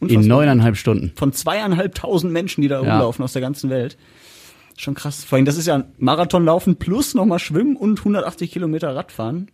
In 0.00 0.08
Unfassbar. 0.08 0.26
neuneinhalb 0.38 0.76
Stunden. 0.76 1.12
Von 1.14 1.32
zweieinhalbtausend 1.32 2.32
Menschen, 2.32 2.62
die 2.62 2.68
da 2.68 2.82
Ja. 2.82 2.92
rumlaufen 2.94 3.22
aus 3.24 3.34
der 3.34 3.42
ganzen 3.42 3.70
Welt. 3.70 3.96
Schon 4.76 4.94
krass. 4.94 5.22
Vor 5.24 5.36
allem, 5.36 5.44
das 5.44 5.58
ist 5.58 5.66
ja 5.66 5.74
ein 5.76 5.84
Marathonlaufen 5.98 6.76
plus 6.76 7.14
nochmal 7.14 7.38
Schwimmen 7.38 7.76
und 7.76 7.98
180 8.00 8.50
Kilometer 8.50 8.96
Radfahren. 8.96 9.48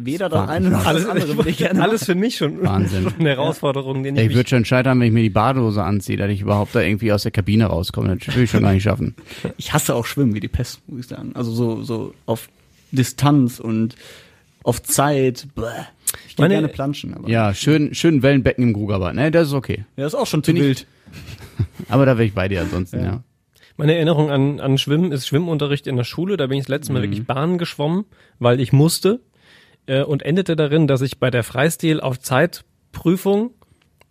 Weder 0.00 0.28
das 0.28 0.48
eine 0.48 0.70
noch 0.70 0.86
Alles, 0.86 1.02
das 1.02 1.10
andere 1.10 1.36
würde 1.36 1.50
ich 1.50 1.56
gerne 1.58 1.82
alles 1.82 2.04
für 2.04 2.14
mich 2.14 2.36
schon, 2.36 2.62
Wahnsinn. 2.62 3.02
schon 3.10 3.18
eine 3.18 3.30
Herausforderung, 3.30 4.04
den 4.04 4.14
ich, 4.14 4.20
Ey, 4.22 4.28
ich 4.28 4.34
würde 4.36 4.48
schon 4.48 4.64
scheitern, 4.64 5.00
wenn 5.00 5.08
ich 5.08 5.12
mir 5.12 5.22
die 5.22 5.28
Badehose 5.30 5.82
anziehe, 5.82 6.16
dass 6.16 6.30
ich 6.30 6.40
überhaupt 6.40 6.74
da 6.74 6.80
irgendwie 6.82 7.12
aus 7.12 7.24
der 7.24 7.32
Kabine 7.32 7.66
rauskomme. 7.66 8.16
Das 8.16 8.36
will 8.36 8.44
ich 8.44 8.50
schon 8.50 8.62
gar 8.62 8.72
nicht 8.72 8.84
schaffen. 8.84 9.16
Ich 9.56 9.72
hasse 9.72 9.94
auch 9.96 10.06
Schwimmen 10.06 10.34
wie 10.34 10.40
die 10.40 10.46
Pest, 10.48 10.80
muss 10.86 11.00
ich 11.00 11.06
sagen. 11.08 11.32
Also 11.34 11.50
so, 11.50 11.82
so 11.82 12.14
auf 12.26 12.48
Distanz 12.92 13.58
und 13.58 13.96
auf 14.62 14.82
Zeit. 14.82 15.48
Bäh. 15.56 15.62
Ich 16.28 16.36
gehe 16.36 16.44
Meine- 16.44 16.54
gerne 16.54 16.68
planschen, 16.68 17.14
aber 17.14 17.28
Ja, 17.28 17.52
schön, 17.52 17.92
schön 17.94 18.22
Wellenbecken 18.22 18.62
im 18.64 18.72
Grugerbad, 18.72 19.14
ne? 19.16 19.30
Das 19.32 19.48
ist 19.48 19.52
okay. 19.54 19.84
ja, 19.96 20.06
ist 20.06 20.14
auch 20.14 20.26
schon 20.28 20.42
zu 20.44 20.52
Bin 20.52 20.62
ich- 20.62 20.66
wild. 20.68 20.86
Aber 21.88 22.06
da 22.06 22.16
wäre 22.16 22.26
ich 22.26 22.34
bei 22.34 22.46
dir 22.48 22.60
ansonsten, 22.62 23.02
ja. 23.04 23.22
Meine 23.76 23.94
Erinnerung 23.94 24.30
an, 24.30 24.58
an 24.60 24.76
Schwimmen 24.78 25.12
ist 25.12 25.26
Schwimmunterricht 25.28 25.86
in 25.86 25.96
der 25.96 26.04
Schule. 26.04 26.36
Da 26.36 26.46
bin 26.48 26.58
ich 26.58 26.64
das 26.64 26.68
letzte 26.68 26.92
Mal 26.92 26.98
Mhm. 27.00 27.02
wirklich 27.04 27.26
Bahn 27.26 27.58
geschwommen, 27.58 28.04
weil 28.38 28.60
ich 28.60 28.72
musste. 28.72 29.20
Äh, 29.88 30.02
und 30.02 30.22
endete 30.22 30.54
darin, 30.54 30.86
dass 30.86 31.00
ich 31.00 31.18
bei 31.18 31.30
der 31.30 31.42
Freistil 31.42 32.00
auf 32.00 32.20
Zeitprüfung 32.20 33.50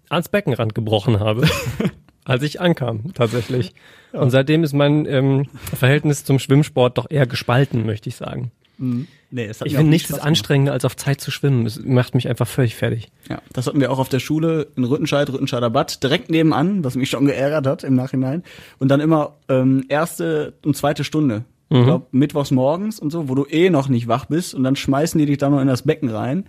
ans 0.10 0.30
Beckenrand 0.30 0.76
gebrochen 0.76 1.20
habe, 1.20 1.48
als 2.26 2.44
ich 2.44 2.60
ankam, 2.60 3.14
tatsächlich. 3.14 3.74
Und 4.12 4.32
seitdem 4.32 4.64
ist 4.64 4.74
mein 4.74 5.06
ähm, 5.06 5.48
Verhältnis 5.76 6.24
zum 6.24 6.40
Schwimmsport 6.40 6.98
doch 6.98 7.10
eher 7.10 7.28
gespalten, 7.28 7.86
möchte 7.86 8.10
ich 8.10 8.16
sagen. 8.16 8.52
Nee, 8.80 9.46
es 9.46 9.60
hat 9.60 9.68
Ich 9.68 9.76
finde 9.76 9.90
nichts 9.90 10.10
ist 10.10 10.20
anstrengender, 10.20 10.72
als 10.72 10.86
auf 10.86 10.96
Zeit 10.96 11.20
zu 11.20 11.32
schwimmen. 11.32 11.66
Es 11.66 11.84
macht 11.84 12.16
mich 12.16 12.30
einfach 12.30 12.48
völlig 12.48 12.76
fertig. 12.76 13.10
Ja, 13.28 13.42
das 13.52 13.68
hatten 13.68 13.80
wir 13.80 13.92
auch 13.92 14.00
auf 14.00 14.10
der 14.10 14.20
Schule 14.20 14.68
in 14.76 14.84
Rüttenscheid, 14.84 15.30
Rüttenscheider 15.30 15.70
Bad, 15.70 16.04
direkt 16.04 16.30
nebenan, 16.30 16.84
was 16.84 16.96
mich 16.96 17.10
schon 17.10 17.26
geärgert 17.26 17.66
hat 17.68 17.84
im 17.84 17.96
Nachhinein. 17.96 18.44
Und 18.78 18.90
dann 18.90 19.00
immer 19.00 19.36
ähm, 19.50 19.84
erste 19.90 20.54
und 20.64 20.78
zweite 20.78 21.04
Stunde. 21.04 21.44
Ich 21.70 21.84
glaube, 21.84 22.08
mittwochs 22.12 22.52
morgens 22.52 22.98
und 23.00 23.12
so, 23.12 23.28
wo 23.28 23.36
du 23.36 23.46
eh 23.46 23.70
noch 23.70 23.90
nicht 23.90 24.08
wach 24.08 24.26
bist 24.26 24.56
und 24.56 24.64
dann 24.64 24.78
schmeißen 24.78 25.20
die 25.20 25.26
dich 25.26 25.38
da 25.38 25.50
noch 25.50 25.60
in 25.60 25.68
das 25.68 25.82
Becken 25.82 26.10
rein, 26.10 26.46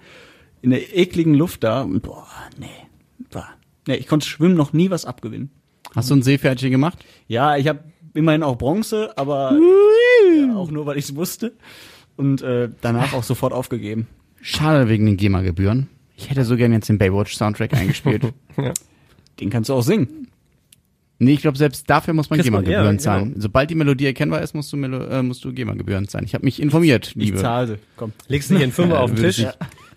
in 0.62 0.70
der 0.70 0.96
ekligen 0.96 1.34
Luft 1.34 1.64
da 1.64 1.82
und 1.82 2.02
boah, 2.02 2.26
nee. 2.58 2.66
Boah. 3.30 3.48
Nee, 3.88 3.96
ich 3.96 4.06
konnte 4.06 4.28
Schwimmen 4.28 4.54
noch 4.54 4.72
nie 4.72 4.90
was 4.90 5.04
abgewinnen. 5.04 5.50
Hast 5.96 6.10
du 6.10 6.14
ein 6.14 6.22
Seepferdchen 6.22 6.70
gemacht? 6.70 7.04
Ja, 7.26 7.56
ich 7.56 7.66
habe 7.66 7.80
immerhin 8.14 8.44
auch 8.44 8.56
Bronze, 8.56 9.16
aber 9.16 9.58
ja, 9.58 10.54
auch 10.54 10.70
nur, 10.70 10.86
weil 10.86 10.98
ich 10.98 11.06
es 11.06 11.16
wusste. 11.16 11.52
Und 12.16 12.42
äh, 12.42 12.68
danach 12.80 13.12
auch 13.12 13.22
sofort 13.22 13.52
aufgegeben. 13.52 14.06
Schade 14.40 14.88
wegen 14.88 15.06
den 15.06 15.16
GEMA-Gebühren. 15.16 15.88
Ich 16.16 16.30
hätte 16.30 16.44
so 16.44 16.56
gern 16.56 16.72
jetzt 16.72 16.88
den 16.88 16.98
Baywatch-Soundtrack 16.98 17.74
eingespielt. 17.74 18.32
Den 19.40 19.50
kannst 19.50 19.70
du 19.70 19.74
auch 19.74 19.82
singen. 19.82 20.27
Nee, 21.18 21.32
ich 21.34 21.40
glaube, 21.40 21.58
selbst 21.58 21.88
dafür 21.90 22.14
muss 22.14 22.30
man 22.30 22.40
GEMA-Gebühren 22.40 22.96
ja, 22.96 22.98
zahlen. 22.98 23.28
genau. 23.30 23.40
Sobald 23.40 23.70
die 23.70 23.74
Melodie 23.74 24.06
erkennbar 24.06 24.42
ist, 24.42 24.54
musst 24.54 24.72
du, 24.72 24.76
Melo 24.76 25.04
äh, 25.04 25.22
musst 25.22 25.44
du 25.44 25.52
GEMA-Gebühren 25.52 26.08
zahlen. 26.08 26.24
Ich 26.24 26.34
habe 26.34 26.44
mich 26.44 26.60
informiert, 26.60 27.08
Ich 27.08 27.14
liebe. 27.14 27.38
zahle. 27.38 27.78
Komm. 27.96 28.12
Legst 28.28 28.50
du 28.50 28.54
hier 28.56 28.64
einen 28.64 28.72
Fünfer 28.72 28.94
Ja, 28.94 29.00
auf 29.00 29.12
den 29.14 29.24
Tisch? 29.24 29.40
ich- 29.40 29.48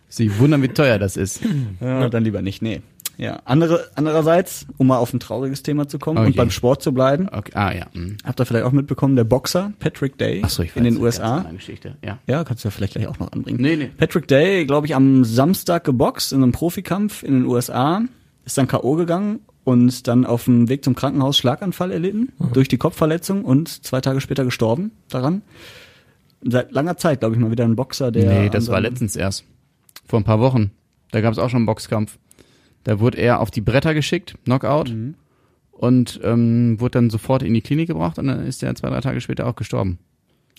sich 0.10 0.40
wundern, 0.40 0.62
wie 0.62 0.68
teuer 0.68 1.00
das 1.00 1.16
ist. 1.16 1.40
Ja, 1.80 2.10
dann 2.10 2.24
lieber 2.26 2.42
nicht, 2.42 2.62
nee. 2.62 2.82
Ja, 3.18 3.40
andere, 3.46 3.88
andererseits, 3.96 4.66
um 4.78 4.88
mal 4.88 4.98
auf 4.98 5.14
ein 5.14 5.20
trauriges 5.20 5.64
Thema 5.64 5.88
zu 5.88 6.00
kommen 6.00 6.18
Oh 6.18 6.26
und 6.26 6.36
beim 6.36 6.50
Sport 6.50 6.82
zu 6.82 6.92
bleiben, 6.92 7.30
Okay. 7.32 7.52
Ah, 7.54 7.72
ja. 7.72 7.86
hm. 7.94 8.18
habt 8.26 8.40
ihr 8.42 8.46
vielleicht 8.46 8.66
auch 8.66 8.72
mitbekommen, 8.72 9.16
der 9.16 9.26
Boxer 9.26 9.74
Patrick 9.80 10.18
Day 10.18 10.42
Ach 10.44 10.50
so, 10.50 10.64
ich 10.64 10.72
weiß, 10.72 10.78
in 10.78 10.84
den 10.86 10.98
USA. 10.98 11.46
Geschichte. 11.56 11.98
Ja. 12.04 12.18
Ja, 12.28 12.44
kannst 12.44 12.64
du 12.64 12.68
ja 12.68 12.72
vielleicht 12.72 12.94
gleich 12.94 13.08
auch 13.08 13.20
noch 13.20 13.32
anbringen. 13.32 13.62
Nee, 13.62 13.76
nee. 13.76 13.90
Patrick 13.96 14.28
Day, 14.28 14.66
glaube 14.66 14.88
ich, 14.88 14.96
am 14.96 15.24
Samstag 15.24 15.84
geboxt 15.84 16.34
in 16.34 16.42
einem 16.42 16.52
Profikampf 16.52 17.22
in 17.24 17.34
den 17.34 17.46
USA, 17.46 18.02
ist 18.44 18.58
dann 18.58 18.68
K.O. 18.68 18.96
gegangen 18.96 19.40
und 19.64 20.08
dann 20.08 20.26
auf 20.26 20.46
dem 20.46 20.70
Weg 20.70 20.84
zum 20.84 20.96
Krankenhaus 20.96 21.38
Schlaganfall 21.38 21.92
erlitten 21.92 22.32
durch 22.54 22.68
die 22.68 22.78
Kopfverletzung 22.78 23.46
und 23.46 23.68
zwei 23.86 24.02
Tage 24.02 24.22
später 24.22 24.44
gestorben 24.46 24.92
daran. 25.10 25.42
Seit 26.44 26.72
langer 26.72 26.98
Zeit, 26.98 27.20
glaube 27.20 27.36
ich, 27.36 27.42
mal 27.42 27.52
wieder 27.52 27.66
ein 27.66 27.76
Boxer, 27.76 28.12
der. 28.12 28.30
Nee, 28.44 28.50
das 28.50 28.68
war 28.70 28.82
letztens 28.82 29.16
erst. 29.16 29.46
Vor 30.08 30.20
ein 30.20 30.24
paar 30.24 30.40
Wochen. 30.40 30.72
Da 31.12 31.22
gab 31.22 31.32
es 31.34 31.38
auch 31.40 31.50
schon 31.50 31.58
einen 31.60 31.66
Boxkampf. 31.68 32.18
Da 32.84 33.00
wurde 33.00 33.18
er 33.20 33.40
auf 33.42 33.52
die 33.52 33.62
Bretter 33.62 33.94
geschickt, 33.94 34.36
Knockout, 34.46 34.90
Mhm. 34.90 35.14
und 35.72 36.20
ähm, 36.24 36.80
wurde 36.80 36.92
dann 36.94 37.10
sofort 37.12 37.44
in 37.44 37.54
die 37.54 37.62
Klinik 37.62 37.88
gebracht 37.90 38.18
und 38.18 38.26
dann 38.28 38.44
ist 38.46 38.64
er 38.64 38.74
zwei, 38.74 38.90
drei 38.90 39.02
Tage 39.02 39.22
später 39.22 39.46
auch 39.46 39.56
gestorben. 39.56 40.00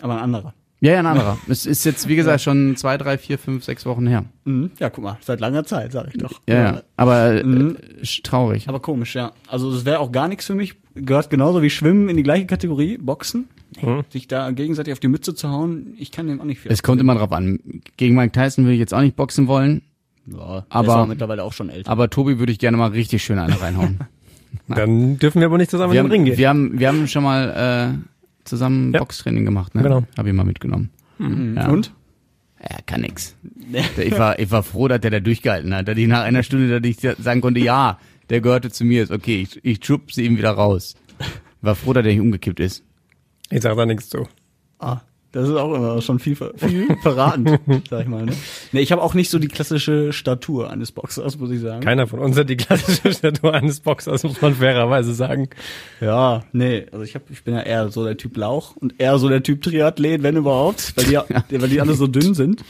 Aber 0.01 0.15
ein 0.15 0.23
anderer. 0.23 0.55
Ja, 0.83 0.93
ja, 0.95 0.99
ein 0.99 1.07
anderer. 1.07 1.39
es 1.49 1.65
ist 1.65 1.85
jetzt, 1.85 2.09
wie 2.09 2.17
gesagt, 2.17 2.41
schon 2.43 2.75
zwei, 2.77 2.99
drei, 2.99 3.17
vier, 3.17 3.39
fünf, 3.39 3.63
sechs 3.65 3.87
Wochen 3.87 4.07
her. 4.07 4.25
Mhm. 4.45 4.73
Ja, 4.81 4.91
guck 4.91 5.05
mal, 5.05 5.17
seit 5.21 5.39
langer 5.41 5.65
Zeit, 5.65 5.93
sag 5.93 6.09
ich 6.09 6.19
doch. 6.21 6.41
Ja, 6.49 6.55
ja. 6.57 6.83
Aber 6.97 7.35
äh, 7.41 7.45
Mhm. 7.45 7.77
traurig. 8.25 8.69
Aber 8.69 8.81
komisch, 8.81 9.15
ja. 9.15 9.31
Also 9.47 9.73
das 9.73 9.85
wäre 9.85 10.01
auch 10.01 10.11
gar 10.13 10.27
nichts 10.29 10.47
für 10.47 10.55
mich. 10.57 10.75
Gehört 10.95 11.31
genauso 11.31 11.63
wie 11.63 11.71
Schwimmen 11.71 12.09
in 12.09 12.17
die 12.17 12.23
gleiche 12.25 12.47
Kategorie, 12.47 12.99
Boxen. 12.99 13.47
Mhm. 13.81 14.03
Sich 14.11 14.27
da 14.29 14.51
gegenseitig 14.51 14.93
auf 14.93 14.99
die 15.01 15.09
Mütze 15.09 15.35
zu 15.35 15.49
hauen, 15.51 15.95
ich 15.99 16.11
kann 16.11 16.27
dem 16.27 16.41
auch 16.41 16.45
nicht 16.45 16.61
viel. 16.61 16.71
Es 16.73 16.83
kommt 16.83 17.01
immer 17.01 17.15
drauf 17.15 17.33
an. 17.33 17.61
Gegen 17.97 18.15
Mike 18.17 18.33
Tyson 18.33 18.65
würde 18.65 18.75
ich 18.75 18.81
jetzt 18.81 18.93
auch 18.93 19.01
nicht 19.01 19.17
boxen 19.17 19.47
wollen, 19.47 19.81
ja, 20.27 20.67
aber- 20.69 20.87
ist 20.89 20.93
auch 20.95 21.07
mittlerweile 21.07 21.43
auch 21.45 21.53
schon 21.55 21.71
älter. 21.71 21.91
aber 21.91 22.11
Tobi 22.11 22.39
würde 22.39 22.53
ich 22.53 22.59
gerne 22.59 22.77
mal 22.77 22.89
richtig 22.91 23.23
schön 23.25 23.39
eine 23.39 23.59
reinhauen. 23.61 24.01
Dann 24.69 25.19
dürfen 25.19 25.41
wir 25.41 25.47
aber 25.47 25.57
nicht 25.59 25.71
zusammen 25.71 25.93
wir, 25.95 26.01
in 26.01 26.07
den 26.07 26.13
Ring 26.13 26.21
haben, 26.23 26.27
gehen. 26.27 26.39
wir, 26.39 26.49
haben, 26.49 26.79
wir 26.79 26.89
haben 26.89 27.09
schon 27.09 27.23
mal 27.23 27.95
äh, 27.97 27.99
zusammen 28.45 28.93
Ja. 28.93 29.01
Boxtraining 29.01 29.45
gemacht, 29.45 29.75
ne? 29.75 29.83
Genau. 29.83 30.05
Hab 30.17 30.27
ich 30.27 30.33
mal 30.33 30.45
mitgenommen. 30.45 30.91
Mhm. 31.19 31.55
Ja. 31.57 31.69
Und? 31.69 31.93
Ja, 32.61 32.79
kann 32.87 33.01
nix. 33.03 33.37
Ich 33.97 34.19
war, 34.19 34.39
ich 34.39 34.51
war 34.51 34.63
froh, 34.63 34.89
dass 34.89 35.01
der 35.01 35.11
da 35.11 35.21
durchgehalten 35.21 35.75
hat, 35.75 35.89
dass 35.89 35.97
ich 35.97 36.07
nach 36.07 36.23
einer 36.23 36.43
Stunde, 36.43 36.81
dass 36.81 36.89
ich 36.89 36.99
sagen 37.23 37.41
konnte, 37.41 37.61
ja, 37.61 37.99
der 38.31 38.41
gehörte 38.41 38.71
zu 38.71 38.85
mir, 38.85 39.03
ist 39.03 39.11
okay, 39.11 39.43
ich, 39.43 39.65
ich 39.65 39.85
schubse 39.85 40.23
ihn 40.23 40.37
wieder 40.39 40.51
raus. 40.51 40.95
War 41.61 41.75
froh, 41.75 41.93
dass 41.93 42.03
der 42.03 42.13
nicht 42.13 42.21
umgekippt 42.21 42.61
ist. 42.61 42.85
Ich 43.51 43.63
sag 43.63 43.77
da 43.77 43.87
nichts 43.87 44.09
zu. 44.09 44.27
Ah, 44.79 45.01
das 45.33 45.49
ist 45.49 45.55
auch 45.57 45.75
immer 45.75 46.01
schon 46.03 46.19
viel, 46.19 46.37
viel 46.37 46.97
verratend, 47.03 47.59
sag 47.91 48.03
ich 48.03 48.09
mal. 48.09 48.25
Ne? 48.25 48.33
Nee, 48.73 48.81
ich 48.81 48.93
habe 48.93 49.03
auch 49.03 49.15
nicht 49.15 49.31
so 49.31 49.39
die 49.39 49.49
klassische 49.49 50.13
Statur 50.13 50.71
eines 50.71 50.93
Boxers, 50.93 51.39
muss 51.39 51.51
ich 51.51 51.61
sagen. 51.61 51.81
Keiner 51.83 52.07
von 52.07 52.19
uns 52.21 52.37
hat 52.39 52.49
die 52.51 52.57
klassische 52.57 53.13
Statur 53.15 53.55
eines 53.55 53.81
Boxers, 53.81 54.23
muss 54.25 54.41
man 54.41 54.55
fairerweise 54.55 55.15
sagen. 55.15 55.49
Ja, 56.01 56.45
nee, 56.53 56.87
also 56.93 57.03
ich 57.05 57.15
hab, 57.15 57.31
ich 57.31 57.43
bin 57.45 57.55
ja 57.55 57.63
eher 57.63 57.89
so 57.91 58.05
der 58.05 58.17
Typ 58.17 58.37
Lauch 58.37 58.77
und 58.77 58.95
eher 58.99 59.19
so 59.19 59.29
der 59.29 59.43
Typ 59.43 59.63
Triathlet, 59.63 60.23
wenn 60.23 60.37
überhaupt, 60.37 60.93
weil 60.97 61.05
die, 61.07 61.15
weil 61.63 61.69
die 61.69 61.81
alle 61.81 61.95
so 61.95 62.07
dünn 62.07 62.35
sind. 62.35 62.63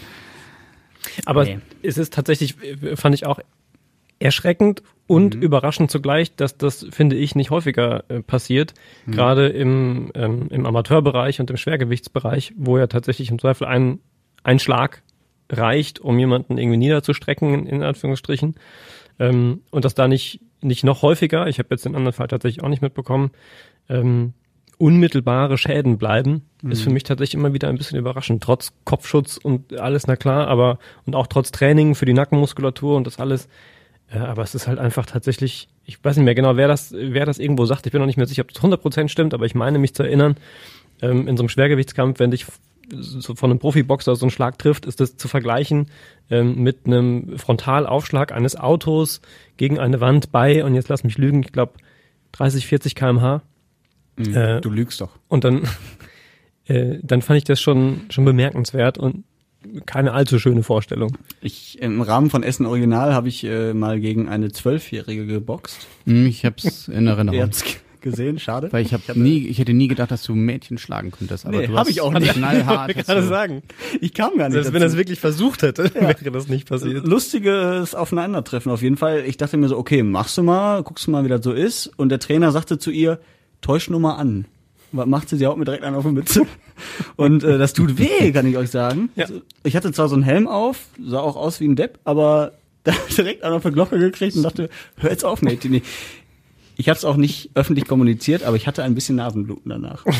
Aber 1.26 1.44
Nee. 1.44 1.58
es 1.82 1.98
ist 1.98 2.12
tatsächlich, 2.14 2.54
fand 2.94 3.14
ich 3.14 3.26
auch 3.26 3.40
erschreckend 4.22 4.82
und 5.06 5.36
Mhm. 5.36 5.42
überraschend 5.42 5.90
zugleich, 5.90 6.34
dass 6.36 6.56
das, 6.56 6.86
finde 6.90 7.16
ich, 7.16 7.34
nicht 7.34 7.50
häufiger 7.50 8.04
äh, 8.08 8.22
passiert. 8.22 8.74
Mhm. 9.06 9.12
Gerade 9.12 9.48
im, 9.48 10.10
ähm, 10.14 10.48
im 10.50 10.64
Amateurbereich 10.64 11.40
und 11.40 11.50
im 11.50 11.56
Schwergewichtsbereich, 11.56 12.54
wo 12.56 12.78
ja 12.78 12.86
tatsächlich 12.86 13.30
im 13.30 13.38
Zweifel 13.38 13.66
ein, 13.66 13.98
ein 14.42 14.58
Schlag 14.58 15.02
reicht, 15.50 16.00
um 16.00 16.18
jemanden 16.18 16.56
irgendwie 16.56 16.78
niederzustrecken, 16.78 17.52
in, 17.52 17.66
in 17.66 17.82
Anführungsstrichen. 17.82 18.54
Ähm, 19.18 19.60
und 19.70 19.84
dass 19.84 19.94
da 19.94 20.08
nicht, 20.08 20.40
nicht 20.62 20.84
noch 20.84 21.02
häufiger, 21.02 21.46
ich 21.46 21.58
habe 21.58 21.68
jetzt 21.70 21.84
den 21.84 21.94
anderen 21.94 22.14
Fall 22.14 22.28
tatsächlich 22.28 22.64
auch 22.64 22.70
nicht 22.70 22.82
mitbekommen, 22.82 23.32
ähm, 23.88 24.32
unmittelbare 24.78 25.58
Schäden 25.58 25.96
bleiben, 25.98 26.42
ist 26.68 26.82
für 26.82 26.90
mich 26.90 27.04
tatsächlich 27.04 27.34
immer 27.34 27.52
wieder 27.52 27.68
ein 27.68 27.76
bisschen 27.76 27.98
überraschend. 27.98 28.42
Trotz 28.42 28.72
Kopfschutz 28.84 29.36
und 29.36 29.78
alles, 29.78 30.08
na 30.08 30.16
klar, 30.16 30.48
aber 30.48 30.78
und 31.06 31.14
auch 31.14 31.28
trotz 31.28 31.52
Training 31.52 31.94
für 31.94 32.04
die 32.06 32.14
Nackenmuskulatur 32.14 32.96
und 32.96 33.06
das 33.06 33.20
alles. 33.20 33.48
Äh, 34.12 34.18
aber 34.18 34.42
es 34.42 34.54
ist 34.54 34.66
halt 34.66 34.78
einfach 34.78 35.06
tatsächlich, 35.06 35.68
ich 35.84 36.02
weiß 36.02 36.16
nicht 36.16 36.24
mehr 36.24 36.34
genau, 36.34 36.56
wer 36.56 36.68
das, 36.68 36.92
wer 36.92 37.26
das 37.26 37.38
irgendwo 37.38 37.64
sagt. 37.66 37.86
Ich 37.86 37.92
bin 37.92 38.00
noch 38.00 38.06
nicht 38.06 38.16
mehr 38.16 38.26
sicher, 38.26 38.42
ob 38.42 38.52
das 38.52 38.62
100% 38.62 39.08
stimmt, 39.08 39.34
aber 39.34 39.46
ich 39.46 39.54
meine 39.54 39.78
mich 39.78 39.94
zu 39.94 40.02
erinnern, 40.02 40.36
ähm, 41.00 41.28
in 41.28 41.36
so 41.36 41.42
einem 41.42 41.48
Schwergewichtskampf, 41.48 42.18
wenn 42.18 42.30
dich 42.30 42.46
so 42.90 43.34
von 43.34 43.50
einem 43.50 43.58
Profiboxer 43.58 44.16
so 44.16 44.26
ein 44.26 44.30
Schlag 44.30 44.58
trifft, 44.58 44.86
ist 44.86 45.00
das 45.00 45.16
zu 45.16 45.28
vergleichen 45.28 45.86
ähm, 46.30 46.62
mit 46.62 46.86
einem 46.86 47.38
Frontalaufschlag 47.38 48.32
eines 48.32 48.56
Autos 48.56 49.20
gegen 49.56 49.78
eine 49.78 50.00
Wand 50.00 50.32
bei, 50.32 50.64
und 50.64 50.74
jetzt 50.74 50.88
lass 50.88 51.04
mich 51.04 51.16
lügen, 51.16 51.42
ich 51.42 51.52
glaube 51.52 51.72
30, 52.32 52.66
40 52.66 52.94
kmh. 52.94 53.42
Äh, 54.18 54.60
Du 54.60 54.70
lügst 54.70 55.00
doch. 55.00 55.10
und 55.28 55.44
dann, 55.44 55.62
äh, 56.66 56.98
dann 57.02 57.22
fand 57.22 57.38
ich 57.38 57.44
das 57.44 57.60
schon, 57.60 58.02
schon 58.10 58.24
bemerkenswert 58.24 58.98
und 58.98 59.24
keine 59.86 60.12
allzu 60.12 60.38
schöne 60.38 60.62
Vorstellung. 60.62 61.16
Ich, 61.40 61.80
im 61.80 62.00
Rahmen 62.02 62.30
von 62.30 62.42
Essen 62.42 62.66
Original 62.66 63.14
habe 63.14 63.28
ich 63.28 63.44
äh, 63.44 63.74
mal 63.74 64.00
gegen 64.00 64.28
eine 64.28 64.50
Zwölfjährige 64.52 65.26
geboxt. 65.26 65.86
Hm, 66.06 66.26
Ich 66.26 66.44
hab's 66.44 66.88
in 66.88 67.06
Erinnerung. 67.06 67.50
G- 67.50 67.54
gesehen, 68.00 68.40
schade. 68.40 68.72
Weil 68.72 68.84
ich 68.84 68.92
hab 68.92 69.14
nie, 69.14 69.46
ich 69.46 69.60
hätte 69.60 69.72
nie 69.74 69.86
gedacht, 69.86 70.10
dass 70.10 70.24
du 70.24 70.34
Mädchen 70.34 70.76
schlagen 70.76 71.12
könntest. 71.12 71.46
Aber 71.46 71.58
Nee, 71.58 71.68
du 71.68 71.72
hab 71.74 71.80
hast 71.82 71.90
ich 71.90 72.00
auch 72.00 72.12
nicht. 72.12 72.32
knallhart. 72.34 72.96
hast 72.96 73.08
du- 73.08 73.22
sagen. 73.22 73.62
Ich 74.00 74.12
kam 74.12 74.36
gar 74.38 74.48
nicht 74.48 74.54
Selbst 74.54 74.72
wenn 74.72 74.82
er 74.82 74.88
es 74.88 74.96
wirklich 74.96 75.20
versucht 75.20 75.62
hätte, 75.62 75.84
wäre 75.94 76.30
das 76.32 76.48
nicht 76.48 76.68
passiert. 76.68 77.06
Lustiges 77.06 77.94
Aufeinandertreffen 77.94 78.72
auf 78.72 78.82
jeden 78.82 78.96
Fall. 78.96 79.22
Ich 79.24 79.36
dachte 79.36 79.56
mir 79.56 79.68
so, 79.68 79.78
okay, 79.78 80.02
machst 80.02 80.36
du 80.36 80.42
mal, 80.42 80.82
guckst 80.82 81.06
du 81.06 81.12
mal, 81.12 81.24
wie 81.24 81.28
das 81.28 81.44
so 81.44 81.52
ist. 81.52 81.86
Und 81.96 82.08
der 82.08 82.18
Trainer 82.18 82.50
sagte 82.50 82.76
zu 82.78 82.90
ihr, 82.90 83.20
täusch 83.60 83.88
nur 83.88 84.00
mal 84.00 84.16
an. 84.16 84.46
Was 84.92 85.06
macht 85.06 85.28
sie? 85.28 85.36
Sie 85.36 85.46
haut 85.46 85.56
mir 85.56 85.64
direkt 85.64 85.84
einen 85.84 85.96
auf 85.96 86.04
die 86.04 86.12
Mütze. 86.12 86.46
Und 87.16 87.42
äh, 87.44 87.58
das 87.58 87.72
tut 87.72 87.98
weh, 87.98 88.32
kann 88.32 88.46
ich 88.46 88.56
euch 88.56 88.70
sagen. 88.70 89.10
Ja. 89.16 89.26
Ich 89.64 89.76
hatte 89.76 89.92
zwar 89.92 90.08
so 90.08 90.14
einen 90.14 90.24
Helm 90.24 90.46
auf, 90.46 90.86
sah 91.02 91.20
auch 91.20 91.36
aus 91.36 91.60
wie 91.60 91.68
ein 91.68 91.76
Depp, 91.76 91.98
aber 92.04 92.52
da 92.84 92.92
ich 93.08 93.16
direkt 93.16 93.42
einen 93.42 93.54
auf 93.54 93.62
die 93.62 93.70
Glocke 93.70 93.98
gekriegt 93.98 94.36
und 94.36 94.42
dachte, 94.42 94.68
hör 94.96 95.10
jetzt 95.10 95.24
auf, 95.24 95.42
Mädchen. 95.42 95.80
Ich 96.76 96.88
habe 96.88 96.96
es 96.96 97.04
auch 97.04 97.16
nicht 97.16 97.50
öffentlich 97.54 97.86
kommuniziert, 97.86 98.42
aber 98.42 98.56
ich 98.56 98.66
hatte 98.66 98.82
ein 98.82 98.94
bisschen 98.94 99.16
Nasenbluten 99.16 99.70
danach. 99.70 100.04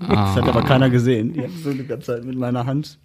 Das 0.00 0.36
hat 0.36 0.46
aber 0.46 0.64
keiner 0.64 0.90
gesehen. 0.90 1.32
Die 1.32 1.40
hat 1.44 1.50
so 1.64 1.72
die 1.72 1.86
ganze 1.86 2.08
Zeit 2.08 2.24
mit 2.26 2.36
meiner 2.36 2.66
Hand 2.66 2.98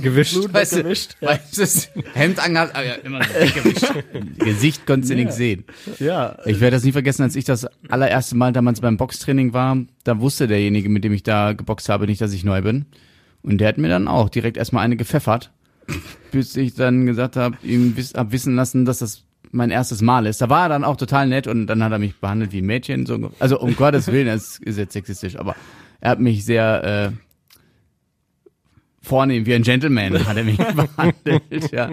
Gewischt. 0.00 0.34
Blut 0.34 0.52
Weißt 0.52 0.72
du, 0.72 0.76
weggewischt. 0.78 1.16
Ja. 1.20 1.28
weißt 1.28 1.56
du, 1.56 1.60
das 1.60 1.90
Hemd 2.14 2.38
angehabt, 2.44 2.74
aber 2.74 2.84
ja, 2.86 2.94
immer 2.94 3.22
so 3.22 3.30
weggewischt. 3.34 3.92
Gesicht 4.38 4.86
konntest 4.86 5.12
du 5.12 5.16
nicht 5.16 5.32
sehen. 5.32 5.64
Ja, 5.98 6.36
Ich 6.44 6.60
werde 6.60 6.76
das 6.76 6.84
nie 6.84 6.92
vergessen, 6.92 7.22
als 7.22 7.36
ich 7.36 7.44
das 7.44 7.66
allererste 7.88 8.36
Mal 8.36 8.52
damals 8.52 8.80
beim 8.80 8.96
Boxtraining 8.96 9.52
war, 9.52 9.78
da 10.04 10.20
wusste 10.20 10.46
derjenige, 10.48 10.88
mit 10.88 11.04
dem 11.04 11.12
ich 11.12 11.22
da 11.22 11.52
geboxt 11.52 11.88
habe, 11.88 12.06
nicht, 12.06 12.20
dass 12.20 12.32
ich 12.32 12.44
neu 12.44 12.62
bin. 12.62 12.86
Und 13.42 13.58
der 13.58 13.68
hat 13.68 13.78
mir 13.78 13.88
dann 13.88 14.08
auch 14.08 14.28
direkt 14.28 14.56
erstmal 14.56 14.84
eine 14.84 14.96
gepfeffert, 14.96 15.50
bis 16.32 16.56
ich 16.56 16.74
dann 16.74 17.06
gesagt 17.06 17.36
habe, 17.36 17.56
ihm 17.62 17.96
wiss, 17.96 18.14
hab 18.14 18.32
wissen 18.32 18.56
lassen, 18.56 18.84
dass 18.84 18.98
das 18.98 19.22
mein 19.52 19.70
erstes 19.70 20.02
Mal 20.02 20.26
ist. 20.26 20.40
Da 20.40 20.48
war 20.48 20.64
er 20.64 20.68
dann 20.70 20.84
auch 20.84 20.96
total 20.96 21.28
nett 21.28 21.46
und 21.46 21.66
dann 21.66 21.82
hat 21.82 21.92
er 21.92 21.98
mich 21.98 22.16
behandelt 22.16 22.52
wie 22.52 22.58
ein 22.58 22.66
Mädchen. 22.66 23.06
So, 23.06 23.30
also 23.38 23.60
um 23.60 23.76
Gottes 23.76 24.08
Willen, 24.08 24.26
das 24.26 24.58
ist 24.58 24.78
jetzt 24.78 24.92
sexistisch, 24.94 25.36
aber 25.36 25.54
er 26.00 26.10
hat 26.10 26.20
mich 26.20 26.44
sehr 26.44 27.12
äh, 27.12 27.33
vornehm 29.04 29.46
wie 29.46 29.54
ein 29.54 29.62
Gentleman 29.62 30.26
hat 30.26 30.36
er 30.36 30.44
mich 30.44 30.56
behandelt. 30.96 31.72
Ja, 31.72 31.90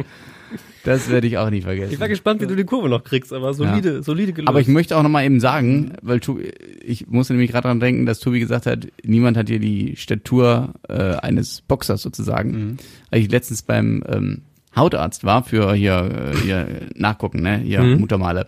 das 0.83 1.09
werde 1.09 1.27
ich 1.27 1.37
auch 1.37 1.49
nie 1.51 1.61
vergessen. 1.61 1.93
Ich 1.93 1.99
war 1.99 2.07
gespannt, 2.09 2.41
wie 2.41 2.47
du 2.47 2.55
die 2.55 2.63
Kurve 2.63 2.89
noch 2.89 3.03
kriegst, 3.03 3.31
aber 3.31 3.53
solide, 3.53 4.01
solide 4.01 4.33
gelöst. 4.33 4.49
Aber 4.49 4.59
ich 4.59 4.67
möchte 4.67 4.97
auch 4.97 5.03
nochmal 5.03 5.25
eben 5.25 5.39
sagen, 5.39 5.93
weil 6.01 6.19
tu, 6.19 6.39
ich 6.83 7.07
musste 7.07 7.33
nämlich 7.33 7.51
gerade 7.51 7.63
daran 7.63 7.79
denken, 7.79 8.05
dass 8.07 8.19
Tobi 8.19 8.39
gesagt 8.39 8.65
hat, 8.65 8.87
niemand 9.03 9.37
hat 9.37 9.47
hier 9.47 9.59
die 9.59 9.95
Statur 9.95 10.73
äh, 10.89 10.93
eines 11.17 11.61
Boxers 11.61 12.01
sozusagen. 12.01 12.77
Als 13.11 13.21
ich 13.23 13.31
letztens 13.31 13.61
beim 13.61 14.03
ähm, 14.07 14.41
Hautarzt 14.75 15.23
war 15.23 15.43
für 15.43 15.73
hier, 15.73 16.31
äh, 16.33 16.37
hier 16.39 16.67
nachgucken, 16.95 17.41
ne, 17.41 17.57
hier 17.59 17.81
Mhm. 17.81 17.99
Muttermale. 17.99 18.47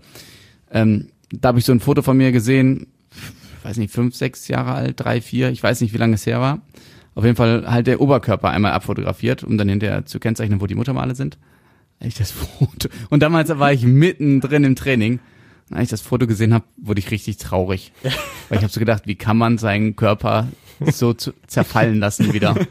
Ähm, 0.71 1.09
da 1.31 1.49
habe 1.49 1.59
ich 1.59 1.65
so 1.65 1.71
ein 1.71 1.79
Foto 1.79 2.01
von 2.01 2.17
mir 2.17 2.31
gesehen, 2.31 2.87
weiß 3.63 3.77
nicht, 3.77 3.93
fünf, 3.93 4.15
sechs 4.15 4.47
Jahre 4.47 4.73
alt, 4.73 4.95
drei, 4.97 5.21
vier, 5.21 5.49
ich 5.51 5.61
weiß 5.61 5.81
nicht, 5.81 5.93
wie 5.93 5.97
lange 5.97 6.15
es 6.15 6.25
her 6.25 6.39
war. 6.41 6.61
Auf 7.15 7.23
jeden 7.23 7.35
Fall 7.35 7.65
halt 7.69 7.87
der 7.87 8.01
Oberkörper 8.01 8.49
einmal 8.49 8.71
abfotografiert, 8.71 9.43
um 9.43 9.57
dann 9.57 9.69
hinterher 9.69 10.05
zu 10.05 10.19
kennzeichnen, 10.19 10.61
wo 10.61 10.67
die 10.67 10.75
Muttermale 10.75 11.15
sind. 11.15 11.37
Ich 11.99 12.15
das 12.15 12.31
Foto. 12.59 12.89
Und 13.09 13.21
damals 13.21 13.49
war 13.49 13.71
ich 13.71 13.83
mittendrin 13.83 14.63
im 14.63 14.75
Training. 14.75 15.19
Und 15.69 15.77
als 15.77 15.85
ich 15.85 15.89
das 15.89 16.01
Foto 16.01 16.27
gesehen 16.27 16.53
habe, 16.53 16.65
wurde 16.77 16.99
ich 16.99 17.11
richtig 17.11 17.37
traurig. 17.37 17.91
Weil 18.49 18.57
ich 18.57 18.63
habe 18.63 18.73
so 18.73 18.79
gedacht, 18.79 19.03
wie 19.05 19.15
kann 19.15 19.37
man 19.37 19.57
seinen 19.57 19.95
Körper 19.95 20.47
so 20.79 21.13
zu, 21.13 21.33
zerfallen 21.47 21.99
lassen 21.99 22.33
wieder? 22.33 22.55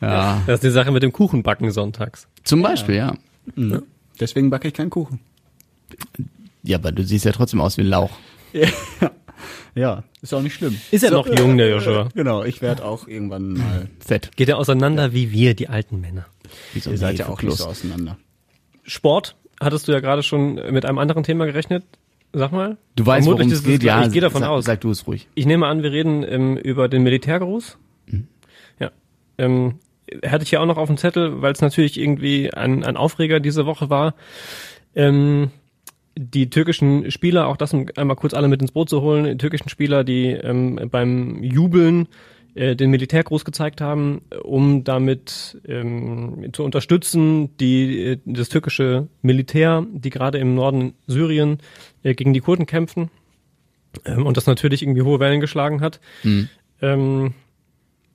Ja. 0.00 0.42
Das 0.46 0.54
ist 0.54 0.64
die 0.64 0.70
Sache 0.70 0.90
mit 0.90 1.04
dem 1.04 1.12
Kuchenbacken 1.12 1.70
sonntags. 1.70 2.26
Zum 2.42 2.60
Beispiel, 2.60 2.96
ja. 2.96 3.14
Mhm. 3.54 3.84
Deswegen 4.18 4.50
backe 4.50 4.66
ich 4.66 4.74
keinen 4.74 4.90
Kuchen. 4.90 5.20
Ja, 6.64 6.78
aber 6.78 6.90
du 6.90 7.04
siehst 7.04 7.24
ja 7.24 7.30
trotzdem 7.30 7.60
aus 7.60 7.76
wie 7.76 7.82
ein 7.82 7.86
Lauch. 7.86 8.10
Ja, 8.52 8.68
ja 9.74 10.04
ist 10.22 10.32
auch 10.32 10.42
nicht 10.42 10.54
schlimm. 10.54 10.78
Ist 10.90 11.02
ja 11.02 11.10
noch 11.10 11.26
jung, 11.26 11.58
der 11.58 11.70
Joshua. 11.70 12.08
Genau, 12.14 12.44
ich 12.44 12.62
werde 12.62 12.84
auch 12.84 13.08
irgendwann 13.08 13.54
mal 13.54 13.88
Fett. 13.98 14.36
Geht 14.36 14.48
er 14.48 14.58
auseinander 14.58 15.12
wie 15.12 15.32
wir, 15.32 15.54
die 15.54 15.68
alten 15.68 16.00
Männer. 16.00 16.26
Wie 16.72 16.80
so 16.80 16.90
Ihr 16.90 16.98
seid 16.98 17.18
ja 17.18 17.26
auch 17.26 17.38
Hefekuss. 17.38 17.58
so 17.58 17.66
auseinander. 17.66 18.16
Sport 18.84 19.36
hattest 19.60 19.88
du 19.88 19.92
ja 19.92 20.00
gerade 20.00 20.22
schon 20.22 20.54
mit 20.54 20.84
einem 20.84 20.98
anderen 20.98 21.24
Thema 21.24 21.46
gerechnet. 21.46 21.84
Sag 22.32 22.52
mal. 22.52 22.78
Du 22.96 23.04
weißt, 23.04 23.26
worum 23.26 23.50
es 23.50 23.62
geht, 23.62 23.82
ja. 23.82 24.06
Ich 24.06 24.12
gehe 24.12 24.22
davon 24.22 24.40
sag, 24.40 24.50
aus. 24.50 24.64
Sag 24.64 24.80
du 24.80 24.90
es 24.90 25.06
ruhig. 25.06 25.28
Ich 25.34 25.44
nehme 25.44 25.66
an, 25.66 25.82
wir 25.82 25.92
reden 25.92 26.24
ähm, 26.26 26.56
über 26.56 26.88
den 26.88 27.02
Militärgruß. 27.02 27.76
Mhm. 28.06 28.28
Ja. 28.78 28.90
Ähm, 29.38 29.80
hatte 30.24 30.44
ich 30.44 30.50
ja 30.50 30.60
auch 30.60 30.66
noch 30.66 30.78
auf 30.78 30.88
dem 30.88 30.96
Zettel, 30.96 31.42
weil 31.42 31.52
es 31.52 31.60
natürlich 31.60 32.00
irgendwie 32.00 32.52
ein, 32.52 32.84
ein 32.84 32.96
Aufreger 32.96 33.40
diese 33.40 33.66
Woche 33.66 33.90
war. 33.90 34.14
Ähm, 34.94 35.50
die 36.16 36.50
türkischen 36.50 37.10
Spieler, 37.10 37.46
auch 37.46 37.56
das 37.56 37.72
um 37.72 37.86
einmal 37.96 38.16
kurz 38.16 38.34
alle 38.34 38.48
mit 38.48 38.60
ins 38.60 38.72
Boot 38.72 38.90
zu 38.90 39.00
holen, 39.00 39.24
die 39.24 39.36
türkischen 39.36 39.68
Spieler, 39.68 40.04
die 40.04 40.28
ähm, 40.28 40.88
beim 40.90 41.42
Jubeln 41.42 42.08
äh, 42.54 42.76
den 42.76 42.90
Militärgruß 42.90 43.44
gezeigt 43.44 43.80
haben, 43.80 44.22
um 44.42 44.84
damit 44.84 45.58
ähm, 45.66 46.50
zu 46.52 46.64
unterstützen, 46.64 47.56
die 47.56 48.02
äh, 48.02 48.18
das 48.26 48.50
türkische 48.50 49.08
Militär, 49.22 49.86
die 49.90 50.10
gerade 50.10 50.38
im 50.38 50.54
Norden 50.54 50.94
Syrien 51.06 51.58
äh, 52.02 52.14
gegen 52.14 52.34
die 52.34 52.40
Kurden 52.40 52.66
kämpfen 52.66 53.10
ähm, 54.04 54.26
und 54.26 54.36
das 54.36 54.46
natürlich 54.46 54.82
irgendwie 54.82 55.02
hohe 55.02 55.18
Wellen 55.18 55.40
geschlagen 55.40 55.80
hat. 55.80 56.00
Ähm, 56.82 57.32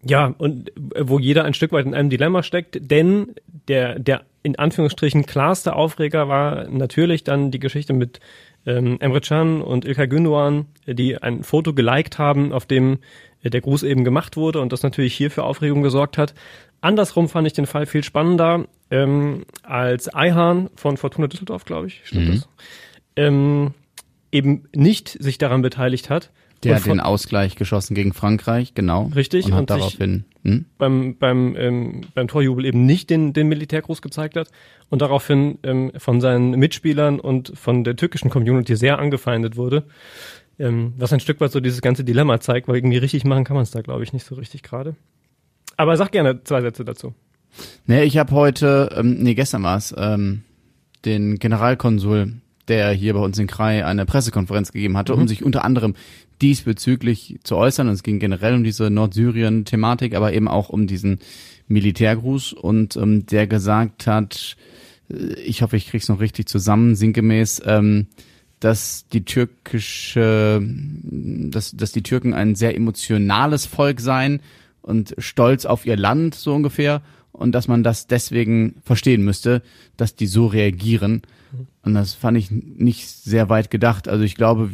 ja, 0.07 0.33
und 0.37 0.69
äh, 0.69 1.07
wo 1.07 1.19
jeder 1.19 1.43
ein 1.43 1.53
Stück 1.53 1.71
weit 1.71 1.85
in 1.85 1.93
einem 1.93 2.09
Dilemma 2.09 2.43
steckt, 2.43 2.79
denn 2.91 3.35
der, 3.67 3.99
der 3.99 4.23
in 4.43 4.57
Anführungsstrichen 4.57 5.25
klarste 5.25 5.75
Aufreger 5.75 6.27
war 6.27 6.69
natürlich 6.69 7.23
dann 7.23 7.51
die 7.51 7.59
Geschichte 7.59 7.93
mit 7.93 8.19
ähm, 8.65 8.97
Emre 8.99 9.21
Can 9.21 9.61
und 9.61 9.85
Ilkay 9.85 10.05
Gündoğan, 10.07 10.65
äh, 10.85 10.95
die 10.95 11.21
ein 11.21 11.43
Foto 11.43 11.73
geliked 11.73 12.17
haben, 12.17 12.51
auf 12.53 12.65
dem 12.65 12.99
äh, 13.43 13.49
der 13.49 13.61
Gruß 13.61 13.83
eben 13.83 14.03
gemacht 14.03 14.37
wurde 14.37 14.61
und 14.61 14.71
das 14.71 14.83
natürlich 14.83 15.13
hier 15.13 15.31
für 15.31 15.43
Aufregung 15.43 15.81
gesorgt 15.81 16.17
hat. 16.17 16.33
Andersrum 16.81 17.27
fand 17.27 17.47
ich 17.47 17.53
den 17.53 17.65
Fall 17.65 17.85
viel 17.85 18.03
spannender, 18.03 18.65
ähm, 18.91 19.45
als 19.63 20.13
Eihan 20.13 20.69
von 20.75 20.97
Fortuna 20.97 21.27
Düsseldorf, 21.27 21.65
glaube 21.65 21.87
ich, 21.87 22.01
stimmt 22.05 22.29
das, 22.29 22.49
ähm, 23.15 23.73
eben 24.31 24.65
nicht 24.75 25.09
sich 25.09 25.37
daran 25.37 25.61
beteiligt 25.61 26.09
hat. 26.09 26.31
Der 26.63 26.75
hat 26.75 26.85
den 26.85 26.99
Ausgleich 26.99 27.55
geschossen 27.55 27.93
gegen 27.93 28.13
Frankreich, 28.13 28.73
genau. 28.73 29.11
Richtig, 29.15 29.45
Und 29.45 29.53
und 29.53 29.69
daraufhin, 29.69 30.25
hm? 30.43 30.65
beim, 30.77 31.15
beim, 31.17 31.55
ähm, 31.55 32.01
beim 32.15 32.27
Torjubel 32.27 32.65
eben 32.65 32.85
nicht 32.85 33.09
den, 33.09 33.33
den 33.33 33.47
Militärgruß 33.47 34.01
gezeigt 34.01 34.35
hat 34.35 34.49
und 34.89 35.01
daraufhin 35.01 35.59
ähm, 35.63 35.91
von 35.97 36.19
seinen 36.19 36.51
Mitspielern 36.51 37.19
und 37.19 37.53
von 37.55 37.83
der 37.83 37.95
türkischen 37.95 38.29
Community 38.29 38.75
sehr 38.75 38.97
angefeindet 38.99 39.55
wurde. 39.55 39.83
Ähm, 40.59 40.93
was 40.97 41.13
ein 41.13 41.19
Stück 41.19 41.39
weit 41.39 41.51
so 41.51 41.59
dieses 41.59 41.81
ganze 41.81 42.03
Dilemma 42.03 42.39
zeigt, 42.39 42.67
weil 42.67 42.77
irgendwie 42.77 42.97
richtig 42.97 43.23
machen 43.23 43.43
kann 43.43 43.55
man 43.55 43.63
es 43.63 43.71
da, 43.71 43.81
glaube 43.81 44.03
ich, 44.03 44.11
nicht 44.11 44.25
so 44.25 44.33
richtig 44.33 44.63
gerade. 44.63 44.95
Aber 45.75 45.95
sag 45.95 46.11
gerne 46.11 46.43
zwei 46.43 46.61
Sätze 46.61 46.83
dazu. 46.83 47.13
Nee, 47.85 48.03
ich 48.03 48.17
habe 48.17 48.31
heute, 48.31 48.89
ähm, 48.97 49.17
nee, 49.19 49.35
gestern 49.35 49.63
war 49.63 49.77
es, 49.77 49.93
ähm, 49.97 50.41
den 51.05 51.37
Generalkonsul, 51.37 52.33
der 52.67 52.91
hier 52.91 53.13
bei 53.13 53.19
uns 53.19 53.37
in 53.39 53.47
Krai 53.47 53.85
eine 53.85 54.05
Pressekonferenz 54.05 54.71
gegeben 54.71 54.97
hatte, 54.97 55.13
um 55.13 55.27
sich 55.27 55.43
unter 55.43 55.63
anderem 55.63 55.95
diesbezüglich 56.41 57.39
zu 57.43 57.55
äußern. 57.55 57.87
Und 57.87 57.93
es 57.93 58.03
ging 58.03 58.19
generell 58.19 58.55
um 58.55 58.63
diese 58.63 58.89
Nordsyrien-Thematik, 58.89 60.15
aber 60.15 60.33
eben 60.33 60.47
auch 60.47 60.69
um 60.69 60.87
diesen 60.87 61.19
Militärgruß. 61.67 62.53
Und 62.53 62.95
ähm, 62.95 63.25
der 63.25 63.47
gesagt 63.47 64.07
hat, 64.07 64.55
äh, 65.09 65.33
ich 65.41 65.61
hoffe, 65.61 65.77
ich 65.77 65.87
krieg's 65.87 66.09
noch 66.09 66.19
richtig 66.19 66.47
zusammen, 66.47 66.95
sinngemäß, 66.95 67.61
ähm, 67.65 68.07
dass 68.59 69.07
die 69.09 69.23
türkische, 69.23 70.61
dass, 70.63 71.71
dass 71.71 71.91
die 71.91 72.01
Türken 72.01 72.33
ein 72.33 72.55
sehr 72.55 72.75
emotionales 72.75 73.67
Volk 73.67 73.99
seien 73.99 74.41
und 74.81 75.13
stolz 75.19 75.65
auf 75.65 75.85
ihr 75.85 75.95
Land, 75.95 76.33
so 76.33 76.55
ungefähr, 76.55 77.03
und 77.37 77.53
dass 77.53 77.67
man 77.67 77.83
das 77.83 78.07
deswegen 78.07 78.75
verstehen 78.83 79.23
müsste, 79.23 79.61
dass 79.95 80.15
die 80.15 80.27
so 80.27 80.47
reagieren. 80.47 81.21
Und 81.83 81.93
das 81.93 82.13
fand 82.13 82.37
ich 82.37 82.51
nicht 82.51 83.07
sehr 83.07 83.49
weit 83.49 83.69
gedacht. 83.69 84.07
Also 84.07 84.23
ich 84.23 84.35
glaube, 84.35 84.69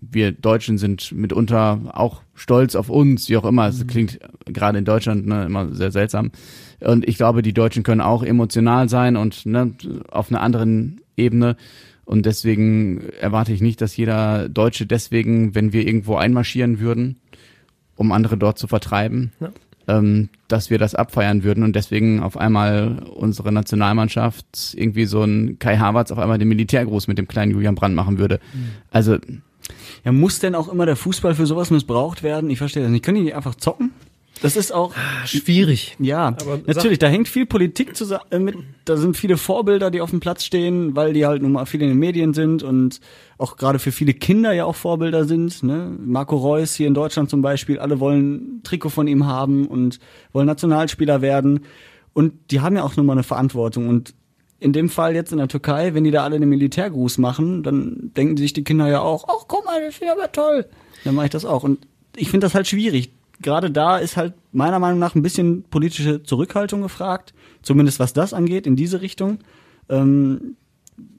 wir 0.00 0.32
Deutschen 0.32 0.78
sind 0.78 1.12
mitunter 1.12 1.80
auch 1.92 2.22
stolz 2.34 2.74
auf 2.74 2.90
uns, 2.90 3.28
wie 3.28 3.36
auch 3.36 3.44
immer. 3.44 3.68
Es 3.68 3.86
klingt 3.86 4.18
gerade 4.46 4.78
in 4.78 4.84
Deutschland 4.84 5.26
ne, 5.26 5.44
immer 5.44 5.72
sehr 5.74 5.92
seltsam. 5.92 6.32
Und 6.80 7.06
ich 7.06 7.16
glaube, 7.16 7.42
die 7.42 7.52
Deutschen 7.52 7.82
können 7.82 8.00
auch 8.00 8.22
emotional 8.22 8.88
sein 8.88 9.16
und 9.16 9.46
ne, 9.46 9.72
auf 10.10 10.30
einer 10.30 10.40
anderen 10.40 11.00
Ebene. 11.16 11.56
Und 12.04 12.26
deswegen 12.26 13.02
erwarte 13.20 13.52
ich 13.52 13.60
nicht, 13.60 13.80
dass 13.80 13.96
jeder 13.96 14.48
Deutsche 14.48 14.86
deswegen, 14.86 15.54
wenn 15.54 15.72
wir 15.72 15.86
irgendwo 15.86 16.16
einmarschieren 16.16 16.80
würden, 16.80 17.20
um 17.94 18.10
andere 18.12 18.36
dort 18.36 18.58
zu 18.58 18.66
vertreiben, 18.66 19.32
Ja. 19.40 19.52
Ähm, 19.90 20.28
dass 20.48 20.70
wir 20.70 20.78
das 20.78 20.94
abfeiern 20.94 21.42
würden 21.42 21.64
und 21.64 21.74
deswegen 21.76 22.22
auf 22.22 22.36
einmal 22.36 23.02
unsere 23.14 23.52
Nationalmannschaft 23.52 24.74
irgendwie 24.74 25.04
so 25.04 25.22
ein 25.22 25.58
Kai 25.58 25.76
Havertz 25.78 26.10
auf 26.12 26.18
einmal 26.18 26.38
den 26.38 26.48
Militärgruß 26.48 27.08
mit 27.08 27.18
dem 27.18 27.28
kleinen 27.28 27.52
Julian 27.52 27.74
Brandt 27.74 27.96
machen 27.96 28.18
würde. 28.18 28.40
Also 28.90 29.18
Ja, 30.04 30.12
muss 30.12 30.38
denn 30.38 30.54
auch 30.54 30.68
immer 30.68 30.86
der 30.86 30.96
Fußball 30.96 31.34
für 31.34 31.46
sowas 31.46 31.70
missbraucht 31.70 32.22
werden? 32.22 32.50
Ich 32.50 32.58
verstehe 32.58 32.82
das 32.82 32.92
nicht. 32.92 33.04
Können 33.04 33.16
die 33.18 33.24
nicht 33.24 33.34
einfach 33.34 33.54
zocken? 33.54 33.90
Das 34.42 34.56
ist 34.56 34.72
auch, 34.72 34.94
Schwierig. 35.26 35.96
ja, 35.98 36.28
Aber 36.28 36.60
natürlich, 36.66 36.98
da 36.98 37.08
hängt 37.08 37.28
viel 37.28 37.46
Politik 37.46 37.94
zusammen 37.94 38.44
mit, 38.44 38.56
da 38.84 38.96
sind 38.96 39.16
viele 39.16 39.36
Vorbilder, 39.36 39.90
die 39.90 40.00
auf 40.00 40.10
dem 40.10 40.20
Platz 40.20 40.44
stehen, 40.44 40.96
weil 40.96 41.12
die 41.12 41.26
halt 41.26 41.42
nun 41.42 41.52
mal 41.52 41.66
viel 41.66 41.82
in 41.82 41.88
den 41.88 41.98
Medien 41.98 42.32
sind 42.32 42.62
und 42.62 43.00
auch 43.38 43.56
gerade 43.56 43.78
für 43.78 43.92
viele 43.92 44.14
Kinder 44.14 44.52
ja 44.52 44.64
auch 44.64 44.76
Vorbilder 44.76 45.24
sind, 45.24 45.62
ne? 45.62 45.94
Marco 45.98 46.36
Reus 46.36 46.74
hier 46.74 46.86
in 46.86 46.94
Deutschland 46.94 47.28
zum 47.28 47.42
Beispiel, 47.42 47.78
alle 47.78 48.00
wollen 48.00 48.60
Trikot 48.62 48.90
von 48.90 49.06
ihm 49.06 49.26
haben 49.26 49.66
und 49.66 49.98
wollen 50.32 50.46
Nationalspieler 50.46 51.20
werden 51.20 51.66
und 52.14 52.32
die 52.50 52.60
haben 52.60 52.76
ja 52.76 52.82
auch 52.82 52.96
nun 52.96 53.06
mal 53.06 53.12
eine 53.12 53.22
Verantwortung 53.22 53.88
und 53.88 54.14
in 54.60 54.72
dem 54.74 54.90
Fall 54.90 55.14
jetzt 55.14 55.32
in 55.32 55.38
der 55.38 55.48
Türkei, 55.48 55.94
wenn 55.94 56.04
die 56.04 56.10
da 56.10 56.22
alle 56.22 56.36
einen 56.36 56.48
Militärgruß 56.48 57.18
machen, 57.18 57.62
dann 57.62 58.12
denken 58.14 58.36
sich 58.36 58.52
die 58.52 58.62
Kinder 58.62 58.88
ja 58.88 59.00
auch, 59.00 59.24
ach 59.26 59.46
guck 59.48 59.64
mal, 59.64 59.80
das 59.80 59.94
ist 59.94 60.02
ja 60.02 60.12
aber 60.12 60.30
toll. 60.30 60.66
Dann 61.04 61.14
mache 61.14 61.26
ich 61.26 61.32
das 61.32 61.46
auch. 61.46 61.64
Und 61.64 61.86
ich 62.14 62.28
finde 62.28 62.44
das 62.44 62.54
halt 62.54 62.66
schwierig. 62.66 63.10
Gerade 63.40 63.70
da 63.70 63.98
ist 63.98 64.16
halt 64.16 64.34
meiner 64.52 64.78
Meinung 64.78 64.98
nach 64.98 65.14
ein 65.14 65.22
bisschen 65.22 65.62
politische 65.64 66.22
Zurückhaltung 66.22 66.82
gefragt, 66.82 67.32
zumindest 67.62 67.98
was 67.98 68.12
das 68.12 68.34
angeht, 68.34 68.66
in 68.66 68.76
diese 68.76 69.00
Richtung. 69.00 69.38
Ähm, 69.88 70.56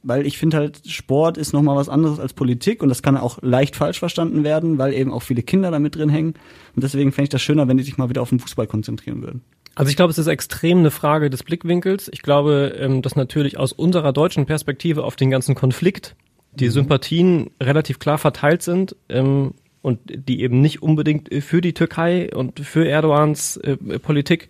weil 0.03 0.25
ich 0.25 0.38
finde 0.38 0.57
halt, 0.57 0.81
Sport 0.88 1.38
ist 1.38 1.53
nochmal 1.53 1.75
was 1.75 1.89
anderes 1.89 2.19
als 2.19 2.34
Politik 2.34 2.81
und 2.84 2.89
das 2.89 3.01
kann 3.01 3.17
auch 3.17 3.39
leicht 3.41 3.75
falsch 3.75 3.99
verstanden 3.99 4.43
werden, 4.43 4.77
weil 4.77 4.93
eben 4.93 5.12
auch 5.12 5.23
viele 5.23 5.43
Kinder 5.43 5.71
da 5.71 5.79
mit 5.79 5.95
drin 5.95 6.10
hängen. 6.10 6.34
Und 6.75 6.84
deswegen 6.84 7.12
fände 7.12 7.25
ich 7.25 7.29
das 7.29 7.41
schöner, 7.41 7.67
wenn 7.67 7.77
die 7.77 7.84
sich 7.84 7.97
mal 7.97 8.10
wieder 8.10 8.21
auf 8.21 8.29
den 8.29 8.39
Fußball 8.39 8.67
konzentrieren 8.67 9.21
würden. 9.21 9.41
Also 9.75 9.89
ich 9.89 9.95
glaube, 9.95 10.12
es 10.12 10.17
ist 10.17 10.27
extrem 10.27 10.79
eine 10.79 10.91
Frage 10.91 11.29
des 11.29 11.43
Blickwinkels. 11.43 12.10
Ich 12.12 12.21
glaube, 12.21 12.75
ähm, 12.77 13.01
dass 13.01 13.15
natürlich 13.15 13.57
aus 13.57 13.71
unserer 13.71 14.12
deutschen 14.12 14.45
Perspektive 14.45 15.03
auf 15.03 15.15
den 15.15 15.29
ganzen 15.29 15.55
Konflikt 15.55 16.15
die 16.53 16.67
Sympathien 16.67 17.51
relativ 17.62 17.99
klar 17.99 18.17
verteilt 18.17 18.62
sind 18.62 18.95
ähm, 19.07 19.53
und 19.81 19.99
die 20.05 20.41
eben 20.41 20.61
nicht 20.61 20.81
unbedingt 20.81 21.33
für 21.43 21.61
die 21.61 21.73
Türkei 21.73 22.29
und 22.33 22.59
für 22.59 22.85
Erdogans 22.85 23.57
äh, 23.57 23.77
Politik 23.99 24.49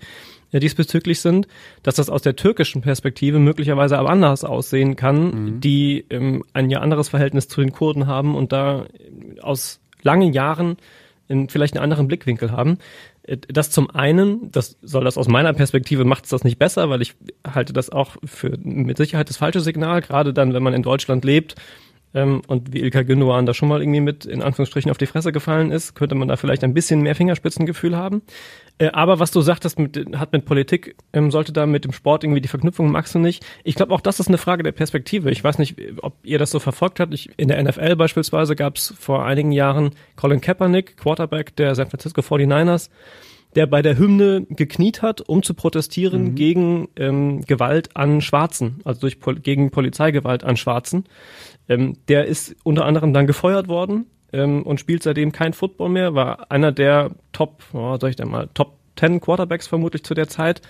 äh, 0.52 0.60
diesbezüglich 0.60 1.22
sind, 1.22 1.48
dass 1.84 1.96
das 1.96 2.10
aus 2.10 2.22
der 2.22 2.36
türkischen 2.36 2.82
Perspektive 2.82 3.40
möglicherweise 3.40 3.98
aber 3.98 4.10
anders 4.10 4.44
aussehen 4.44 4.96
kann, 4.96 5.60
die 5.62 6.06
ähm, 6.10 6.44
ein 6.54 6.70
ja 6.70 6.80
anderes 6.80 7.10
Verhältnis 7.10 7.48
zu 7.48 7.62
den 7.62 7.72
Kurden 7.72 8.08
haben 8.08 8.36
und 8.36 8.52
da 8.52 8.84
äh, 8.84 9.40
aus 9.40 9.80
langen 10.02 10.34
Jahren 10.34 10.78
in 11.30 11.48
vielleicht 11.48 11.76
einen 11.76 11.84
anderen 11.84 12.08
Blickwinkel 12.08 12.52
haben. 12.52 12.80
Äh, 13.24 13.38
Das 13.38 13.72
zum 13.72 13.90
einen, 13.90 14.52
das 14.52 14.78
soll 14.82 15.06
das 15.06 15.18
aus 15.18 15.30
meiner 15.30 15.54
Perspektive 15.54 16.04
macht 16.04 16.26
es 16.26 16.32
das 16.32 16.44
nicht 16.44 16.60
besser, 16.60 16.90
weil 16.90 17.02
ich 17.02 17.14
halte 17.50 17.72
das 17.72 17.90
auch 17.90 18.18
für 18.26 18.58
mit 18.62 18.98
Sicherheit 18.98 19.30
das 19.30 19.38
falsche 19.38 19.62
Signal, 19.62 20.02
gerade 20.02 20.34
dann, 20.34 20.54
wenn 20.54 20.64
man 20.64 20.74
in 20.74 20.84
Deutschland 20.84 21.24
lebt 21.24 21.56
ähm, 22.14 22.42
und 22.48 22.74
wie 22.74 22.80
Ilkay 22.80 23.04
Gündoğan 23.04 23.46
da 23.46 23.54
schon 23.54 23.70
mal 23.70 23.82
irgendwie 23.82 24.02
mit 24.02 24.26
in 24.26 24.42
Anführungsstrichen 24.42 24.92
auf 24.92 24.98
die 24.98 25.06
Fresse 25.06 25.32
gefallen 25.32 25.72
ist, 25.72 25.96
könnte 25.96 26.16
man 26.16 26.28
da 26.28 26.36
vielleicht 26.36 26.64
ein 26.64 26.74
bisschen 26.74 27.02
mehr 27.02 27.16
Fingerspitzengefühl 27.16 27.96
haben. 27.96 28.22
Äh, 28.78 28.90
aber 28.92 29.20
was 29.20 29.32
du 29.32 29.42
sagtest, 29.42 29.80
mit, 29.80 30.18
hat 30.18 30.34
mit 30.34 30.46
Politik, 30.46 30.96
ähm, 31.14 31.32
sollte 31.32 31.54
da 31.54 31.66
mit 31.66 31.86
dem 31.86 31.94
Sport 31.94 32.24
irgendwie 32.24 32.42
die 32.42 32.48
Verknüpfung, 32.48 32.92
magst 32.92 33.16
du 33.16 33.20
nicht. 33.20 33.46
Ich 33.64 33.76
glaube 33.76 33.94
auch, 33.94 34.02
das 34.02 34.20
ist 34.20 34.28
eine 34.28 34.38
Frage 34.38 34.64
der 34.64 34.72
Perspektive. 34.72 35.32
Ich 35.32 35.44
weiß 35.44 35.58
nicht, 35.58 35.76
ob 36.02 36.16
ihr 36.24 36.40
das 36.40 36.52
so 36.52 36.60
verfolgt 36.60 37.00
habt. 37.00 37.14
Ich, 37.14 37.30
in 37.38 37.48
der 37.48 37.62
NFL 37.64 37.96
beispielsweise 37.96 38.56
gab 38.56 38.76
es 38.76 38.94
vor 38.98 39.26
einigen 39.26 39.52
Jahren 39.52 39.92
Colin 40.16 40.42
Kaepernick, 40.42 40.98
Quarterback 40.98 41.56
der 41.56 41.76
San 41.76 41.90
Francisco 41.90 42.22
49ers, 42.22 42.90
der 43.56 43.68
bei 43.68 43.82
der 43.82 43.98
Hymne 43.98 44.46
gekniet 44.50 45.02
hat, 45.02 45.22
um 45.22 45.44
zu 45.44 45.54
protestieren 45.54 46.36
gegen 46.36 46.88
ähm, 46.96 47.42
Gewalt 47.42 47.96
an 47.96 48.22
Schwarzen, 48.22 48.82
also 48.86 49.02
durch 49.02 49.18
gegen 49.44 49.72
Polizeigewalt 49.72 50.44
an 50.44 50.58
Schwarzen. 50.58 51.06
Ähm, 51.70 51.98
der 52.08 52.26
ist 52.26 52.56
unter 52.64 52.86
anderem 52.86 53.14
dann 53.14 53.28
gefeuert 53.28 53.68
worden 53.68 54.06
ähm, 54.34 54.64
und 54.64 54.80
spielt 54.80 55.04
seitdem 55.04 55.32
kein 55.32 55.54
Football 55.54 55.90
mehr, 55.90 56.16
war 56.16 56.52
einer 56.52 56.72
der 56.72 57.12
Top, 57.32 57.64
oh, 57.74 57.98
soll 58.00 58.10
ich 58.10 58.16
denn 58.16 58.30
mal, 58.30 58.50
Top 58.54 58.78
10 58.98 59.22
Quarterbacks 59.22 59.68
vermutlich 59.68 60.04
zu 60.04 60.14
der 60.14 60.28
Zeit. 60.28 60.62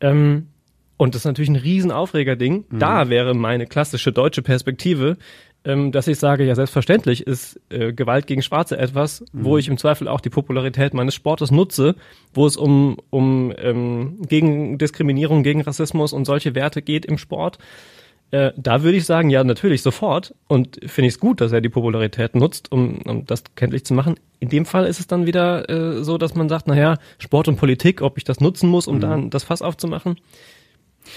Ähm, 0.00 0.48
und 0.96 1.14
das 1.14 1.22
ist 1.22 1.26
natürlich 1.26 1.50
ein 1.50 1.56
riesen 1.56 1.90
Aufregerding. 1.90 2.64
Da 2.70 3.08
wäre 3.08 3.34
meine 3.34 3.66
klassische 3.66 4.12
deutsche 4.12 4.42
Perspektive, 4.42 5.16
ähm, 5.64 5.92
dass 5.92 6.08
ich 6.08 6.18
sage, 6.18 6.44
ja 6.44 6.54
selbstverständlich 6.54 7.26
ist 7.26 7.60
äh, 7.70 7.92
Gewalt 7.92 8.26
gegen 8.26 8.42
Schwarze 8.42 8.78
etwas, 8.78 9.24
mhm. 9.32 9.44
wo 9.44 9.58
ich 9.58 9.68
im 9.68 9.78
Zweifel 9.78 10.08
auch 10.08 10.20
die 10.20 10.30
Popularität 10.30 10.94
meines 10.94 11.14
Sportes 11.14 11.50
nutze, 11.50 11.94
wo 12.34 12.46
es 12.46 12.56
um, 12.56 12.98
um 13.10 13.52
ähm, 13.58 14.22
gegen 14.28 14.78
Diskriminierung, 14.78 15.42
gegen 15.42 15.60
Rassismus 15.62 16.12
und 16.12 16.24
solche 16.24 16.54
Werte 16.54 16.82
geht 16.82 17.04
im 17.06 17.18
Sport. 17.18 17.58
Äh, 18.32 18.52
da 18.56 18.82
würde 18.82 18.96
ich 18.96 19.04
sagen, 19.04 19.28
ja, 19.28 19.44
natürlich 19.44 19.82
sofort. 19.82 20.34
Und 20.48 20.80
finde 20.86 21.08
ich 21.08 21.14
es 21.14 21.20
gut, 21.20 21.40
dass 21.42 21.52
er 21.52 21.60
die 21.60 21.68
Popularität 21.68 22.34
nutzt, 22.34 22.72
um, 22.72 22.96
um 23.02 23.26
das 23.26 23.44
kenntlich 23.56 23.84
zu 23.84 23.92
machen. 23.92 24.16
In 24.40 24.48
dem 24.48 24.64
Fall 24.64 24.86
ist 24.86 25.00
es 25.00 25.06
dann 25.06 25.26
wieder 25.26 25.68
äh, 25.68 26.02
so, 26.02 26.16
dass 26.16 26.34
man 26.34 26.48
sagt, 26.48 26.66
naja, 26.66 26.98
Sport 27.18 27.48
und 27.48 27.56
Politik, 27.56 28.00
ob 28.00 28.16
ich 28.16 28.24
das 28.24 28.40
nutzen 28.40 28.70
muss, 28.70 28.86
um 28.88 28.96
mhm. 28.96 29.00
dann 29.00 29.30
das 29.30 29.44
Fass 29.44 29.60
aufzumachen. 29.60 30.16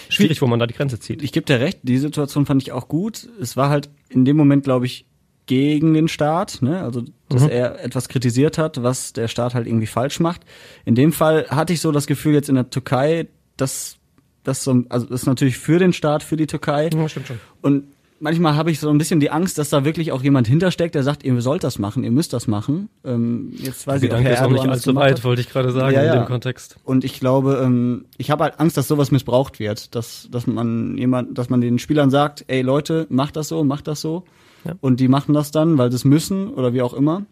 Schwierig, 0.10 0.42
wo 0.42 0.48
man 0.48 0.60
da 0.60 0.68
die 0.68 0.74
Grenze 0.74 1.00
zieht. 1.00 1.24
Ich 1.24 1.32
gebe 1.32 1.46
dir 1.46 1.62
recht, 1.62 1.80
die 1.84 1.98
Situation 2.00 2.46
fand 2.46 2.62
ich 2.62 2.74
auch 2.74 2.90
gut. 2.90 3.30
Es 3.40 3.56
war 3.56 3.70
halt 3.70 3.90
in 4.10 4.26
dem 4.26 4.36
Moment, 4.36 4.66
glaube 4.66 4.86
ich, 4.86 5.06
gegen 5.46 5.94
den 5.94 6.10
Staat, 6.10 6.62
ne? 6.62 6.82
also 6.82 7.04
dass 7.30 7.44
mhm. 7.44 7.50
er 7.50 7.82
etwas 7.82 8.10
kritisiert 8.10 8.58
hat, 8.58 8.84
was 8.84 9.14
der 9.14 9.30
Staat 9.30 9.54
halt 9.54 9.68
irgendwie 9.68 9.86
falsch 9.86 10.20
macht. 10.20 10.42
In 10.84 10.96
dem 10.96 11.14
Fall 11.14 11.48
hatte 11.50 11.72
ich 11.72 11.80
so 11.80 11.94
das 11.94 12.08
Gefühl 12.08 12.34
jetzt 12.34 12.50
in 12.50 12.56
der 12.56 12.70
Türkei, 12.70 13.28
dass 13.56 14.00
das 14.48 14.64
so, 14.64 14.84
also 14.90 15.06
das 15.06 15.22
ist 15.22 15.28
natürlich 15.28 15.58
für 15.58 15.80
den 15.80 15.94
Staat, 15.94 16.24
für 16.24 16.38
die 16.38 16.48
Türkei. 16.48 16.90
Ja, 16.94 17.10
stimmt 17.10 17.28
schon. 17.28 17.40
Und 17.62 17.84
manchmal 18.20 18.56
habe 18.56 18.72
ich 18.72 18.80
so 18.80 18.90
ein 18.90 18.98
bisschen 18.98 19.20
die 19.20 19.30
Angst, 19.32 19.58
dass 19.58 19.70
da 19.70 19.86
wirklich 19.86 20.12
auch 20.12 20.24
jemand 20.24 20.48
hintersteckt, 20.48 20.96
der 20.96 21.04
sagt, 21.04 21.24
ihr 21.24 21.40
sollt 21.42 21.64
das 21.64 21.80
machen, 21.80 22.04
ihr 22.04 22.12
müsst 22.12 22.34
das 22.34 22.48
machen. 22.48 22.90
Ähm, 23.04 23.54
jetzt 23.58 23.88
weiß 23.88 24.02
der 24.02 24.10
ich, 24.10 24.16
Gedanke 24.16 24.30
ist 24.30 24.42
auch 24.42 24.50
nicht 24.50 24.68
allzu 24.68 24.96
weit, 24.96 25.24
wollte 25.24 25.42
ich 25.42 25.50
gerade 25.50 25.72
sagen 25.72 25.94
ja, 25.94 26.04
ja. 26.04 26.14
in 26.14 26.20
dem 26.22 26.28
Kontext. 26.28 26.78
Und 26.84 27.04
ich 27.04 27.20
glaube, 27.20 27.62
ähm, 27.64 28.06
ich 28.18 28.32
habe 28.32 28.44
halt 28.44 28.60
Angst, 28.60 28.78
dass 28.78 28.88
sowas 28.88 29.12
missbraucht 29.12 29.60
wird, 29.60 29.96
dass 29.96 30.28
dass 30.32 30.48
man 30.48 30.98
jemand, 30.98 31.38
dass 31.38 31.50
man 31.50 31.62
den 31.62 31.80
Spielern 31.80 32.10
sagt, 32.10 32.46
ey 32.48 32.62
Leute, 32.62 33.08
macht 33.10 33.36
das 33.36 33.48
so, 33.48 33.64
macht 33.64 33.88
das 33.88 34.02
so, 34.02 34.24
ja. 34.64 34.74
und 34.82 35.00
die 35.00 35.08
machen 35.08 35.34
das 35.34 35.52
dann, 35.52 35.78
weil 35.78 35.92
sie 35.92 35.98
es 35.98 36.06
müssen 36.06 36.50
oder 36.50 36.74
wie 36.74 36.82
auch 36.82 36.94
immer. 36.94 37.26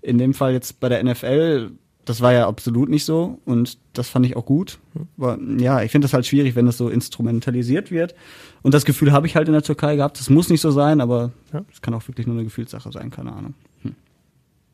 In 0.00 0.18
dem 0.18 0.32
Fall 0.32 0.52
jetzt 0.52 0.78
bei 0.80 0.88
der 0.88 1.02
NFL 1.02 1.72
das 2.08 2.22
war 2.22 2.32
ja 2.32 2.48
absolut 2.48 2.88
nicht 2.88 3.04
so 3.04 3.38
und 3.44 3.78
das 3.92 4.08
fand 4.08 4.24
ich 4.24 4.36
auch 4.36 4.46
gut. 4.46 4.78
Aber 5.18 5.38
ja, 5.58 5.82
ich 5.82 5.90
finde 5.90 6.06
das 6.06 6.14
halt 6.14 6.26
schwierig, 6.26 6.56
wenn 6.56 6.64
das 6.64 6.78
so 6.78 6.88
instrumentalisiert 6.88 7.90
wird. 7.90 8.14
Und 8.62 8.72
das 8.72 8.84
Gefühl 8.84 9.12
habe 9.12 9.26
ich 9.26 9.36
halt 9.36 9.48
in 9.48 9.52
der 9.52 9.62
Türkei 9.62 9.96
gehabt. 9.96 10.18
Das 10.18 10.30
muss 10.30 10.48
nicht 10.48 10.62
so 10.62 10.70
sein, 10.70 11.00
aber 11.00 11.32
es 11.48 11.52
ja. 11.52 11.64
kann 11.82 11.92
auch 11.94 12.06
wirklich 12.08 12.26
nur 12.26 12.36
eine 12.36 12.44
Gefühlssache 12.44 12.90
sein, 12.92 13.10
keine 13.10 13.32
Ahnung. 13.32 13.54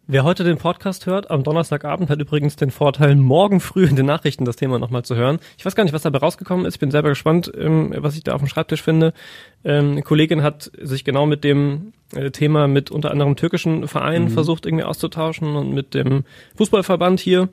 Wer 0.07 0.23
heute 0.23 0.45
den 0.45 0.59
Podcast 0.59 1.07
hört, 1.07 1.31
am 1.31 1.45
Donnerstagabend 1.45 2.11
hat 2.11 2.21
übrigens 2.21 2.57
den 2.57 2.71
Vorteil, 2.71 3.17
morgen 3.17 3.59
früh 3.59 3.87
in 3.87 3.97
den 3.97 4.05
Nachrichten 4.05 4.45
das 4.45 4.57
Thema 4.57 4.79
nochmal 4.79 5.03
zu 5.03 5.17
hören. 5.17 5.39
Ich 5.57 5.65
weiß 5.65 5.75
gar 5.75 5.85
nicht, 5.85 5.95
was 5.95 6.03
dabei 6.03 6.19
rausgekommen 6.19 6.67
ist. 6.67 6.75
Ich 6.75 6.81
bin 6.81 6.91
selber 6.91 7.09
gespannt, 7.09 7.51
ähm, 7.57 7.95
was 7.97 8.15
ich 8.15 8.23
da 8.23 8.35
auf 8.35 8.43
dem 8.43 8.49
Schreibtisch 8.49 8.83
finde. 8.83 9.15
Ähm, 9.65 9.93
eine 9.93 10.03
Kollegin 10.03 10.43
hat 10.43 10.71
sich 10.79 11.05
genau 11.05 11.25
mit 11.25 11.43
dem 11.43 11.95
äh, 12.15 12.31
Thema 12.31 12.69
mit 12.69 12.91
unter 12.91 13.13
anderem 13.13 13.35
türkischen 13.35 13.89
Vereinen 13.89 14.27
mhm. 14.27 14.31
versucht 14.31 14.67
irgendwie 14.67 14.85
auszutauschen 14.85 15.57
und 15.57 15.73
mit 15.73 15.95
dem 15.95 16.25
Fußballverband 16.57 17.19
hier. 17.19 17.49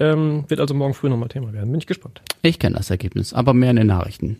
Ähm, 0.00 0.46
wird 0.48 0.60
also 0.60 0.72
morgen 0.72 0.94
früh 0.94 1.10
nochmal 1.10 1.28
Thema 1.28 1.52
werden. 1.52 1.70
Bin 1.70 1.78
ich 1.78 1.86
gespannt. 1.86 2.22
Ich 2.40 2.58
kenne 2.58 2.76
das 2.76 2.88
Ergebnis, 2.88 3.34
aber 3.34 3.52
mehr 3.52 3.70
in 3.70 3.76
den 3.76 3.88
Nachrichten. 3.88 4.38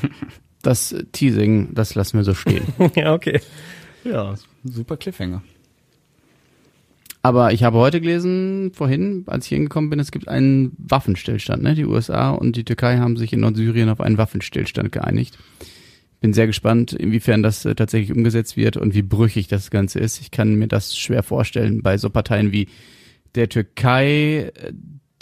das 0.62 0.94
Teasing, 1.12 1.72
das 1.72 1.94
lassen 1.94 2.18
wir 2.18 2.24
so 2.24 2.34
stehen. 2.34 2.66
ja, 2.94 3.14
okay. 3.14 3.40
Ja, 4.04 4.34
super 4.64 4.98
Cliffhanger. 4.98 5.42
Aber 7.24 7.54
ich 7.54 7.64
habe 7.64 7.78
heute 7.78 8.02
gelesen, 8.02 8.72
vorhin, 8.74 9.24
als 9.28 9.46
ich 9.46 9.48
hingekommen 9.48 9.88
bin, 9.88 9.98
es 9.98 10.10
gibt 10.10 10.28
einen 10.28 10.72
Waffenstillstand. 10.76 11.62
Ne? 11.62 11.74
Die 11.74 11.86
USA 11.86 12.32
und 12.32 12.54
die 12.54 12.64
Türkei 12.64 12.98
haben 12.98 13.16
sich 13.16 13.32
in 13.32 13.40
Nordsyrien 13.40 13.88
auf 13.88 14.02
einen 14.02 14.18
Waffenstillstand 14.18 14.92
geeinigt. 14.92 15.38
Bin 16.20 16.34
sehr 16.34 16.46
gespannt, 16.46 16.92
inwiefern 16.92 17.42
das 17.42 17.64
äh, 17.64 17.74
tatsächlich 17.74 18.14
umgesetzt 18.14 18.58
wird 18.58 18.76
und 18.76 18.94
wie 18.94 19.00
brüchig 19.00 19.48
das 19.48 19.70
Ganze 19.70 20.00
ist. 20.00 20.20
Ich 20.20 20.32
kann 20.32 20.56
mir 20.56 20.68
das 20.68 20.98
schwer 20.98 21.22
vorstellen 21.22 21.80
bei 21.80 21.96
so 21.96 22.10
Parteien 22.10 22.52
wie 22.52 22.68
der 23.34 23.48
Türkei, 23.48 24.52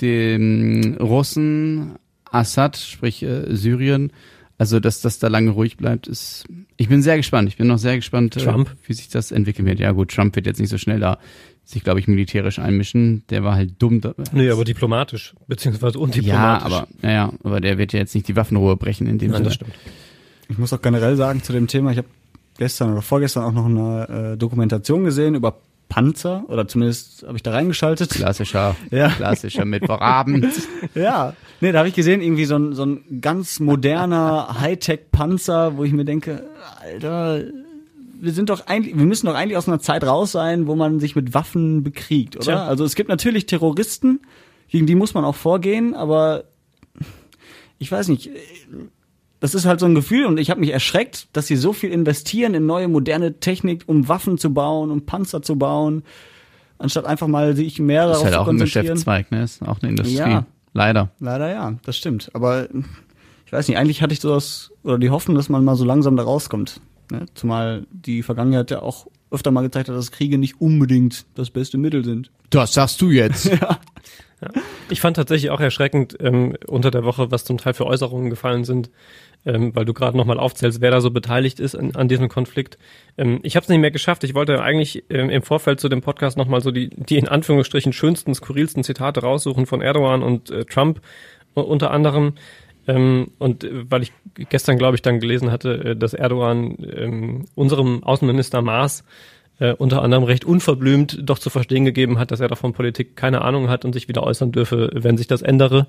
dem 0.00 0.96
Russen, 0.98 1.92
Assad, 2.24 2.78
sprich 2.78 3.22
äh, 3.22 3.55
Syrien. 3.55 4.12
Also, 4.59 4.80
dass 4.80 5.00
das 5.03 5.18
da 5.20 5.28
lange 5.28 5.50
ruhig 5.50 5.76
bleibt, 5.76 6.09
ist. 6.09 6.46
Ich 6.76 6.88
bin 6.88 7.03
sehr 7.03 7.16
gespannt. 7.16 7.48
Ich 7.48 7.57
bin 7.57 7.68
noch 7.68 7.78
sehr 7.78 7.96
gespannt, 7.96 8.36
äh, 8.36 8.64
wie 8.86 8.92
sich 8.92 9.09
das 9.09 9.30
entwickeln 9.30 9.66
wird. 9.66 9.78
Ja, 9.78 9.92
gut, 9.92 10.12
Trump 10.12 10.34
wird 10.34 10.46
jetzt 10.46 10.59
nicht 10.59 10.68
so 10.68 10.78
schnell 10.78 10.98
da 10.98 11.18
sich, 11.65 11.85
glaube 11.85 12.01
ich, 12.01 12.09
militärisch 12.09 12.59
einmischen. 12.59 13.25
Der 13.31 13.45
war 13.45 13.55
halt 13.55 13.81
dumm. 13.81 14.01
Nee, 14.33 14.51
aber 14.51 14.65
diplomatisch, 14.65 15.35
beziehungsweise 15.47 15.99
undiplomatisch. 15.99 16.71
Ja, 16.71 16.79
aber, 16.79 16.89
naja, 17.01 17.33
aber 17.45 17.61
der 17.61 17.79
wird 17.79 17.93
ja 17.93 18.01
jetzt 18.01 18.15
nicht 18.15 18.29
die 18.29 18.37
Waffenruhe 18.37 18.77
brechen 18.77 19.07
in 19.07 19.19
dem 19.19 19.31
Nein, 19.31 19.39
Sinne. 19.39 19.45
das 19.45 19.55
stimmt. 19.55 19.75
Ich 20.49 20.59
muss 20.59 20.73
auch 20.73 20.83
generell 20.83 21.17
sagen 21.17 21.43
zu 21.43 21.53
dem 21.53 21.67
Thema, 21.67 21.93
ich 21.93 21.99
habe 21.99 22.09
gestern 22.59 22.93
oder 22.93 23.03
vorgestern 23.03 23.45
auch 23.45 23.53
noch 23.53 23.67
eine 23.67 24.33
äh, 24.33 24.37
Dokumentation 24.37 25.05
gesehen 25.05 25.35
über 25.35 25.57
Panzer 25.89 26.45
oder 26.49 26.67
zumindest 26.67 27.23
habe 27.27 27.37
ich 27.37 27.43
da 27.43 27.51
reingeschaltet. 27.51 28.11
Klassischer, 28.11 28.77
ja. 28.91 29.09
klassischer 29.09 29.65
Mittwochabend. 29.65 30.47
ja, 30.95 31.35
nee, 31.61 31.71
da 31.71 31.81
habe 31.81 31.89
ich 31.89 31.95
gesehen 31.95 32.23
irgendwie 32.23 32.47
so 32.47 32.57
ein, 32.57 32.73
so 32.75 32.87
ein 32.87 33.21
ganz 33.21 33.61
moderner 33.61 34.61
Hightech-Panzer, 34.61 35.77
wo 35.77 35.85
ich 35.85 35.93
mir 35.93 36.07
denke, 36.07 36.45
Alter, 36.81 37.43
wir 38.23 38.33
sind 38.33 38.51
doch 38.51 38.68
eigentlich, 38.68 38.97
wir 38.97 39.05
müssen 39.05 39.27
doch 39.27 39.35
eigentlich 39.35 39.57
aus 39.57 39.66
einer 39.66 39.81
Zeit 39.81 40.05
raus 40.05 40.31
sein, 40.31 40.68
wo 40.68 40.77
man 40.77 41.01
sich 41.01 41.16
mit 41.16 41.35
Waffen 41.35 41.83
bekriegt, 41.83 42.37
oder? 42.37 42.45
Tja. 42.45 42.64
Also 42.66 42.85
es 42.85 42.95
gibt 42.95 43.09
natürlich 43.09 43.47
Terroristen, 43.47 44.20
gegen 44.68 44.87
die 44.87 44.95
muss 44.95 45.12
man 45.12 45.25
auch 45.25 45.35
vorgehen, 45.35 45.93
aber 45.93 46.45
ich 47.79 47.91
weiß 47.91 48.07
nicht, 48.07 48.31
das 49.41 49.57
ist 49.57 49.66
halt 49.66 49.81
so 49.81 49.87
ein 49.87 49.97
Gefühl 49.97 50.27
und 50.27 50.39
ich 50.39 50.51
habe 50.51 50.61
mich 50.61 50.70
erschreckt, 50.70 51.27
dass 51.33 51.49
sie 51.49 51.57
so 51.57 51.73
viel 51.73 51.91
investieren 51.91 52.55
in 52.55 52.64
neue 52.64 52.87
moderne 52.87 53.41
Technik, 53.41 53.83
um 53.87 54.07
Waffen 54.07 54.39
zu 54.39 54.55
bauen, 54.55 54.93
um 54.93 55.05
Panzer 55.05 55.43
zu 55.43 55.59
bauen, 55.59 56.05
anstatt 56.79 57.07
einfach 57.07 57.27
mal 57.27 57.57
sich 57.57 57.81
mehr 57.81 58.07
darauf 58.07 58.18
zu 58.18 58.23
konzentrieren. 58.23 58.37
Das 58.37 58.39
ist 58.39 58.39
halt 58.39 58.47
auch 58.47 58.53
ein 58.53 58.59
Geschäftszweig, 58.59 59.33
ne? 59.33 59.43
Ist 59.43 59.62
auch 59.66 59.81
eine 59.83 59.91
Industrie. 59.91 60.14
Ja, 60.14 60.47
leider. 60.75 61.11
Leider 61.18 61.51
ja, 61.51 61.75
das 61.85 61.97
stimmt. 61.97 62.31
Aber 62.35 62.68
ich 63.47 63.53
weiß 63.53 63.66
nicht, 63.66 63.79
eigentlich 63.79 64.01
hatte 64.01 64.12
ich 64.12 64.20
so 64.20 64.33
das, 64.33 64.70
oder 64.85 65.01
die 65.01 65.11
Hoffnung, 65.11 65.37
dass 65.37 65.49
man 65.49 65.64
mal 65.64 65.75
so 65.75 65.85
langsam 65.85 66.16
da 66.16 66.23
rauskommt. 66.23 66.81
Ne? 67.11 67.26
Zumal 67.34 67.86
die 67.90 68.22
Vergangenheit 68.22 68.70
ja 68.70 68.82
auch 68.82 69.07
öfter 69.30 69.50
mal 69.50 69.62
gezeigt 69.62 69.88
hat, 69.88 69.96
dass 69.96 70.12
Kriege 70.12 70.38
nicht 70.38 70.61
unbedingt 70.61 71.24
das 71.34 71.50
beste 71.50 71.78
Mittel 71.78 72.05
sind. 72.05 72.30
Das 72.50 72.74
sagst 72.74 73.00
du 73.00 73.11
jetzt. 73.11 73.46
ja. 73.61 73.80
Ja. 74.42 74.50
Ich 74.90 75.00
fand 75.00 75.16
tatsächlich 75.16 75.50
auch 75.50 75.61
erschreckend 75.61 76.16
ähm, 76.20 76.57
unter 76.66 76.90
der 76.90 77.05
Woche, 77.05 77.30
was 77.30 77.44
zum 77.44 77.59
Teil 77.59 77.74
für 77.74 77.86
Äußerungen 77.86 78.28
gefallen 78.28 78.64
sind, 78.64 78.90
ähm, 79.46 79.74
weil 79.74 79.84
du 79.84 79.94
gerade 79.94 80.16
nochmal 80.16 80.40
aufzählst, 80.40 80.80
wer 80.80 80.90
da 80.90 81.00
so 81.00 81.12
beteiligt 81.12 81.61
ist 81.61 81.76
an, 81.76 81.94
an 81.94 82.09
diesem 82.09 82.28
Konflikt. 82.28 82.76
Ähm, 83.16 83.38
ich 83.44 83.55
habe 83.55 83.62
es 83.62 83.68
nicht 83.68 83.78
mehr 83.78 83.92
geschafft. 83.92 84.24
Ich 84.24 84.34
wollte 84.34 84.61
eigentlich 84.61 85.05
ähm, 85.11 85.30
im 85.30 85.42
Vorfeld 85.42 85.78
zu 85.78 85.88
dem 85.88 86.00
Podcast 86.00 86.36
nochmal 86.36 86.61
so 86.61 86.72
die, 86.72 86.90
die 86.90 87.18
in 87.18 87.28
Anführungsstrichen 87.28 87.92
schönsten, 87.92 88.34
skurrilsten 88.34 88.82
Zitate 88.82 89.20
raussuchen 89.20 89.66
von 89.66 89.80
Erdogan 89.80 90.22
und 90.24 90.50
äh, 90.50 90.64
Trump 90.64 91.00
unter 91.55 91.90
anderem. 91.92 92.34
Ähm, 92.87 93.28
und 93.39 93.64
äh, 93.64 93.91
weil 93.91 94.03
ich 94.03 94.12
gestern, 94.49 94.78
glaube 94.78 94.97
ich, 94.97 95.03
dann 95.03 95.20
gelesen 95.20 95.51
hatte, 95.51 95.85
äh, 95.85 95.97
dass 95.97 96.14
Erdogan 96.14 96.76
ähm, 96.95 97.45
unserem 97.55 98.03
Außenminister 98.03 98.62
Maas 98.62 99.05
äh, 99.59 99.74
unter 99.74 100.03
anderem 100.03 100.24
recht 100.24 100.45
unverblümt 100.45 101.20
doch 101.22 101.39
zu 101.39 101.51
verstehen 101.51 101.85
gegeben 101.85 102.18
hat, 102.18 102.30
dass 102.30 102.41
er 102.41 102.49
davon 102.49 102.72
Politik 102.72 103.16
keine 103.16 103.43
Ahnung 103.43 103.68
hat 103.68 103.85
und 103.85 103.93
sich 103.93 104.09
wieder 104.09 104.22
äußern 104.22 104.53
dürfe, 104.53 104.91
wenn 104.95 105.16
sich 105.16 105.26
das 105.26 105.43
ändere. 105.43 105.87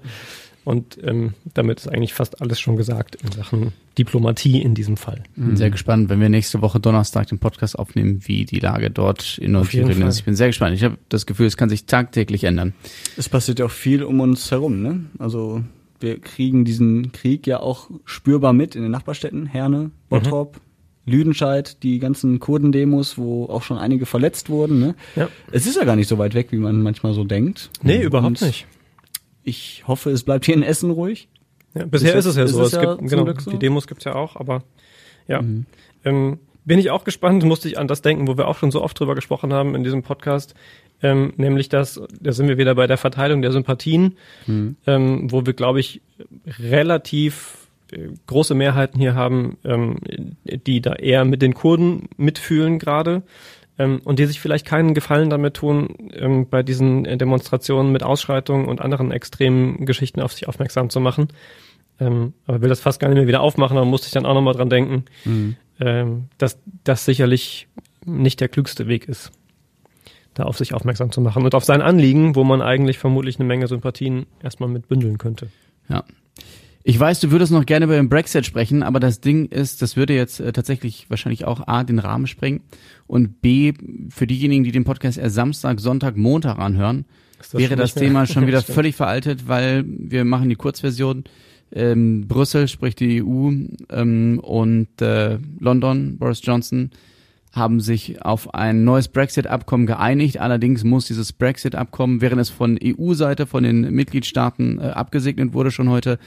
Und 0.65 0.97
ähm, 1.03 1.33
damit 1.53 1.79
ist 1.79 1.87
eigentlich 1.89 2.13
fast 2.13 2.41
alles 2.41 2.59
schon 2.59 2.77
gesagt 2.77 3.15
in 3.15 3.31
Sachen 3.31 3.73
Diplomatie 3.97 4.61
in 4.61 4.75
diesem 4.75 4.95
Fall. 4.95 5.23
Bin 5.35 5.57
sehr 5.57 5.69
gespannt, 5.69 6.07
wenn 6.07 6.21
wir 6.21 6.29
nächste 6.29 6.61
Woche 6.61 6.79
Donnerstag 6.79 7.27
den 7.27 7.39
Podcast 7.39 7.77
aufnehmen, 7.77 8.21
wie 8.23 8.45
die 8.45 8.59
Lage 8.59 8.89
dort 8.89 9.37
in 9.39 9.51
Nordsyrien 9.51 10.01
ist. 10.03 10.19
Ich 10.19 10.25
bin 10.25 10.35
sehr 10.35 10.47
gespannt. 10.47 10.75
Ich 10.75 10.83
habe 10.85 10.97
das 11.09 11.25
Gefühl, 11.25 11.47
es 11.47 11.57
kann 11.57 11.67
sich 11.67 11.85
tagtäglich 11.85 12.45
ändern. 12.45 12.73
Es 13.17 13.27
passiert 13.27 13.59
ja 13.59 13.65
auch 13.65 13.71
viel 13.71 14.03
um 14.03 14.21
uns 14.21 14.51
herum, 14.51 14.81
ne? 14.81 15.03
Also 15.19 15.63
wir 16.03 16.19
kriegen 16.19 16.65
diesen 16.65 17.11
Krieg 17.11 17.47
ja 17.47 17.59
auch 17.59 17.89
spürbar 18.05 18.53
mit 18.53 18.75
in 18.75 18.83
den 18.83 18.91
Nachbarstädten, 18.91 19.45
Herne, 19.47 19.91
Bottrop, 20.09 20.57
mhm. 20.57 21.11
Lüdenscheid, 21.11 21.81
die 21.83 21.99
ganzen 21.99 22.39
Kurdendemos, 22.39 23.17
wo 23.17 23.45
auch 23.45 23.63
schon 23.63 23.77
einige 23.77 24.05
verletzt 24.05 24.49
wurden. 24.49 24.79
Ne? 24.79 24.95
Ja. 25.15 25.29
Es 25.51 25.65
ist 25.65 25.75
ja 25.75 25.83
gar 25.83 25.95
nicht 25.95 26.07
so 26.07 26.17
weit 26.17 26.33
weg, 26.33 26.51
wie 26.51 26.57
man 26.57 26.81
manchmal 26.81 27.13
so 27.13 27.23
denkt. 27.23 27.71
Nee, 27.81 27.97
Und 27.97 28.03
überhaupt 28.03 28.41
nicht. 28.41 28.67
Ich 29.43 29.83
hoffe, 29.87 30.11
es 30.11 30.23
bleibt 30.23 30.45
hier 30.45 30.55
in 30.55 30.63
Essen 30.63 30.91
ruhig. 30.91 31.27
Ja, 31.73 31.85
bisher 31.85 32.15
ist, 32.15 32.25
ist 32.25 32.31
es 32.31 32.35
ja 32.37 32.47
so. 32.47 32.61
Es, 32.61 32.67
es 32.67 32.73
ja 32.73 32.95
gibt, 32.95 33.09
genau, 33.09 33.33
so? 33.39 33.51
die 33.51 33.57
Demos 33.57 33.87
gibt's 33.87 34.05
ja 34.05 34.15
auch, 34.15 34.35
aber 34.35 34.63
ja. 35.27 35.41
Mhm. 35.41 35.65
Ähm, 36.05 36.39
bin 36.65 36.79
ich 36.79 36.91
auch 36.91 37.03
gespannt, 37.03 37.43
musste 37.43 37.67
ich 37.67 37.77
an 37.77 37.87
das 37.87 38.01
denken, 38.01 38.27
wo 38.27 38.37
wir 38.37 38.47
auch 38.47 38.57
schon 38.57 38.71
so 38.71 38.81
oft 38.81 38.99
drüber 38.99 39.15
gesprochen 39.15 39.53
haben 39.53 39.75
in 39.75 39.83
diesem 39.83 40.03
Podcast, 40.03 40.55
ähm, 41.01 41.33
nämlich 41.37 41.69
dass, 41.69 42.01
da 42.19 42.31
sind 42.31 42.47
wir 42.47 42.57
wieder 42.57 42.75
bei 42.75 42.87
der 42.87 42.97
Verteilung 42.97 43.41
der 43.41 43.51
Sympathien, 43.51 44.17
mhm. 44.47 44.77
ähm, 44.87 45.31
wo 45.31 45.45
wir, 45.45 45.53
glaube 45.53 45.79
ich, 45.79 46.01
relativ 46.59 47.67
äh, 47.91 48.09
große 48.27 48.55
Mehrheiten 48.55 48.99
hier 48.99 49.15
haben, 49.15 49.57
ähm, 49.65 49.97
die 50.43 50.81
da 50.81 50.93
eher 50.93 51.25
mit 51.25 51.41
den 51.41 51.53
Kurden 51.53 52.07
mitfühlen 52.15 52.79
gerade 52.79 53.23
ähm, 53.77 53.99
und 54.05 54.19
die 54.19 54.25
sich 54.25 54.39
vielleicht 54.39 54.65
keinen 54.65 54.93
Gefallen 54.93 55.29
damit 55.29 55.55
tun, 55.55 56.11
ähm, 56.13 56.47
bei 56.49 56.63
diesen 56.63 57.03
Demonstrationen 57.03 57.91
mit 57.91 58.03
Ausschreitungen 58.03 58.67
und 58.67 58.79
anderen 58.79 59.11
extremen 59.11 59.85
Geschichten 59.85 60.21
auf 60.21 60.31
sich 60.31 60.47
aufmerksam 60.47 60.89
zu 60.89 61.01
machen. 61.01 61.27
Ähm, 61.99 62.33
aber 62.47 62.61
will 62.61 62.69
das 62.69 62.79
fast 62.79 62.99
gar 62.99 63.09
nicht 63.09 63.17
mehr 63.17 63.27
wieder 63.27 63.41
aufmachen, 63.41 63.77
aber 63.77 63.85
musste 63.85 64.07
ich 64.07 64.13
dann 64.13 64.25
auch 64.25 64.33
nochmal 64.33 64.55
dran 64.55 64.69
denken. 64.69 65.05
Mhm 65.25 65.57
ähm, 65.83 66.29
dass 66.37 66.57
das 66.85 67.03
sicherlich 67.03 67.67
nicht 68.05 68.39
der 68.39 68.47
klügste 68.47 68.87
Weg 68.87 69.09
ist, 69.09 69.31
da 70.33 70.43
auf 70.43 70.57
sich 70.57 70.73
aufmerksam 70.73 71.11
zu 71.11 71.19
machen 71.19 71.43
und 71.43 71.53
auf 71.55 71.65
sein 71.65 71.81
Anliegen, 71.81 72.35
wo 72.35 72.45
man 72.45 72.61
eigentlich 72.61 72.97
vermutlich 72.97 73.37
eine 73.37 73.45
Menge 73.45 73.67
Sympathien 73.67 74.25
erstmal 74.41 74.69
mit 74.69 74.87
bündeln 74.87 75.17
könnte. 75.17 75.49
Ja. 75.89 76.05
Ich 76.85 76.97
weiß, 76.97 77.19
du 77.19 77.31
würdest 77.31 77.51
noch 77.51 77.65
gerne 77.65 77.85
über 77.85 77.95
den 77.95 78.09
Brexit 78.09 78.45
sprechen, 78.45 78.83
aber 78.83 78.99
das 78.99 79.19
Ding 79.19 79.45
ist, 79.45 79.81
das 79.81 79.97
würde 79.97 80.13
jetzt 80.13 80.39
äh, 80.39 80.53
tatsächlich 80.53 81.09
wahrscheinlich 81.09 81.45
auch 81.45 81.67
A, 81.67 81.83
den 81.83 81.99
Rahmen 81.99 82.27
sprengen 82.27 82.61
und 83.05 83.41
B, 83.41 83.73
für 84.09 84.27
diejenigen, 84.27 84.63
die 84.63 84.71
den 84.71 84.85
Podcast 84.85 85.17
erst 85.17 85.35
Samstag, 85.35 85.79
Sonntag, 85.81 86.15
Montag 86.15 86.59
anhören, 86.59 87.05
das 87.37 87.53
wäre 87.55 87.75
das 87.75 87.93
Thema 87.93 88.25
schon 88.25 88.47
wieder 88.47 88.61
völlig 88.61 88.95
veraltet, 88.95 89.47
weil 89.49 89.83
wir 89.85 90.23
machen 90.23 90.47
die 90.47 90.55
Kurzversion. 90.55 91.25
Ähm, 91.75 92.27
Brüssel, 92.27 92.67
sprich 92.67 92.95
die 92.95 93.23
EU 93.23 93.51
ähm, 93.89 94.39
und 94.43 95.01
äh, 95.01 95.39
London, 95.59 96.17
Boris 96.17 96.41
Johnson, 96.43 96.91
haben 97.53 97.79
sich 97.79 98.25
auf 98.25 98.55
ein 98.55 98.83
neues 98.83 99.07
Brexit-Abkommen 99.07 99.85
geeinigt. 99.85 100.39
Allerdings 100.39 100.83
muss 100.83 101.05
dieses 101.05 101.31
Brexit-Abkommen, 101.31 102.19
während 102.19 102.41
es 102.41 102.49
von 102.49 102.79
EU-Seite, 102.83 103.45
von 103.45 103.63
den 103.63 103.93
Mitgliedstaaten 103.93 104.79
äh, 104.79 104.85
abgesegnet 104.85 105.53
wurde 105.53 105.69
schon 105.69 105.89
heute, 105.89 106.17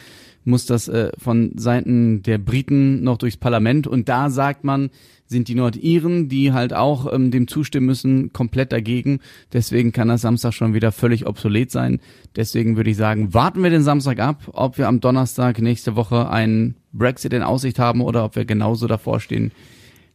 muss 0.44 0.66
das 0.66 0.86
äh, 0.86 1.10
von 1.18 1.50
Seiten 1.56 2.22
der 2.22 2.38
Briten 2.38 3.02
noch 3.02 3.18
durchs 3.18 3.36
Parlament. 3.36 3.88
Und 3.88 4.08
da 4.08 4.30
sagt 4.30 4.62
man, 4.62 4.90
sind 5.26 5.48
die 5.48 5.56
Nordiren, 5.56 6.28
die 6.28 6.52
halt 6.52 6.72
auch 6.72 7.12
ähm, 7.12 7.32
dem 7.32 7.48
zustimmen 7.48 7.86
müssen, 7.86 8.32
komplett 8.32 8.70
dagegen. 8.70 9.18
Deswegen 9.52 9.90
kann 9.90 10.06
das 10.06 10.20
Samstag 10.20 10.54
schon 10.54 10.74
wieder 10.74 10.92
völlig 10.92 11.26
obsolet 11.26 11.72
sein. 11.72 11.98
Deswegen 12.36 12.76
würde 12.76 12.90
ich 12.90 12.96
sagen, 12.96 13.34
warten 13.34 13.64
wir 13.64 13.70
den 13.70 13.82
Samstag 13.82 14.20
ab, 14.20 14.48
ob 14.52 14.78
wir 14.78 14.86
am 14.86 15.00
Donnerstag 15.00 15.60
nächste 15.60 15.96
Woche 15.96 16.30
einen 16.30 16.76
Brexit 16.92 17.32
in 17.32 17.42
Aussicht 17.42 17.80
haben 17.80 18.00
oder 18.00 18.24
ob 18.24 18.36
wir 18.36 18.44
genauso 18.44 18.86
davor 18.86 19.18
stehen 19.18 19.50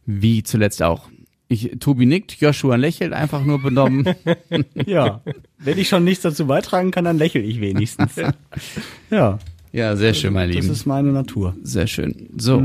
wie 0.06 0.42
zuletzt 0.42 0.82
auch. 0.82 1.08
Ich, 1.48 1.70
Tobi 1.80 2.06
nickt, 2.06 2.32
Joshua 2.40 2.76
lächelt 2.76 3.12
einfach 3.12 3.44
nur 3.44 3.60
benommen. 3.60 4.06
Ja. 4.86 5.20
Wenn 5.58 5.78
ich 5.78 5.88
schon 5.88 6.02
nichts 6.04 6.22
dazu 6.22 6.46
beitragen 6.46 6.90
kann, 6.90 7.04
dann 7.04 7.18
lächle 7.18 7.42
ich 7.42 7.60
wenigstens. 7.60 8.16
Ja. 9.10 9.38
ja, 9.72 9.96
sehr 9.96 10.14
schön, 10.14 10.32
mein 10.32 10.48
Das 10.48 10.56
Lieben. 10.62 10.72
ist 10.72 10.86
meine 10.86 11.12
Natur. 11.12 11.54
Sehr 11.62 11.86
schön. 11.86 12.30
So. 12.36 12.62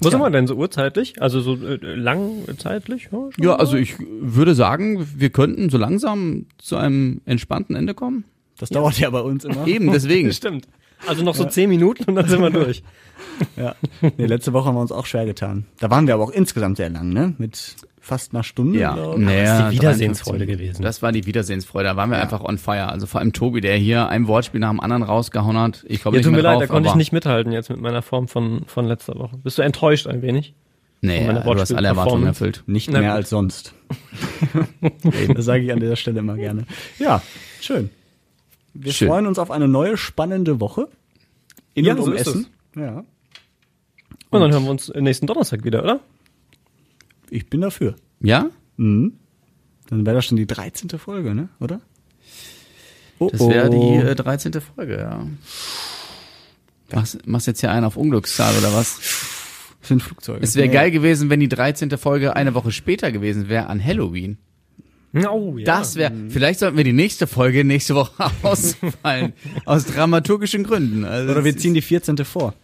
Wo 0.00 0.10
sind 0.10 0.20
wir 0.20 0.30
denn 0.30 0.46
so 0.48 0.56
urzeitlich? 0.56 1.22
Also 1.22 1.40
so 1.40 1.54
äh, 1.54 1.76
lang 1.94 2.32
zeitlich? 2.58 3.08
Ja, 3.12 3.28
Ja, 3.38 3.56
also 3.56 3.76
ich 3.76 3.94
würde 3.98 4.54
sagen, 4.56 5.06
wir 5.16 5.30
könnten 5.30 5.70
so 5.70 5.78
langsam 5.78 6.46
zu 6.58 6.76
einem 6.76 7.20
entspannten 7.26 7.76
Ende 7.76 7.94
kommen. 7.94 8.24
Das 8.58 8.70
dauert 8.70 8.98
ja 8.98 9.10
bei 9.10 9.20
uns 9.20 9.44
immer. 9.44 9.66
Eben, 9.66 9.92
deswegen. 9.92 10.32
Stimmt. 10.32 10.66
Also 11.06 11.22
noch 11.24 11.34
so 11.34 11.44
zehn 11.44 11.68
Minuten 11.68 12.04
und 12.04 12.14
dann 12.14 12.28
sind 12.28 12.40
wir 12.40 12.50
durch. 12.50 12.82
Ja. 13.56 13.74
Nee, 14.00 14.26
letzte 14.26 14.52
Woche 14.52 14.66
haben 14.66 14.74
wir 14.76 14.80
uns 14.80 14.92
auch 14.92 15.06
schwer 15.06 15.24
getan. 15.24 15.66
Da 15.80 15.90
waren 15.90 16.06
wir 16.06 16.14
aber 16.14 16.24
auch 16.24 16.30
insgesamt 16.30 16.76
sehr 16.76 16.90
lang, 16.90 17.08
ne? 17.08 17.34
Mit 17.38 17.74
fast 18.00 18.34
einer 18.34 18.42
Stunde. 18.44 18.78
Ja, 18.78 18.94
naja, 19.16 19.68
ist 19.68 19.72
die 19.72 19.78
Wiedersehensfreude 19.78 20.44
53. 20.46 20.58
gewesen. 20.58 20.82
Das 20.82 21.02
war 21.02 21.10
die 21.10 21.26
Wiedersehensfreude. 21.26 21.88
Da 21.88 21.96
waren 21.96 22.10
wir 22.10 22.20
einfach 22.20 22.42
on 22.42 22.58
fire. 22.58 22.88
Also 22.90 23.06
vor 23.06 23.20
allem 23.20 23.32
Tobi, 23.32 23.60
der 23.60 23.76
hier 23.76 24.08
ein 24.08 24.28
Wortspiel 24.28 24.60
nach 24.60 24.70
dem 24.70 24.80
anderen 24.80 25.02
rausgehauen 25.02 25.56
hat. 25.58 25.84
Ich 25.88 26.02
komme 26.02 26.16
Ja, 26.16 26.18
nicht 26.18 26.24
tut 26.26 26.32
mir 26.32 26.42
mehr 26.42 26.42
leid, 26.42 26.54
drauf, 26.54 26.68
da 26.68 26.74
konnte 26.74 26.88
ich 26.90 26.94
nicht 26.96 27.12
mithalten 27.12 27.52
jetzt 27.52 27.70
mit 27.70 27.80
meiner 27.80 28.02
Form 28.02 28.28
von, 28.28 28.64
von 28.66 28.84
letzter 28.86 29.14
Woche. 29.18 29.36
Bist 29.38 29.58
du 29.58 29.62
enttäuscht 29.62 30.06
ein 30.06 30.22
wenig? 30.22 30.54
Nee, 31.00 31.26
du 31.26 31.60
hast 31.60 31.72
alle 31.72 31.88
Erwartungen 31.88 32.26
erfüllt. 32.26 32.62
Nicht 32.66 32.90
Na 32.90 33.00
mehr 33.00 33.10
gut. 33.10 33.16
als 33.16 33.30
sonst. 33.30 33.74
das 35.34 35.44
sage 35.44 35.64
ich 35.64 35.72
an 35.72 35.80
dieser 35.80 35.96
Stelle 35.96 36.20
immer 36.20 36.36
gerne. 36.36 36.64
Ja, 36.98 37.20
schön. 37.60 37.90
Wir 38.74 38.92
Schön. 38.92 39.08
freuen 39.08 39.26
uns 39.26 39.38
auf 39.38 39.50
eine 39.50 39.68
neue 39.68 39.96
spannende 39.96 40.60
Woche. 40.60 40.88
In 41.74 41.84
Ja, 41.84 41.92
und 41.94 41.98
so 42.02 42.04
um 42.10 42.12
ist 42.12 42.26
Essen. 42.26 42.46
Ja, 42.76 43.04
Und 44.30 44.40
dann 44.40 44.52
hören 44.52 44.64
wir 44.64 44.70
uns 44.70 44.88
nächsten 44.94 45.26
Donnerstag 45.26 45.64
wieder, 45.64 45.82
oder? 45.82 46.00
ich 47.30 47.48
bin 47.48 47.60
dafür. 47.62 47.94
Ja? 48.20 48.50
Mhm. 48.76 49.14
Dann 49.88 50.04
wäre 50.06 50.16
das 50.16 50.24
schon 50.26 50.36
die 50.36 50.46
13. 50.46 50.90
Folge, 50.98 51.34
ne? 51.34 51.48
Oder? 51.60 51.80
Oh, 53.18 53.28
Das 53.30 53.40
wäre 53.40 53.70
die 53.70 53.76
oh. 53.76 54.00
äh, 54.02 54.14
13. 54.14 54.52
Folge, 54.60 54.98
ja. 54.98 55.26
Machst, 56.92 57.26
machst 57.26 57.46
jetzt 57.46 57.60
hier 57.60 57.70
einen 57.70 57.84
auf 57.86 57.96
Unglückszahl 57.96 58.56
oder 58.58 58.72
was? 58.74 59.00
Sind 59.82 60.02
Flugzeuge. 60.02 60.40
Es 60.42 60.54
wäre 60.56 60.68
Nee. 60.68 60.72
geil 60.74 60.90
gewesen, 60.90 61.28
wenn 61.30 61.40
die 61.40 61.48
13. 61.48 61.90
Folge 61.98 62.34
eine 62.36 62.54
Woche 62.54 62.72
später 62.72 63.12
gewesen 63.12 63.48
wäre 63.48 63.66
an 63.68 63.82
Halloween. 63.84 64.38
Oh, 65.30 65.56
ja. 65.56 65.64
Das 65.64 65.94
wäre, 65.96 66.12
vielleicht 66.28 66.60
sollten 66.60 66.76
wir 66.76 66.84
die 66.84 66.92
nächste 66.92 67.26
Folge 67.26 67.64
nächste 67.64 67.94
Woche 67.94 68.12
ausfallen. 68.42 69.32
aus 69.64 69.84
dramaturgischen 69.86 70.64
Gründen. 70.64 71.04
Also 71.04 71.30
Oder 71.32 71.44
wir 71.44 71.56
ziehen 71.56 71.74
die 71.74 71.82
14. 71.82 72.16
vor. 72.24 72.54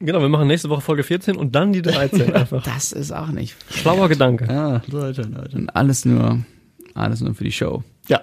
Genau, 0.00 0.20
wir 0.20 0.28
machen 0.28 0.48
nächste 0.48 0.68
Woche 0.68 0.80
Folge 0.80 1.04
14 1.04 1.36
und 1.36 1.54
dann 1.54 1.72
die 1.72 1.82
13 1.82 2.34
einfach. 2.34 2.62
Das 2.64 2.92
ist 2.92 3.12
auch 3.12 3.28
nicht. 3.28 3.54
Schlauer 3.70 4.08
Gedanke. 4.08 4.46
Ja, 4.52 4.82
Leute, 4.88 5.22
Leute. 5.22 5.56
Und 5.56 5.70
alles 5.76 6.04
nur, 6.04 6.40
alles 6.94 7.20
nur 7.20 7.34
für 7.34 7.44
die 7.44 7.52
Show. 7.52 7.84
Ja. 8.08 8.20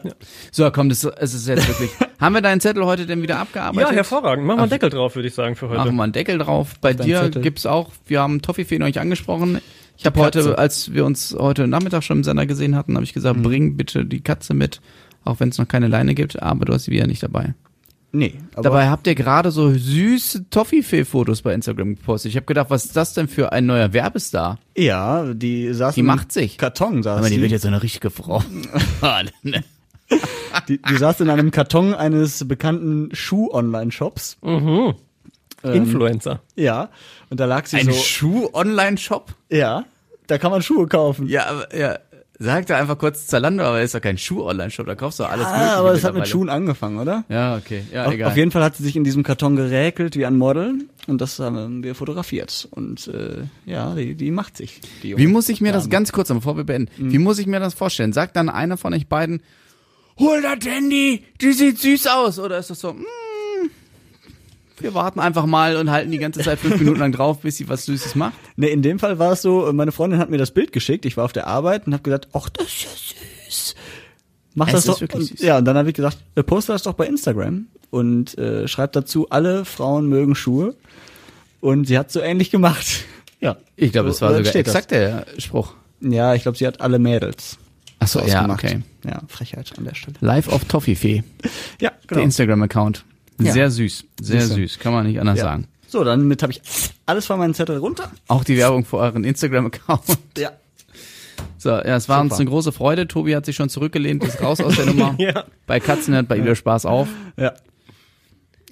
So, 0.52 0.70
komm, 0.70 0.90
das, 0.90 1.04
es 1.04 1.34
ist 1.34 1.48
jetzt 1.48 1.68
wirklich. 1.68 1.90
Haben 2.20 2.36
wir 2.36 2.42
deinen 2.42 2.60
Zettel 2.62 2.86
heute 2.86 3.08
denn 3.08 3.24
wieder 3.24 3.40
abgearbeitet? 3.40 3.90
Ja, 3.90 3.96
hervorragend. 3.96 4.46
Machen 4.46 4.58
wir 4.58 4.64
einen 4.64 4.70
Deckel 4.70 4.90
drauf, 4.92 5.16
würde 5.16 5.28
ich 5.28 5.34
sagen, 5.34 5.56
für 5.56 5.70
heute. 5.70 5.80
Machen 5.80 5.96
wir 5.96 6.04
einen 6.04 6.14
Deckel 6.14 6.38
drauf. 6.38 6.74
Bei 6.82 6.94
dir 6.94 7.22
Zettel. 7.22 7.42
gibt's 7.42 7.66
auch, 7.66 7.92
wir 8.06 8.22
haben 8.22 8.42
Toffifee 8.44 8.78
noch 8.78 8.86
nicht 8.86 9.00
angesprochen. 9.00 9.60
Ich 10.02 10.06
habe 10.08 10.20
heute, 10.20 10.58
als 10.58 10.94
wir 10.94 11.06
uns 11.06 11.36
heute 11.38 11.68
Nachmittag 11.68 12.04
schon 12.04 12.18
im 12.18 12.24
Sender 12.24 12.48
gesehen 12.48 12.76
hatten, 12.76 12.96
habe 12.96 13.04
ich 13.04 13.14
gesagt, 13.14 13.38
Mhm. 13.38 13.44
bring 13.44 13.78
bitte 13.78 14.04
die 14.04 14.22
Katze 14.22 14.56
mit, 14.56 14.82
auch 15.24 15.40
wenn 15.40 15.50
es 15.50 15.60
noch 15.60 15.68
keine 15.68 15.88
Leine 15.88 16.16
gibt, 16.16 16.42
aber 16.42 16.66
du 16.66 16.74
hast 16.74 16.86
sie 16.86 16.92
wieder 16.92 17.06
nicht 17.06 17.22
dabei. 17.22 17.54
Nee, 18.14 18.34
aber 18.56 18.64
Dabei 18.64 18.90
habt 18.90 19.06
ihr 19.08 19.16
gerade 19.16 19.52
so 19.52 19.72
süße 19.72 20.50
Toffifee-Fotos 20.50 21.44
bei 21.44 21.54
Instagram 21.54 21.96
gepostet. 21.96 22.32
Ich 22.32 22.36
habe 22.36 22.46
gedacht, 22.48 22.70
was 22.70 22.84
ist 22.86 22.98
das 22.98 23.14
denn 23.14 23.28
für 23.30 23.54
ein 23.54 23.66
neuer 23.68 23.94
Werbestar? 23.94 24.60
ja, 24.76 25.34
die 25.34 25.72
saß 25.72 25.96
Die 25.96 26.02
macht 26.04 26.32
sich. 26.34 26.58
Karton, 26.58 27.04
saß 27.04 27.20
Aber 27.20 27.30
die 27.30 27.36
die. 27.36 27.42
wird 27.44 27.52
jetzt 27.52 27.62
so 27.62 27.68
eine 27.70 27.82
richtige 27.84 28.10
Frau. 28.10 28.44
Die, 30.68 30.82
die 30.82 30.98
saß 30.98 31.22
in 31.22 31.30
einem 31.30 31.52
Karton 31.52 31.94
eines 31.94 32.46
bekannten 32.46 33.10
Schuh-Online-Shops. 33.16 34.40
Mhm. 34.42 34.96
Ähm, 35.64 35.74
Influencer. 35.74 36.42
Ja, 36.56 36.90
und 37.30 37.40
da 37.40 37.46
lag 37.46 37.66
sie 37.68 37.78
Ein 37.78 37.86
so. 37.86 37.92
Schuh-Online-Shop? 37.94 39.34
ja, 39.50 39.86
da 40.28 40.38
kann 40.38 40.52
man 40.52 40.62
Schuhe 40.62 40.88
kaufen. 40.88 41.28
Ja, 41.28 41.46
aber, 41.48 41.76
ja. 41.76 42.00
Sag 42.44 42.66
da 42.66 42.78
einfach 42.78 42.98
kurz 42.98 43.28
Zalando, 43.28 43.64
aber 43.64 43.84
ist 43.84 43.94
doch 43.94 44.02
kein 44.02 44.18
Schuh-Online-Shop, 44.18 44.88
da 44.88 44.96
kaufst 44.96 45.20
du 45.20 45.26
alles 45.26 45.46
mögliche. 45.46 45.64
Ah, 45.74 45.76
aber 45.76 45.92
es 45.94 46.04
hat 46.04 46.16
mit. 46.16 46.28
Schuhen 46.28 46.50
angefangen, 46.50 46.98
oder? 46.98 47.24
Ja, 47.30 47.56
okay. 47.56 47.84
Ja, 47.94 48.06
Auf, 48.08 48.14
egal. 48.14 48.32
auf 48.32 48.38
jeden 48.38 48.50
Fall 48.50 48.64
hat 48.64 48.76
sie 48.76 48.82
sich 48.84 48.96
in 48.96 49.04
diesem 49.04 49.22
Karton 49.22 49.56
geräkelt 49.56 50.16
wie 50.16 50.26
ein 50.26 50.40
Model 50.40 50.74
und 51.06 51.22
das 51.22 51.38
haben 51.38 51.84
wir 51.84 51.94
fotografiert. 51.94 52.68
Und 52.72 53.08
äh, 53.10 53.44
ja, 53.68 53.94
die, 53.94 54.16
die 54.16 54.32
macht 54.32 54.58
sich. 54.58 54.82
Die 55.04 55.16
Wie 55.20 55.28
muss 55.28 55.50
ich 55.50 55.62
mir 55.62 55.72
das 55.72 55.84
Dame. 55.84 55.92
ganz 55.92 56.12
kurz, 56.14 56.30
bevor 56.30 56.58
wir 56.58 56.64
beenden, 56.64 56.90
Mhm. 56.98 57.12
wie 57.12 57.20
muss 57.20 57.38
ich 57.38 57.46
mir 57.46 57.60
das 57.60 57.76
vorstellen? 57.76 58.12
Sagt 58.12 58.36
dann 58.36 58.50
einer 58.50 58.78
von 58.78 58.96
euch 58.96 59.06
beiden, 59.08 59.44
hol 60.18 60.42
das 60.42 60.66
Handy, 60.68 61.24
die 61.42 61.52
sieht 61.54 61.78
süß 61.78 62.08
aus. 62.08 62.40
Oder 62.40 62.58
ist 62.58 62.72
das 62.72 62.80
so, 62.80 62.94
mm, 62.94 63.06
wir 64.84 64.94
warten 64.94 65.20
einfach 65.20 65.46
mal 65.46 65.76
und 65.78 65.92
halten 65.92 66.12
die 66.12 66.18
ganze 66.18 66.42
Zeit 66.42 66.60
fünf 66.60 66.78
Minuten 66.80 67.00
lang 67.00 67.12
drauf, 67.12 67.40
bis 67.42 67.58
sie 67.58 67.68
was 67.70 67.86
Süßes 67.86 68.16
macht? 68.16 68.34
Nee, 68.56 68.68
in 68.70 68.82
dem 68.82 69.00
Fall 69.00 69.20
war 69.20 69.34
es 69.34 69.42
so, 69.42 69.72
meine 69.74 69.92
Freundin 69.92 70.20
hat 70.20 70.30
mir 70.30 70.38
das 70.38 70.52
Bild 70.52 70.72
geschickt, 70.72 71.06
ich 71.06 71.18
war 71.18 71.26
auf 71.26 71.34
der 71.34 71.48
Arbeit 71.48 71.88
und 71.88 71.94
habe 71.94 72.04
gesagt, 72.04 72.28
ach, 72.34 72.50
das 72.50 72.68
ist 72.68 72.84
ja 72.84 72.90
süß. 73.50 73.76
Mach 74.54 74.68
Es 74.68 74.74
das 74.74 74.86
ist 74.86 74.90
doch. 74.90 75.02
wirklich 75.02 75.32
und, 75.32 75.38
süß. 75.38 75.46
Ja, 75.48 75.58
und 75.60 75.66
dann 75.66 75.78
habe 75.78 75.90
ich 75.90 75.96
gesagt, 75.96 76.18
äh, 76.36 76.44
poste 76.44 76.72
das 76.74 76.84
doch 76.84 76.94
bei 76.94 77.06
Instagram 77.08 77.68
und 77.90 78.38
äh, 78.38 78.68
schreibt 78.68 78.96
dazu, 78.96 79.30
alle 79.30 79.66
Frauen 79.66 80.08
mögen 80.08 80.36
Schuhe. 80.36 80.76
Und 81.62 81.86
sie 81.86 81.98
hat 81.98 82.12
so 82.12 82.20
ähnlich 82.22 82.50
gemacht. 82.52 83.06
Ja. 83.40 83.58
Ich 83.76 83.92
glaube, 83.92 84.10
So- 84.10 84.16
es 84.16 84.22
war 84.22 84.30
so 84.30 84.34
sogar 84.36 84.40
entsteht 84.48 84.68
das. 84.68 84.76
exakt 84.76 84.92
der 84.92 85.26
Spruch. 85.38 85.74
Ja, 86.02 86.34
ich 86.36 86.42
glaube, 86.44 86.58
sie 86.58 86.66
hat 86.68 86.82
alle 86.82 86.98
Mädels. 87.00 87.58
Ach 88.00 88.08
so, 88.08 88.20
ja, 88.20 88.26
ausgemacht. 88.40 88.64
okay. 88.64 88.82
Ja, 89.06 89.22
Frechheit 89.28 89.72
an 89.78 89.84
der 89.86 89.94
Stelle. 89.94 90.16
Live 90.22 90.48
auf 90.48 90.66
Toffifee, 90.66 91.24
Ja, 91.80 91.92
der 92.10 92.18
Instagram-Account. 92.24 93.06
Ja. 93.46 93.54
Sehr 93.54 93.72
süß, 93.72 94.06
sehr 94.22 94.42
Siehste. 94.42 94.56
süß, 94.56 94.80
kann 94.80 94.94
man 94.94 95.06
nicht 95.08 95.20
anders 95.20 95.38
Ja. 95.40 95.46
sagen. 95.46 95.68
So, 95.88 96.04
damit 96.04 96.42
habe 96.42 96.54
ich 96.54 96.62
alles 97.06 97.26
von 97.26 97.38
meinen 97.40 97.54
Zettel 97.54 97.78
runter. 97.78 98.12
Auch 98.28 98.44
die 98.44 98.56
Werbung 98.58 98.86
für 98.86 98.98
euren 98.98 99.24
Instagram-Account. 99.26 100.02
Ja. 100.38 100.52
So, 101.58 101.70
ja, 101.70 101.96
es 101.96 102.08
war 102.08 102.22
uns 102.22 102.32
Super. 102.34 102.42
eine 102.42 102.50
große 102.50 102.72
Freude. 102.72 103.08
Tobi 103.08 103.36
hat 103.36 103.46
sich 103.46 103.56
schon 103.56 103.70
zurückgelehnt, 103.70 104.24
ist 104.24 104.42
raus 104.42 104.62
aus 104.62 104.76
der 104.78 104.86
Nummer. 104.86 105.16
Ja. 105.20 105.44
Bei 105.68 105.80
Katzen 105.80 106.14
hört 106.14 106.28
bei 106.28 106.38
Ida 106.38 106.56
Spaß 106.56 106.86
auf. 106.86 107.08
Ja. 107.38 107.54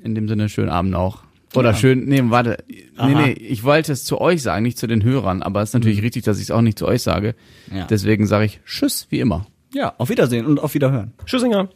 In 0.03 0.15
dem 0.15 0.27
Sinne, 0.27 0.49
schönen 0.49 0.69
Abend 0.69 0.95
auch. 0.95 1.19
Oder 1.55 1.71
Ja. 1.71 1.75
schön, 1.77 2.05
nee, 2.05 2.21
warte. 2.25 2.63
Nee, 2.67 2.85
Aha. 2.97 3.07
Mhm. 3.07 3.17
nee, 3.23 3.31
ich 3.33 3.63
wollte 3.63 3.91
es 3.91 4.05
zu 4.05 4.21
euch 4.21 4.41
sagen, 4.41 4.63
nicht 4.63 4.77
zu 4.77 4.87
den 4.87 5.03
Hörern, 5.03 5.41
aber 5.41 5.61
es 5.61 5.69
ist 5.69 5.73
natürlich 5.73 6.01
richtig, 6.03 6.23
dass 6.23 6.37
ich 6.37 6.43
es 6.43 6.51
auch 6.51 6.61
nicht 6.61 6.77
zu 6.79 6.87
euch 6.87 7.01
sage. 7.01 7.35
Ja. 7.73 7.85
Deswegen 7.85 8.27
sage 8.27 8.45
ich 8.45 8.59
Tschüss, 8.65 9.07
wie 9.09 9.19
immer. 9.19 9.45
Ja, 9.73 9.93
auf 9.97 10.09
Wiedersehen 10.09 10.45
und 10.45 10.59
auf 10.59 10.73
Wiederhören. 10.73 11.11
Tschüssinger. 11.25 11.69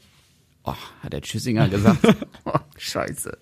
Oh, 0.64 0.76
hat 1.02 1.14
der 1.14 1.22
Tschüssinger 1.22 1.68
gesagt. 1.70 2.00
oh, 2.46 2.54
scheiße. 2.78 3.38